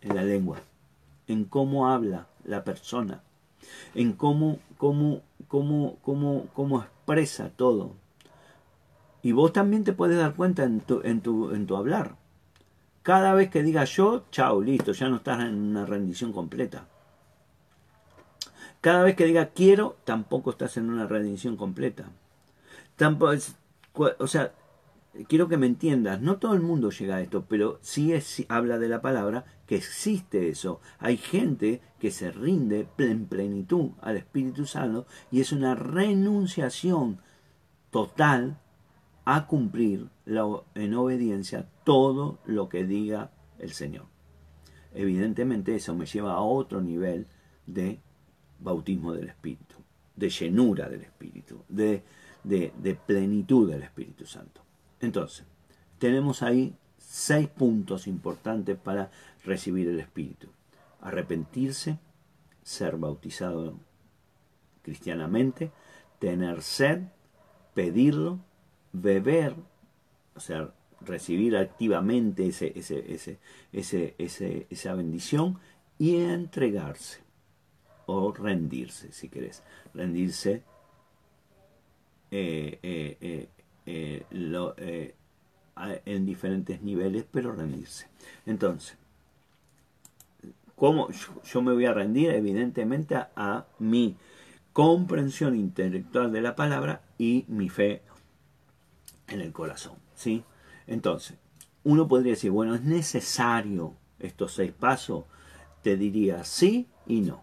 En 0.00 0.16
la 0.16 0.24
lengua. 0.24 0.60
En 1.26 1.44
cómo 1.44 1.88
habla 1.88 2.26
la 2.44 2.64
persona. 2.64 3.22
En 3.94 4.14
cómo, 4.14 4.58
cómo, 4.76 5.22
cómo, 5.46 5.98
cómo, 6.02 6.46
cómo 6.54 6.80
expresa 6.80 7.50
todo. 7.54 7.94
Y 9.22 9.32
vos 9.32 9.52
también 9.52 9.84
te 9.84 9.92
puedes 9.92 10.18
dar 10.18 10.34
cuenta 10.34 10.64
en 10.64 10.80
tu, 10.80 11.00
en 11.02 11.20
tu, 11.20 11.50
en 11.50 11.66
tu 11.66 11.76
hablar. 11.76 12.16
Cada 13.02 13.34
vez 13.34 13.50
que 13.50 13.62
digas 13.62 13.90
yo, 13.96 14.24
chao, 14.30 14.60
listo, 14.60 14.92
ya 14.92 15.08
no 15.08 15.16
estás 15.16 15.40
en 15.40 15.54
una 15.54 15.86
rendición 15.86 16.32
completa. 16.32 16.86
Cada 18.80 19.02
vez 19.02 19.16
que 19.16 19.24
digas 19.24 19.48
quiero, 19.54 19.96
tampoco 20.04 20.50
estás 20.50 20.76
en 20.76 20.88
una 20.90 21.06
rendición 21.06 21.56
completa. 21.56 22.10
Tampoco, 22.96 23.34
o 24.18 24.26
sea, 24.26 24.52
quiero 25.26 25.48
que 25.48 25.56
me 25.56 25.66
entiendas, 25.66 26.20
no 26.20 26.36
todo 26.36 26.54
el 26.54 26.60
mundo 26.60 26.90
llega 26.90 27.16
a 27.16 27.20
esto, 27.20 27.44
pero 27.48 27.78
sí 27.82 28.12
es, 28.12 28.44
habla 28.48 28.78
de 28.78 28.88
la 28.88 29.00
palabra 29.00 29.44
que 29.66 29.76
existe 29.76 30.48
eso. 30.48 30.80
Hay 30.98 31.16
gente 31.16 31.80
que 31.98 32.10
se 32.10 32.30
rinde 32.30 32.88
en 32.98 33.26
plenitud 33.26 33.90
al 34.00 34.16
Espíritu 34.16 34.66
Santo 34.66 35.06
y 35.30 35.40
es 35.40 35.52
una 35.52 35.74
renunciación 35.74 37.20
total 37.90 38.58
a 39.30 39.46
cumplir 39.46 40.08
en 40.24 40.94
obediencia 40.94 41.68
todo 41.84 42.38
lo 42.46 42.70
que 42.70 42.84
diga 42.84 43.30
el 43.58 43.72
Señor. 43.72 44.06
Evidentemente 44.94 45.74
eso 45.74 45.94
me 45.94 46.06
lleva 46.06 46.32
a 46.32 46.40
otro 46.40 46.80
nivel 46.80 47.26
de 47.66 48.00
bautismo 48.58 49.12
del 49.12 49.28
Espíritu, 49.28 49.74
de 50.16 50.30
llenura 50.30 50.88
del 50.88 51.02
Espíritu, 51.02 51.62
de, 51.68 52.02
de 52.42 52.98
plenitud 53.06 53.70
del 53.70 53.82
Espíritu 53.82 54.24
Santo. 54.24 54.62
Entonces, 54.98 55.44
tenemos 55.98 56.42
ahí 56.42 56.74
seis 56.96 57.48
puntos 57.48 58.06
importantes 58.06 58.78
para 58.78 59.10
recibir 59.44 59.90
el 59.90 60.00
Espíritu. 60.00 60.48
Arrepentirse, 61.02 61.98
ser 62.62 62.96
bautizado 62.96 63.78
cristianamente, 64.80 65.70
tener 66.18 66.62
sed, 66.62 67.02
pedirlo, 67.74 68.38
beber, 68.92 69.54
o 70.34 70.40
sea, 70.40 70.72
recibir 71.00 71.56
activamente 71.56 72.46
ese, 72.48 72.72
ese, 72.76 73.38
ese, 73.72 74.66
esa 74.70 74.94
bendición 74.94 75.58
y 75.98 76.16
entregarse 76.16 77.20
o 78.06 78.32
rendirse, 78.32 79.12
si 79.12 79.28
querés. 79.28 79.62
Rendirse 79.94 80.62
eh, 82.30 82.78
eh, 82.82 83.48
eh, 83.86 85.14
en 86.04 86.26
diferentes 86.26 86.82
niveles, 86.82 87.24
pero 87.30 87.52
rendirse. 87.52 88.06
Entonces, 88.46 88.96
¿cómo 90.74 91.08
yo 91.44 91.62
me 91.62 91.72
voy 91.72 91.86
a 91.86 91.92
rendir? 91.92 92.30
Evidentemente 92.30 93.14
a 93.14 93.66
mi 93.78 94.16
comprensión 94.72 95.56
intelectual 95.56 96.32
de 96.32 96.40
la 96.40 96.56
palabra 96.56 97.02
y 97.18 97.44
mi 97.48 97.68
fe 97.68 98.02
en 99.28 99.40
el 99.40 99.52
corazón. 99.52 99.96
¿sí? 100.14 100.44
Entonces, 100.86 101.36
uno 101.84 102.08
podría 102.08 102.32
decir, 102.32 102.50
bueno, 102.50 102.74
¿es 102.74 102.82
necesario 102.82 103.94
estos 104.18 104.54
seis 104.54 104.72
pasos? 104.72 105.24
Te 105.82 105.96
diría 105.96 106.44
sí 106.44 106.88
y 107.06 107.20
no. 107.20 107.42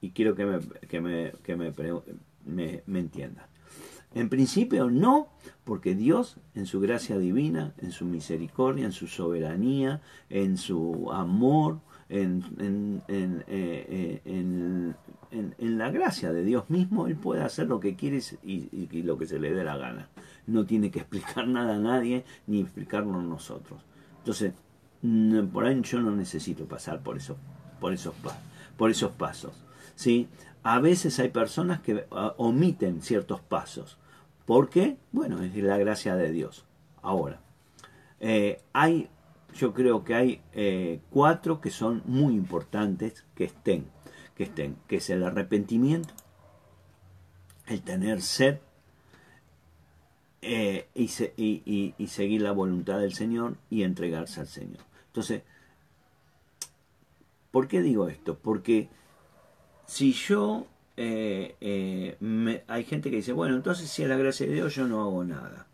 Y 0.00 0.10
quiero 0.10 0.34
que 0.34 0.44
me, 0.44 0.58
que 0.88 1.00
me, 1.00 1.32
que 1.42 1.56
me, 1.56 1.72
me, 2.44 2.82
me 2.86 2.98
entiendan. 2.98 3.46
En 4.14 4.28
principio 4.28 4.90
no, 4.90 5.28
porque 5.64 5.94
Dios 5.94 6.38
en 6.54 6.66
su 6.66 6.80
gracia 6.80 7.18
divina, 7.18 7.74
en 7.78 7.92
su 7.92 8.06
misericordia, 8.06 8.86
en 8.86 8.92
su 8.92 9.06
soberanía, 9.08 10.00
en 10.30 10.56
su 10.56 11.12
amor, 11.12 11.80
en, 12.08 12.42
en, 12.58 13.02
en, 13.08 13.44
eh, 13.46 14.20
en 14.24 15.78
la 15.78 15.90
gracia 15.90 16.32
de 16.32 16.44
Dios 16.44 16.70
mismo, 16.70 17.08
Él 17.08 17.16
puede 17.16 17.42
hacer 17.42 17.66
lo 17.66 17.80
que 17.80 17.94
quiere 17.94 18.20
y, 18.42 18.68
y 18.72 19.02
lo 19.02 19.18
que 19.18 19.26
se 19.26 19.38
le 19.38 19.52
dé 19.52 19.64
la 19.64 19.76
gana 19.76 20.08
no 20.46 20.64
tiene 20.64 20.90
que 20.90 21.00
explicar 21.00 21.46
nada 21.48 21.76
a 21.76 21.78
nadie 21.78 22.24
ni 22.46 22.60
explicarlo 22.60 23.20
nosotros. 23.22 23.80
Entonces, 24.18 24.54
por 25.52 25.66
ahí 25.66 25.80
yo 25.82 26.00
no 26.00 26.10
necesito 26.10 26.64
pasar 26.66 27.00
por, 27.00 27.16
eso, 27.16 27.36
por, 27.80 27.92
esos, 27.92 28.14
por 28.76 28.90
esos 28.90 29.12
pasos. 29.12 29.62
¿sí? 29.94 30.28
A 30.62 30.80
veces 30.80 31.18
hay 31.20 31.28
personas 31.28 31.80
que 31.80 32.06
ah, 32.10 32.34
omiten 32.38 33.02
ciertos 33.02 33.40
pasos. 33.40 33.98
¿Por 34.44 34.68
qué? 34.68 34.96
Bueno, 35.12 35.42
es 35.42 35.54
la 35.56 35.78
gracia 35.78 36.16
de 36.16 36.30
Dios. 36.30 36.64
Ahora, 37.02 37.40
eh, 38.20 38.60
hay, 38.72 39.08
yo 39.54 39.74
creo 39.74 40.04
que 40.04 40.14
hay 40.14 40.40
eh, 40.52 41.00
cuatro 41.10 41.60
que 41.60 41.70
son 41.70 42.02
muy 42.06 42.34
importantes 42.34 43.24
que 43.34 43.44
estén, 43.44 43.86
que 44.34 44.44
estén, 44.44 44.76
que 44.88 44.96
es 44.96 45.10
el 45.10 45.22
arrepentimiento, 45.24 46.14
el 47.66 47.82
tener 47.82 48.22
sed 48.22 48.58
eh, 50.48 50.86
y, 50.94 51.94
y, 51.98 52.06
seguir 52.06 52.42
la 52.42 52.52
voluntad 52.52 53.00
del 53.00 53.14
Señor 53.14 53.56
y 53.68 53.82
entregarse 53.82 54.38
al 54.38 54.46
Señor. 54.46 54.78
Entonces, 55.08 55.42
¿por 57.50 57.66
qué 57.66 57.82
digo 57.82 58.08
esto? 58.08 58.38
Porque 58.38 58.88
si 59.86 60.12
yo, 60.12 60.68
eh, 60.96 61.56
eh, 61.60 62.62
hay 62.68 62.84
gente 62.84 63.10
que 63.10 63.16
dice, 63.16 63.32
bueno, 63.32 63.56
entonces 63.56 63.90
si 63.90 64.04
es 64.04 64.08
la 64.08 64.16
gracia 64.16 64.46
de 64.46 64.54
Dios 64.54 64.72
yo 64.72 64.86
no 64.86 65.00
hago 65.02 65.24
nada. 65.24 65.66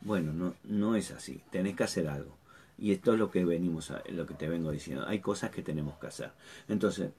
Bueno, 0.00 0.32
no, 0.32 0.54
no 0.64 0.96
es 0.96 1.12
así, 1.12 1.40
tenés 1.52 1.76
que 1.76 1.84
hacer 1.84 2.08
algo. 2.08 2.36
Y 2.78 2.90
esto 2.90 3.12
es 3.12 3.20
lo 3.20 3.30
que 3.30 3.44
venimos 3.44 3.92
a, 3.92 4.02
lo 4.08 4.26
que 4.26 4.34
te 4.34 4.48
vengo 4.48 4.72
diciendo. 4.72 5.06
Hay 5.06 5.20
cosas 5.20 5.52
que 5.52 5.62
tenemos 5.62 5.98
que 5.98 6.08
hacer. 6.08 6.32
Entonces, 6.68 7.12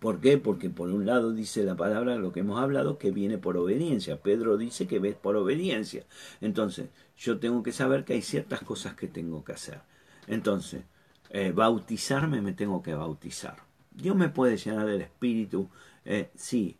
¿por 0.00 0.20
qué? 0.20 0.38
Porque 0.38 0.70
por 0.70 0.90
un 0.90 1.06
lado 1.06 1.32
dice 1.32 1.64
la 1.64 1.76
palabra, 1.76 2.16
lo 2.16 2.32
que 2.32 2.40
hemos 2.40 2.60
hablado, 2.60 2.98
que 2.98 3.10
viene 3.10 3.38
por 3.38 3.56
obediencia. 3.56 4.20
Pedro 4.20 4.56
dice 4.56 4.86
que 4.86 4.98
ves 4.98 5.14
por 5.14 5.36
obediencia. 5.36 6.04
Entonces, 6.40 6.88
yo 7.16 7.38
tengo 7.38 7.62
que 7.62 7.72
saber 7.72 8.04
que 8.04 8.14
hay 8.14 8.22
ciertas 8.22 8.60
cosas 8.60 8.94
que 8.94 9.08
tengo 9.08 9.44
que 9.44 9.52
hacer. 9.52 9.80
Entonces, 10.26 10.82
eh, 11.30 11.52
bautizarme 11.52 12.40
me 12.42 12.52
tengo 12.52 12.82
que 12.82 12.94
bautizar. 12.94 13.56
Dios 13.90 14.16
me 14.16 14.28
puede 14.28 14.56
llenar 14.56 14.86
del 14.86 15.02
Espíritu, 15.02 15.68
eh, 16.04 16.30
sí, 16.34 16.76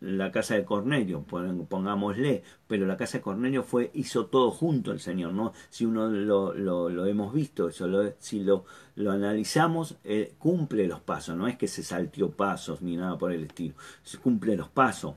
la 0.00 0.30
casa 0.30 0.54
de 0.54 0.64
Cornelio, 0.64 1.22
pongámosle, 1.22 2.42
pero 2.66 2.86
la 2.86 2.96
casa 2.96 3.18
de 3.18 3.22
Cornelio 3.22 3.64
fue, 3.64 3.90
hizo 3.94 4.26
todo 4.26 4.50
junto 4.50 4.92
el 4.92 5.00
Señor, 5.00 5.32
¿no? 5.32 5.52
Si 5.70 5.84
uno 5.84 6.08
lo, 6.08 6.54
lo, 6.54 7.06
hemos 7.06 7.34
visto, 7.34 7.68
eso 7.68 7.88
si 8.18 8.40
lo, 8.44 8.64
lo 8.94 9.10
analizamos, 9.10 9.96
eh, 10.04 10.34
cumple 10.38 10.86
los 10.86 11.00
pasos, 11.00 11.36
no 11.36 11.48
es 11.48 11.56
que 11.56 11.66
se 11.66 11.82
saltió 11.82 12.30
pasos 12.30 12.80
ni 12.80 12.96
nada 12.96 13.18
por 13.18 13.32
el 13.32 13.44
estilo, 13.44 13.74
se 14.02 14.18
cumple 14.18 14.56
los 14.56 14.68
pasos. 14.68 15.14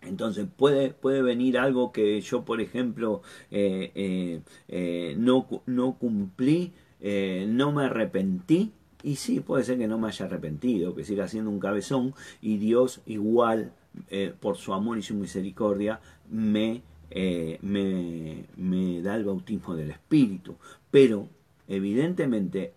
Entonces 0.00 0.46
puede, 0.56 0.90
puede 0.90 1.22
venir 1.22 1.58
algo 1.58 1.92
que 1.92 2.20
yo, 2.20 2.44
por 2.44 2.60
ejemplo, 2.60 3.22
eh, 3.50 4.42
eh, 4.68 5.14
no, 5.18 5.46
no 5.66 5.98
cumplí, 5.98 6.72
no 7.00 7.72
me 7.72 7.84
arrepentí, 7.84 8.72
y 9.02 9.16
sí, 9.16 9.40
puede 9.40 9.64
ser 9.64 9.78
que 9.78 9.86
no 9.86 9.98
me 9.98 10.08
haya 10.08 10.26
arrepentido, 10.26 10.94
que 10.94 11.04
siga 11.04 11.28
siendo 11.28 11.50
un 11.50 11.60
cabezón 11.60 12.14
y 12.40 12.58
Dios 12.58 13.00
igual, 13.06 13.72
eh, 14.10 14.34
por 14.38 14.56
su 14.56 14.74
amor 14.74 14.98
y 14.98 15.02
su 15.02 15.14
misericordia, 15.14 16.00
me, 16.30 16.82
eh, 17.10 17.58
me, 17.62 18.44
me 18.56 19.00
da 19.02 19.16
el 19.16 19.24
bautismo 19.24 19.76
del 19.76 19.90
Espíritu. 19.90 20.56
Pero, 20.90 21.28
evidentemente, 21.68 22.72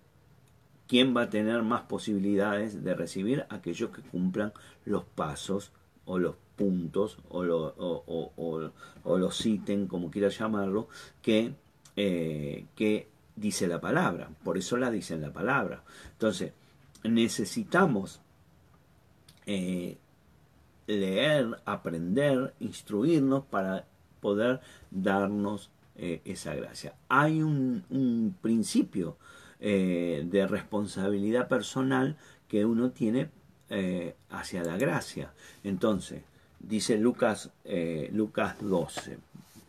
¿quién 0.87 1.15
va 1.15 1.23
a 1.23 1.29
tener 1.29 1.63
más 1.63 1.83
posibilidades 1.83 2.83
de 2.83 2.93
recibir? 2.93 3.45
Aquellos 3.49 3.89
que 3.89 4.01
cumplan 4.01 4.53
los 4.85 5.03
pasos 5.03 5.71
o 6.05 6.19
los 6.19 6.35
puntos 6.55 7.17
o, 7.29 7.43
lo, 7.43 7.73
o, 7.77 9.17
los 9.17 9.37
citen, 9.37 9.87
como 9.87 10.11
quiera 10.11 10.29
llamarlo, 10.29 10.87
que, 11.21 11.53
eh, 11.95 12.65
que 12.75 13.10
dice 13.35 13.67
la 13.67 13.81
palabra, 13.81 14.29
por 14.43 14.57
eso 14.57 14.77
la 14.77 14.91
dice 14.91 15.13
en 15.13 15.21
la 15.21 15.33
palabra. 15.33 15.83
Entonces, 16.13 16.53
necesitamos 17.03 18.21
eh, 19.45 19.97
leer, 20.87 21.59
aprender, 21.65 22.53
instruirnos 22.59 23.45
para 23.45 23.85
poder 24.19 24.59
darnos 24.91 25.71
eh, 25.95 26.21
esa 26.25 26.53
gracia. 26.55 26.95
Hay 27.09 27.41
un, 27.41 28.35
principio 28.41 29.17
eh, 29.59 30.23
de 30.25 30.47
responsabilidad 30.47 31.47
personal 31.47 32.17
que 32.47 32.65
uno 32.65 32.91
tiene 32.91 33.29
hacia 34.29 34.65
la 34.65 34.75
gracia. 34.75 35.31
Entonces, 35.63 36.23
dice 36.59 36.97
Lucas, 36.97 37.51
Lucas 38.11 38.57
12, 38.59 39.17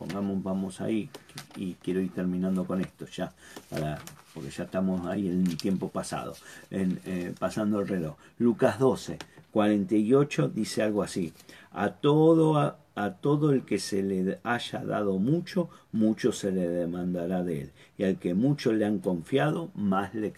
pongamos, 0.02 0.42
vamos 0.42 0.80
ahí, 0.80 1.08
y 1.56 1.74
quiero 1.74 2.00
ir 2.00 2.12
terminando 2.12 2.64
con 2.64 2.80
esto 2.80 3.06
ya, 3.06 3.32
para, 3.70 4.00
porque 4.34 4.50
ya 4.50 4.64
estamos 4.64 5.06
ahí 5.06 5.28
en 5.28 5.56
tiempo 5.56 5.88
pasado, 5.88 6.34
eh, 6.70 7.32
pasando 7.38 7.80
el 7.80 7.88
reloj. 7.88 8.16
Lucas 8.38 8.80
12, 8.80 9.18
48 9.52 10.48
dice 10.48 10.82
algo 10.82 11.04
así, 11.04 11.32
a 11.70 11.90
todo, 11.90 12.58
a, 12.58 13.12
todo 13.20 13.52
el 13.52 13.64
que 13.64 13.78
se 13.78 14.02
le 14.02 14.40
haya 14.42 14.84
dado 14.84 15.18
mucho, 15.18 15.68
mucho 15.92 16.32
se 16.32 16.50
le 16.50 16.68
demandará 16.68 17.44
de 17.44 17.62
él, 17.62 17.72
y 17.96 18.02
al 18.02 18.18
que 18.18 18.34
mucho 18.34 18.72
le 18.72 18.84
han 18.84 18.98
confiado, 18.98 19.70
más 19.74 20.14
le 20.14 20.32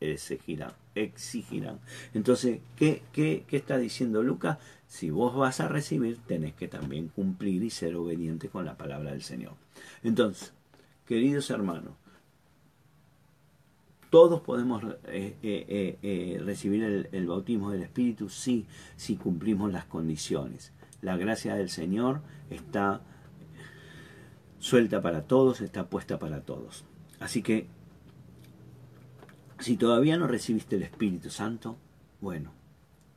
exigirán. 0.00 0.72
Exigirán. 0.94 1.80
Entonces, 2.14 2.60
¿qué, 2.76 3.02
qué, 3.12 3.44
qué 3.46 3.56
está 3.56 3.78
diciendo 3.78 4.22
Lucas? 4.22 4.58
Si 4.86 5.10
vos 5.10 5.34
vas 5.34 5.60
a 5.60 5.68
recibir, 5.68 6.18
tenés 6.26 6.54
que 6.54 6.68
también 6.68 7.08
cumplir 7.08 7.62
y 7.62 7.70
ser 7.70 7.96
obediente 7.96 8.48
con 8.48 8.64
la 8.64 8.76
palabra 8.76 9.12
del 9.12 9.22
Señor. 9.22 9.54
Entonces, 10.02 10.52
queridos 11.06 11.50
hermanos, 11.50 11.94
todos 14.12 14.42
podemos 14.42 14.84
eh, 15.06 15.36
eh, 15.42 15.98
eh, 16.02 16.38
recibir 16.44 17.08
el, 17.10 17.26
bautismo 17.26 17.70
del 17.70 17.82
Espíritu 17.82 18.28
sí, 18.28 18.66
si 18.94 19.16
cumplimos 19.16 19.72
las 19.72 19.86
condiciones. 19.86 20.74
La 21.00 21.16
gracia 21.16 21.54
del 21.54 21.70
Señor 21.70 22.20
está 22.50 23.00
suelta 24.58 25.00
para 25.00 25.22
todos, 25.22 25.62
está 25.62 25.88
puesta 25.88 26.18
para 26.18 26.42
todos. 26.42 26.84
Así 27.20 27.40
que, 27.40 27.68
si 29.62 29.76
todavía 29.76 30.16
no 30.16 30.26
recibiste 30.26 30.76
el 30.76 30.82
Espíritu 30.82 31.30
Santo, 31.30 31.76
bueno, 32.20 32.50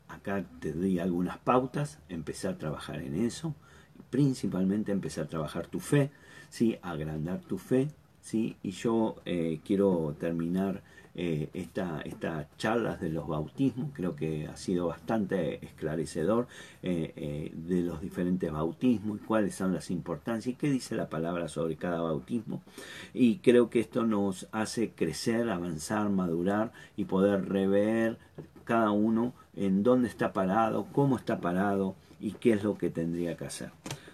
acá 0.08 0.46
te 0.60 0.74
doy 0.74 1.00
algunas 1.00 1.40
pautas, 1.40 2.00
empezar 2.08 2.54
a 2.54 2.58
trabajar 2.58 3.02
en 3.02 3.16
eso, 3.26 3.56
principalmente 4.12 4.92
empezar 4.92 5.26
a 5.26 5.30
trabajar 5.30 5.68
tu 5.68 5.80
fe, 5.80 6.12
¿sí? 6.50 6.78
agrandar 6.84 7.40
tu 7.42 7.58
fe, 7.58 7.90
¿sí? 8.22 8.58
y 8.62 8.72
yo 8.72 9.16
eh, 9.26 9.60
quiero 9.66 10.16
terminar 10.20 10.84
eh, 11.16 11.50
esta, 11.54 12.02
estas 12.02 12.48
charlas 12.58 13.00
de 13.00 13.10
los 13.10 13.28
bautismos, 13.28 13.92
creo 13.94 14.16
que 14.16 14.48
ha 14.48 14.58
sido 14.58 14.88
bastante 14.88 15.66
esclarecedor 15.66 16.48
eh, 16.84 17.52
de 17.56 17.82
los 17.82 18.02
diferentes 18.02 18.52
bautismos 18.52 19.20
y 19.20 19.26
cuáles 19.26 19.56
son 19.56 19.74
las 19.74 19.92
importancias 19.92 20.54
y 20.54 20.58
qué 20.58 20.70
dice 20.70 20.96
la 20.96 21.10
palabra 21.10 21.48
sobre 21.48 21.78
cada 21.78 22.02
bautismo. 22.02 22.62
Y 23.14 23.38
creo 23.38 23.70
que 23.70 23.80
esto 23.80 24.06
nos 24.06 24.48
hace 24.52 24.92
crecer, 24.92 25.50
avanzar, 25.50 26.10
madurar 26.10 26.72
y 26.98 27.06
poder 27.06 27.48
rever 27.48 28.18
cada 28.66 28.92
uno 28.92 29.34
en 29.56 29.84
dónde 29.84 30.10
está 30.10 30.34
parado, 30.34 30.88
cómo 30.92 31.16
está 31.16 31.40
parado 31.40 31.96
y 32.20 32.32
qué 32.32 32.54
es 32.54 32.64
lo 32.64 32.78
que 32.78 32.90
tendría 32.90 33.38
que 33.38 33.46
hacer. 33.46 33.72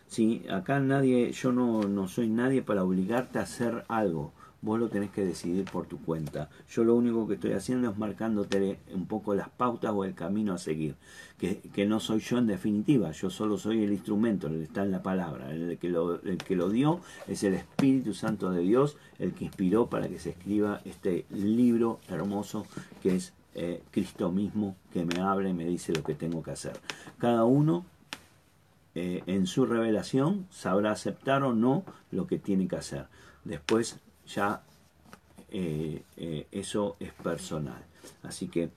¿Sí? 0.07 0.43
Acá 0.51 0.79
nadie, 0.79 1.31
yo 1.31 1.51
no, 1.51 1.83
no 1.83 2.07
soy 2.07 2.27
nadie 2.27 2.61
para 2.61 2.83
obligarte 2.83 3.39
a 3.39 3.43
hacer 3.43 3.85
algo. 3.87 4.33
Vos 4.61 4.79
lo 4.79 4.89
tenés 4.89 5.09
que 5.09 5.25
decidir 5.25 5.65
por 5.65 5.87
tu 5.87 5.99
cuenta. 5.99 6.49
Yo 6.69 6.83
lo 6.83 6.95
único 6.95 7.27
que 7.27 7.33
estoy 7.33 7.53
haciendo 7.53 7.89
es 7.89 7.97
marcándote 7.97 8.79
un 8.93 9.07
poco 9.07 9.33
las 9.33 9.49
pautas 9.49 9.91
o 9.93 10.05
el 10.05 10.13
camino 10.13 10.53
a 10.53 10.57
seguir. 10.59 10.95
Que, 11.39 11.59
que 11.73 11.87
no 11.87 11.99
soy 11.99 12.19
yo 12.19 12.37
en 12.37 12.45
definitiva, 12.45 13.11
yo 13.11 13.31
solo 13.31 13.57
soy 13.57 13.83
el 13.83 13.91
instrumento, 13.91 14.47
el 14.47 14.57
que 14.57 14.63
está 14.63 14.83
en 14.83 14.91
la 14.91 15.01
palabra. 15.01 15.51
El 15.51 15.77
que, 15.79 15.89
lo, 15.89 16.21
el 16.21 16.37
que 16.37 16.55
lo 16.55 16.69
dio 16.69 16.99
es 17.27 17.43
el 17.43 17.55
Espíritu 17.55 18.13
Santo 18.13 18.51
de 18.51 18.61
Dios, 18.61 18.97
el 19.17 19.33
que 19.33 19.45
inspiró 19.45 19.87
para 19.87 20.07
que 20.07 20.19
se 20.19 20.31
escriba 20.31 20.81
este 20.85 21.25
libro 21.31 21.99
hermoso 22.07 22.67
que 23.01 23.15
es 23.15 23.33
eh, 23.53 23.83
Cristo 23.91 24.31
mismo 24.31 24.77
que 24.93 25.03
me 25.03 25.19
habla 25.19 25.49
y 25.49 25.53
me 25.53 25.65
dice 25.65 25.91
lo 25.93 26.03
que 26.03 26.13
tengo 26.13 26.41
que 26.43 26.51
hacer. 26.51 26.79
Cada 27.17 27.43
uno 27.43 27.85
eh, 28.95 29.23
en 29.25 29.47
su 29.47 29.65
revelación 29.65 30.47
sabrá 30.49 30.91
aceptar 30.91 31.43
o 31.43 31.53
no 31.53 31.83
lo 32.11 32.27
que 32.27 32.39
tiene 32.39 32.67
que 32.67 32.75
hacer. 32.75 33.07
Después 33.43 33.99
ya 34.33 34.63
eh, 35.49 36.03
eso 36.51 36.95
es 36.99 37.13
personal. 37.13 37.83
Así 38.23 38.47
que 38.47 38.69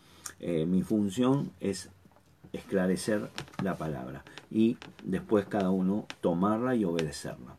mi 0.67 0.83
función 0.83 1.53
es 1.61 1.89
esclarecer 2.53 3.31
la 3.63 3.77
palabra 3.77 4.25
y 4.51 4.77
después 5.03 5.47
cada 5.47 5.71
uno 5.71 6.07
tomarla 6.21 6.75
y 6.77 6.85
obedecerla. 6.85 7.57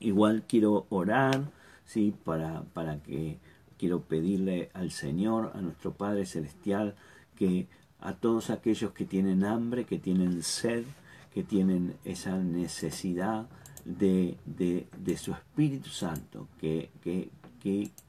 Igual 0.00 0.44
quiero 0.46 0.86
orar 0.90 1.50
¿sí? 1.84 2.14
para, 2.24 2.62
para 2.72 3.02
que 3.02 3.38
quiero 3.78 4.02
pedirle 4.02 4.70
al 4.74 4.90
Señor, 4.90 5.52
a 5.54 5.60
nuestro 5.60 5.92
Padre 5.92 6.26
Celestial, 6.26 6.94
que 7.36 7.66
a 8.00 8.12
todos 8.14 8.50
aquellos 8.50 8.92
que 8.92 9.04
tienen 9.04 9.44
hambre, 9.44 9.84
que 9.84 9.98
tienen 9.98 10.42
sed, 10.42 10.84
que 11.34 11.42
tienen 11.42 11.96
esa 12.04 12.36
necesidad 12.36 13.46
de, 13.88 14.36
de, 14.44 15.16
su 15.16 15.32
Espíritu 15.32 15.88
Santo, 15.88 16.48
que, 16.60 16.90
que, 17.02 17.30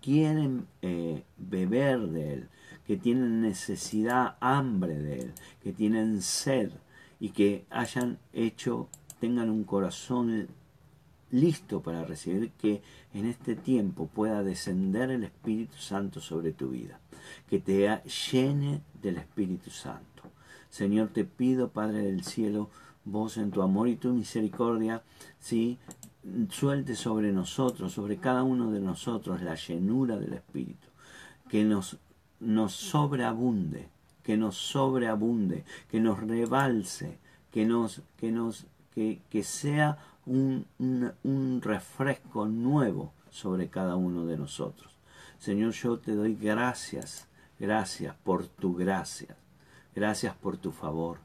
quieren 0.01 0.67
eh, 0.81 1.23
beber 1.37 1.99
de 2.07 2.33
Él, 2.33 2.49
que 2.85 2.95
tienen 2.95 3.41
necesidad, 3.41 4.37
hambre 4.39 4.97
de 4.97 5.19
Él, 5.21 5.33
que 5.61 5.73
tienen 5.73 6.21
sed 6.21 6.71
y 7.19 7.29
que 7.29 7.65
hayan 7.69 8.19
hecho, 8.31 8.87
tengan 9.19 9.49
un 9.49 9.65
corazón 9.65 10.47
listo 11.31 11.81
para 11.81 12.05
recibir 12.05 12.51
que 12.51 12.81
en 13.13 13.25
este 13.25 13.55
tiempo 13.55 14.07
pueda 14.07 14.43
descender 14.43 15.11
el 15.11 15.23
Espíritu 15.23 15.77
Santo 15.77 16.21
sobre 16.21 16.53
tu 16.53 16.69
vida, 16.69 16.99
que 17.49 17.59
te 17.59 18.01
llene 18.31 18.81
del 19.01 19.17
Espíritu 19.17 19.71
Santo. 19.71 20.23
Señor, 20.69 21.09
te 21.09 21.25
pido, 21.25 21.69
Padre 21.69 22.03
del 22.03 22.23
cielo, 22.23 22.69
vos 23.11 23.37
en 23.37 23.51
tu 23.51 23.61
amor 23.61 23.87
y 23.87 23.95
tu 23.95 24.13
misericordia, 24.13 25.03
¿sí? 25.39 25.77
suelte 26.49 26.95
sobre 26.95 27.31
nosotros, 27.31 27.93
sobre 27.93 28.17
cada 28.17 28.43
uno 28.43 28.71
de 28.71 28.79
nosotros, 28.79 29.41
la 29.41 29.55
llenura 29.55 30.17
del 30.17 30.33
Espíritu, 30.33 30.87
que 31.49 31.63
nos, 31.63 31.97
nos 32.39 32.73
sobreabunde 32.73 33.89
que 34.29 34.37
nos 34.37 34.57
sobreabunde, 34.57 35.65
que 35.89 35.99
nos 35.99 36.19
rebalse, 36.19 37.17
que 37.51 37.65
nos, 37.65 38.03
que 38.15 38.31
nos, 38.31 38.67
que, 38.93 39.23
que 39.27 39.41
sea 39.41 39.97
un, 40.27 40.67
un 40.77 41.61
refresco 41.63 42.45
nuevo 42.45 43.11
sobre 43.31 43.69
cada 43.69 43.95
uno 43.95 44.27
de 44.27 44.37
nosotros. 44.37 44.95
Señor, 45.39 45.71
yo 45.71 45.97
te 45.97 46.13
doy 46.13 46.35
gracias, 46.35 47.27
gracias 47.59 48.15
por 48.23 48.45
tu 48.45 48.75
gracia, 48.75 49.35
gracias 49.95 50.35
por 50.35 50.57
tu 50.57 50.71
favor. 50.71 51.17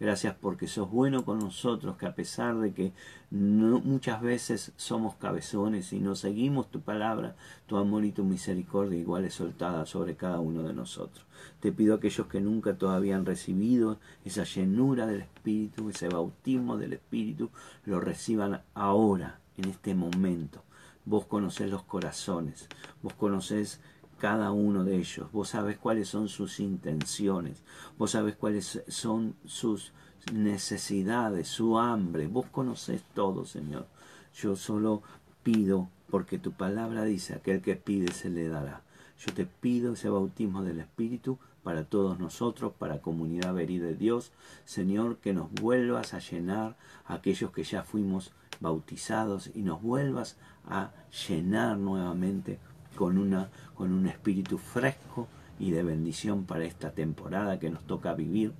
Gracias 0.00 0.34
porque 0.34 0.66
sos 0.66 0.90
bueno 0.90 1.26
con 1.26 1.40
nosotros, 1.40 1.98
que 1.98 2.06
a 2.06 2.14
pesar 2.14 2.56
de 2.56 2.72
que 2.72 2.94
muchas 3.30 4.22
veces 4.22 4.72
somos 4.76 5.16
cabezones 5.16 5.92
y 5.92 6.00
no 6.00 6.14
seguimos 6.14 6.70
tu 6.70 6.80
palabra, 6.80 7.36
tu 7.66 7.76
amor 7.76 8.06
y 8.06 8.10
tu 8.10 8.24
misericordia 8.24 8.98
igual 8.98 9.26
es 9.26 9.34
soltada 9.34 9.84
sobre 9.84 10.16
cada 10.16 10.40
uno 10.40 10.62
de 10.62 10.72
nosotros. 10.72 11.26
Te 11.60 11.70
pido 11.70 11.92
a 11.92 11.96
aquellos 11.98 12.28
que 12.28 12.40
nunca 12.40 12.78
todavía 12.78 13.14
han 13.14 13.26
recibido 13.26 13.98
esa 14.24 14.44
llenura 14.44 15.06
del 15.06 15.20
Espíritu, 15.20 15.90
ese 15.90 16.08
bautismo 16.08 16.78
del 16.78 16.94
Espíritu, 16.94 17.50
lo 17.84 18.00
reciban 18.00 18.62
ahora, 18.72 19.38
en 19.58 19.68
este 19.68 19.94
momento. 19.94 20.62
Vos 21.04 21.26
conocés 21.26 21.70
los 21.70 21.82
corazones, 21.82 22.68
vos 23.02 23.12
conocés 23.12 23.80
cada 24.20 24.52
uno 24.52 24.84
de 24.84 24.96
ellos. 24.98 25.32
Vos 25.32 25.48
sabés 25.48 25.78
cuáles 25.78 26.08
son 26.08 26.28
sus 26.28 26.60
intenciones, 26.60 27.64
vos 27.98 28.12
sabés 28.12 28.36
cuáles 28.36 28.82
son 28.86 29.34
sus 29.46 29.92
necesidades, 30.32 31.48
su 31.48 31.78
hambre. 31.78 32.28
Vos 32.28 32.46
conocés 32.46 33.02
todo, 33.14 33.44
Señor. 33.44 33.86
Yo 34.34 34.54
solo 34.54 35.02
pido, 35.42 35.88
porque 36.10 36.38
tu 36.38 36.52
palabra 36.52 37.04
dice, 37.04 37.34
aquel 37.34 37.62
que 37.62 37.74
pide 37.76 38.12
se 38.12 38.28
le 38.28 38.48
dará. 38.48 38.82
Yo 39.18 39.34
te 39.34 39.46
pido 39.46 39.94
ese 39.94 40.08
bautismo 40.08 40.62
del 40.62 40.80
Espíritu 40.80 41.38
para 41.62 41.84
todos 41.84 42.18
nosotros, 42.18 42.72
para 42.78 43.00
comunidad 43.00 43.54
verí 43.54 43.78
de 43.78 43.94
Dios. 43.94 44.32
Señor, 44.64 45.16
que 45.16 45.32
nos 45.32 45.50
vuelvas 45.52 46.14
a 46.14 46.18
llenar 46.18 46.76
a 47.04 47.14
aquellos 47.14 47.50
que 47.50 47.64
ya 47.64 47.82
fuimos 47.82 48.32
bautizados 48.60 49.50
y 49.54 49.62
nos 49.62 49.82
vuelvas 49.82 50.36
a 50.66 50.92
llenar 51.28 51.78
nuevamente 51.78 52.58
con, 53.00 53.16
una, 53.16 53.48
con 53.76 53.94
un 53.94 54.06
espíritu 54.06 54.58
fresco 54.58 55.26
y 55.58 55.70
de 55.70 55.82
bendición 55.82 56.44
para 56.44 56.64
esta 56.64 56.90
temporada 56.90 57.58
que 57.58 57.70
nos 57.70 57.82
toca 57.84 58.12
vivir 58.12 58.52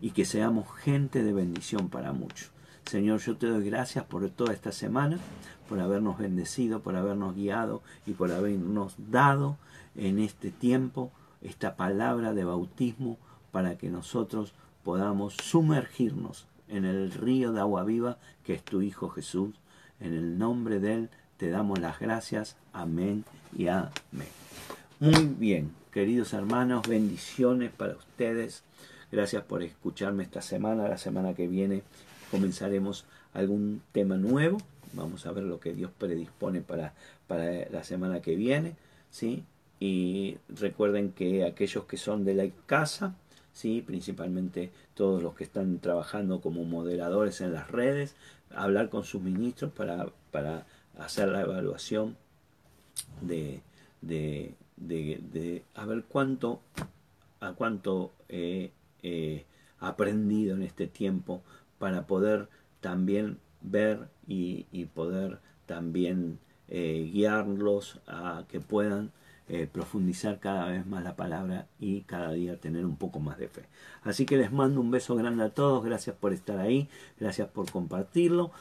y 0.00 0.12
que 0.12 0.24
seamos 0.24 0.68
gente 0.78 1.24
de 1.24 1.32
bendición 1.32 1.88
para 1.88 2.12
muchos. 2.12 2.52
Señor, 2.86 3.18
yo 3.18 3.36
te 3.36 3.48
doy 3.48 3.64
gracias 3.64 4.04
por 4.04 4.30
toda 4.30 4.52
esta 4.52 4.70
semana, 4.70 5.18
por 5.68 5.80
habernos 5.80 6.18
bendecido, 6.18 6.82
por 6.82 6.94
habernos 6.94 7.34
guiado 7.34 7.82
y 8.06 8.12
por 8.12 8.30
habernos 8.30 8.94
dado 9.10 9.56
en 9.96 10.20
este 10.20 10.52
tiempo 10.52 11.10
esta 11.42 11.74
palabra 11.74 12.32
de 12.32 12.44
bautismo 12.44 13.18
para 13.50 13.76
que 13.76 13.90
nosotros 13.90 14.54
podamos 14.84 15.34
sumergirnos 15.34 16.46
en 16.68 16.84
el 16.84 17.10
río 17.10 17.50
de 17.50 17.58
agua 17.58 17.82
viva 17.82 18.18
que 18.44 18.54
es 18.54 18.62
tu 18.62 18.82
Hijo 18.82 19.08
Jesús. 19.08 19.56
En 19.98 20.14
el 20.14 20.38
nombre 20.38 20.78
de 20.78 20.94
Él 20.94 21.10
te 21.38 21.50
damos 21.50 21.80
las 21.80 21.98
gracias. 21.98 22.56
Amén 22.72 23.24
y 23.56 23.68
amén. 23.68 24.28
Muy 24.98 25.24
bien, 25.38 25.72
queridos 25.92 26.32
hermanos, 26.32 26.86
bendiciones 26.86 27.70
para 27.70 27.94
ustedes. 27.94 28.62
Gracias 29.10 29.42
por 29.44 29.62
escucharme 29.62 30.22
esta 30.22 30.42
semana. 30.42 30.88
La 30.88 30.98
semana 30.98 31.34
que 31.34 31.48
viene 31.48 31.82
comenzaremos 32.30 33.04
algún 33.32 33.82
tema 33.92 34.16
nuevo. 34.16 34.58
Vamos 34.92 35.26
a 35.26 35.32
ver 35.32 35.44
lo 35.44 35.58
que 35.58 35.72
Dios 35.72 35.90
predispone 35.96 36.60
para, 36.60 36.94
para 37.26 37.68
la 37.70 37.82
semana 37.82 38.20
que 38.20 38.36
viene. 38.36 38.76
¿sí? 39.10 39.44
Y 39.78 40.36
recuerden 40.48 41.12
que 41.12 41.44
aquellos 41.44 41.84
que 41.84 41.96
son 41.96 42.24
de 42.24 42.34
la 42.34 42.48
casa, 42.66 43.14
¿sí? 43.52 43.82
principalmente 43.84 44.70
todos 44.94 45.22
los 45.22 45.34
que 45.34 45.44
están 45.44 45.78
trabajando 45.78 46.40
como 46.40 46.64
moderadores 46.64 47.40
en 47.40 47.52
las 47.52 47.70
redes, 47.70 48.14
hablar 48.54 48.90
con 48.90 49.04
sus 49.04 49.22
ministros 49.22 49.72
para, 49.72 50.08
para 50.30 50.66
hacer 50.98 51.28
la 51.28 51.40
evaluación 51.40 52.16
de, 53.20 53.62
de, 54.00 54.54
de, 54.76 55.64
a 55.74 55.84
ver 55.86 56.04
cuánto, 56.08 56.60
a 57.40 57.52
cuánto 57.52 58.12
he 58.28 58.70
aprendido 59.78 60.54
en 60.54 60.62
este 60.62 60.86
tiempo 60.86 61.42
para 61.78 62.06
poder 62.06 62.48
también 62.80 63.38
ver 63.62 64.08
y, 64.26 64.66
y 64.72 64.86
poder 64.86 65.38
también 65.66 66.38
eh, 66.68 67.10
guiarlos 67.12 68.00
a 68.06 68.44
que 68.48 68.60
puedan 68.60 69.10
eh, 69.48 69.66
profundizar 69.66 70.38
cada 70.38 70.66
vez 70.66 70.86
más 70.86 71.02
la 71.02 71.16
palabra 71.16 71.66
y 71.80 72.02
cada 72.02 72.32
día 72.32 72.60
tener 72.60 72.86
un 72.86 72.96
poco 72.96 73.18
más 73.18 73.38
de 73.38 73.48
fe. 73.48 73.64
Así 74.02 74.24
que 74.24 74.36
les 74.36 74.52
mando 74.52 74.80
un 74.80 74.90
beso 74.90 75.16
grande 75.16 75.42
a 75.42 75.50
todos, 75.50 75.84
gracias 75.84 76.14
por 76.14 76.32
estar 76.32 76.58
ahí, 76.58 76.88
gracias 77.18 77.48
por 77.48 77.70
compartirlo. 77.70 78.52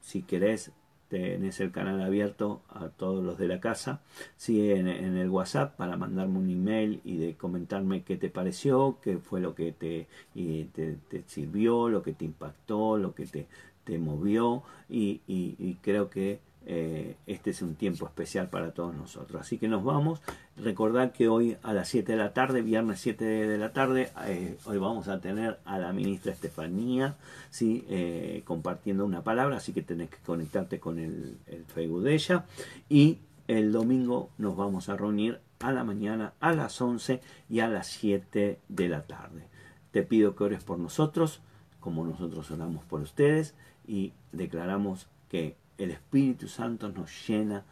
Si 0.00 0.22
querés 0.22 0.70
tenés 1.08 1.60
el 1.60 1.70
canal 1.70 2.02
abierto 2.02 2.62
a 2.68 2.88
todos 2.88 3.24
los 3.24 3.38
de 3.38 3.48
la 3.48 3.60
casa, 3.60 4.00
sí, 4.36 4.70
en, 4.70 4.88
el 4.88 5.30
WhatsApp 5.30 5.76
para 5.76 5.96
mandarme 5.96 6.38
un 6.38 6.50
email 6.50 7.00
y 7.04 7.16
de 7.16 7.34
comentarme 7.34 8.02
qué 8.02 8.16
te 8.16 8.30
pareció, 8.30 8.98
qué 9.02 9.18
fue 9.18 9.40
lo 9.40 9.54
que 9.54 9.72
te, 9.72 10.06
te, 10.34 11.22
sirvió, 11.26 11.88
lo 11.88 12.02
que 12.02 12.12
te 12.12 12.24
impactó, 12.24 12.98
lo 12.98 13.14
que 13.14 13.26
te, 13.26 13.46
te 13.84 13.98
movió. 13.98 14.62
Y, 14.88 15.20
y 15.26 15.76
creo 15.82 16.10
que 16.10 16.40
eh, 16.66 17.16
este 17.26 17.50
es 17.50 17.62
un 17.62 17.76
tiempo 17.76 18.06
especial 18.06 18.50
para 18.50 18.72
todos 18.72 18.94
nosotros. 18.94 19.40
Así 19.40 19.58
que 19.58 19.68
nos 19.68 19.84
vamos. 19.84 20.20
Recordar 20.56 21.12
que 21.12 21.28
hoy 21.28 21.56
a 21.62 21.72
las 21.72 21.88
7 21.88 22.12
de 22.12 22.18
la 22.18 22.34
tarde, 22.34 22.62
viernes 22.62 23.00
7 23.00 23.24
de 23.24 23.58
la 23.58 23.72
tarde, 23.72 24.10
eh, 24.26 24.56
hoy 24.64 24.78
vamos 24.78 25.08
a 25.08 25.20
tener 25.20 25.58
a 25.64 25.78
la 25.78 25.92
ministra 25.92 26.32
Estefanía 26.32 27.16
¿sí? 27.50 27.84
Eh, 27.88 28.42
compartiendo 28.44 29.04
una 29.04 29.22
palabra, 29.22 29.56
así 29.56 29.72
que 29.72 29.82
tenés 29.82 30.10
que 30.10 30.18
conectarte 30.18 30.78
con 30.80 30.98
el, 30.98 31.38
el 31.46 31.64
Facebook 31.64 32.02
de 32.02 32.14
ella. 32.14 32.44
Y 32.88 33.18
el 33.46 33.72
domingo 33.72 34.30
nos 34.36 34.56
vamos 34.56 34.88
a 34.88 34.96
reunir 34.96 35.40
a 35.60 35.72
la 35.72 35.84
mañana, 35.84 36.34
a 36.40 36.52
las 36.52 36.80
11 36.80 37.20
y 37.48 37.60
a 37.60 37.68
las 37.68 37.86
7 37.86 38.60
de 38.68 38.88
la 38.88 39.02
tarde. 39.02 39.44
Te 39.90 40.02
pido 40.02 40.36
que 40.36 40.44
ores 40.44 40.64
por 40.64 40.78
nosotros, 40.78 41.40
como 41.80 42.04
nosotros 42.04 42.50
oramos 42.50 42.84
por 42.84 43.00
ustedes, 43.00 43.54
y 43.86 44.12
declaramos 44.32 45.08
que 45.30 45.56
el 45.78 45.92
Espíritu 45.92 46.48
Santo 46.48 46.88
nos 46.88 47.26
llena 47.26 47.64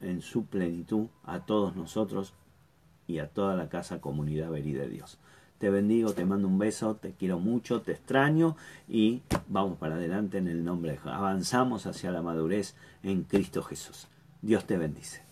en 0.00 0.20
su 0.20 0.46
plenitud 0.46 1.06
a 1.24 1.46
todos 1.46 1.76
nosotros 1.76 2.34
y 3.06 3.18
a 3.18 3.28
toda 3.28 3.54
la 3.56 3.68
casa 3.68 4.00
comunidad 4.00 4.50
verí 4.50 4.72
de 4.72 4.88
Dios. 4.88 5.18
Te 5.58 5.70
bendigo, 5.70 6.12
te 6.12 6.26
mando 6.26 6.48
un 6.48 6.58
beso, 6.58 6.96
te 6.96 7.12
quiero 7.12 7.38
mucho, 7.38 7.80
te 7.80 7.92
extraño 7.92 8.56
y 8.88 9.22
vamos 9.48 9.78
para 9.78 9.94
adelante 9.94 10.38
en 10.38 10.48
el 10.48 10.64
nombre 10.64 10.92
de 10.92 10.96
Jesús. 10.98 11.12
Avanzamos 11.12 11.86
hacia 11.86 12.10
la 12.10 12.20
madurez 12.20 12.74
en 13.02 13.22
Cristo 13.22 13.62
Jesús. 13.62 14.08
Dios 14.42 14.66
te 14.66 14.76
bendice. 14.76 15.25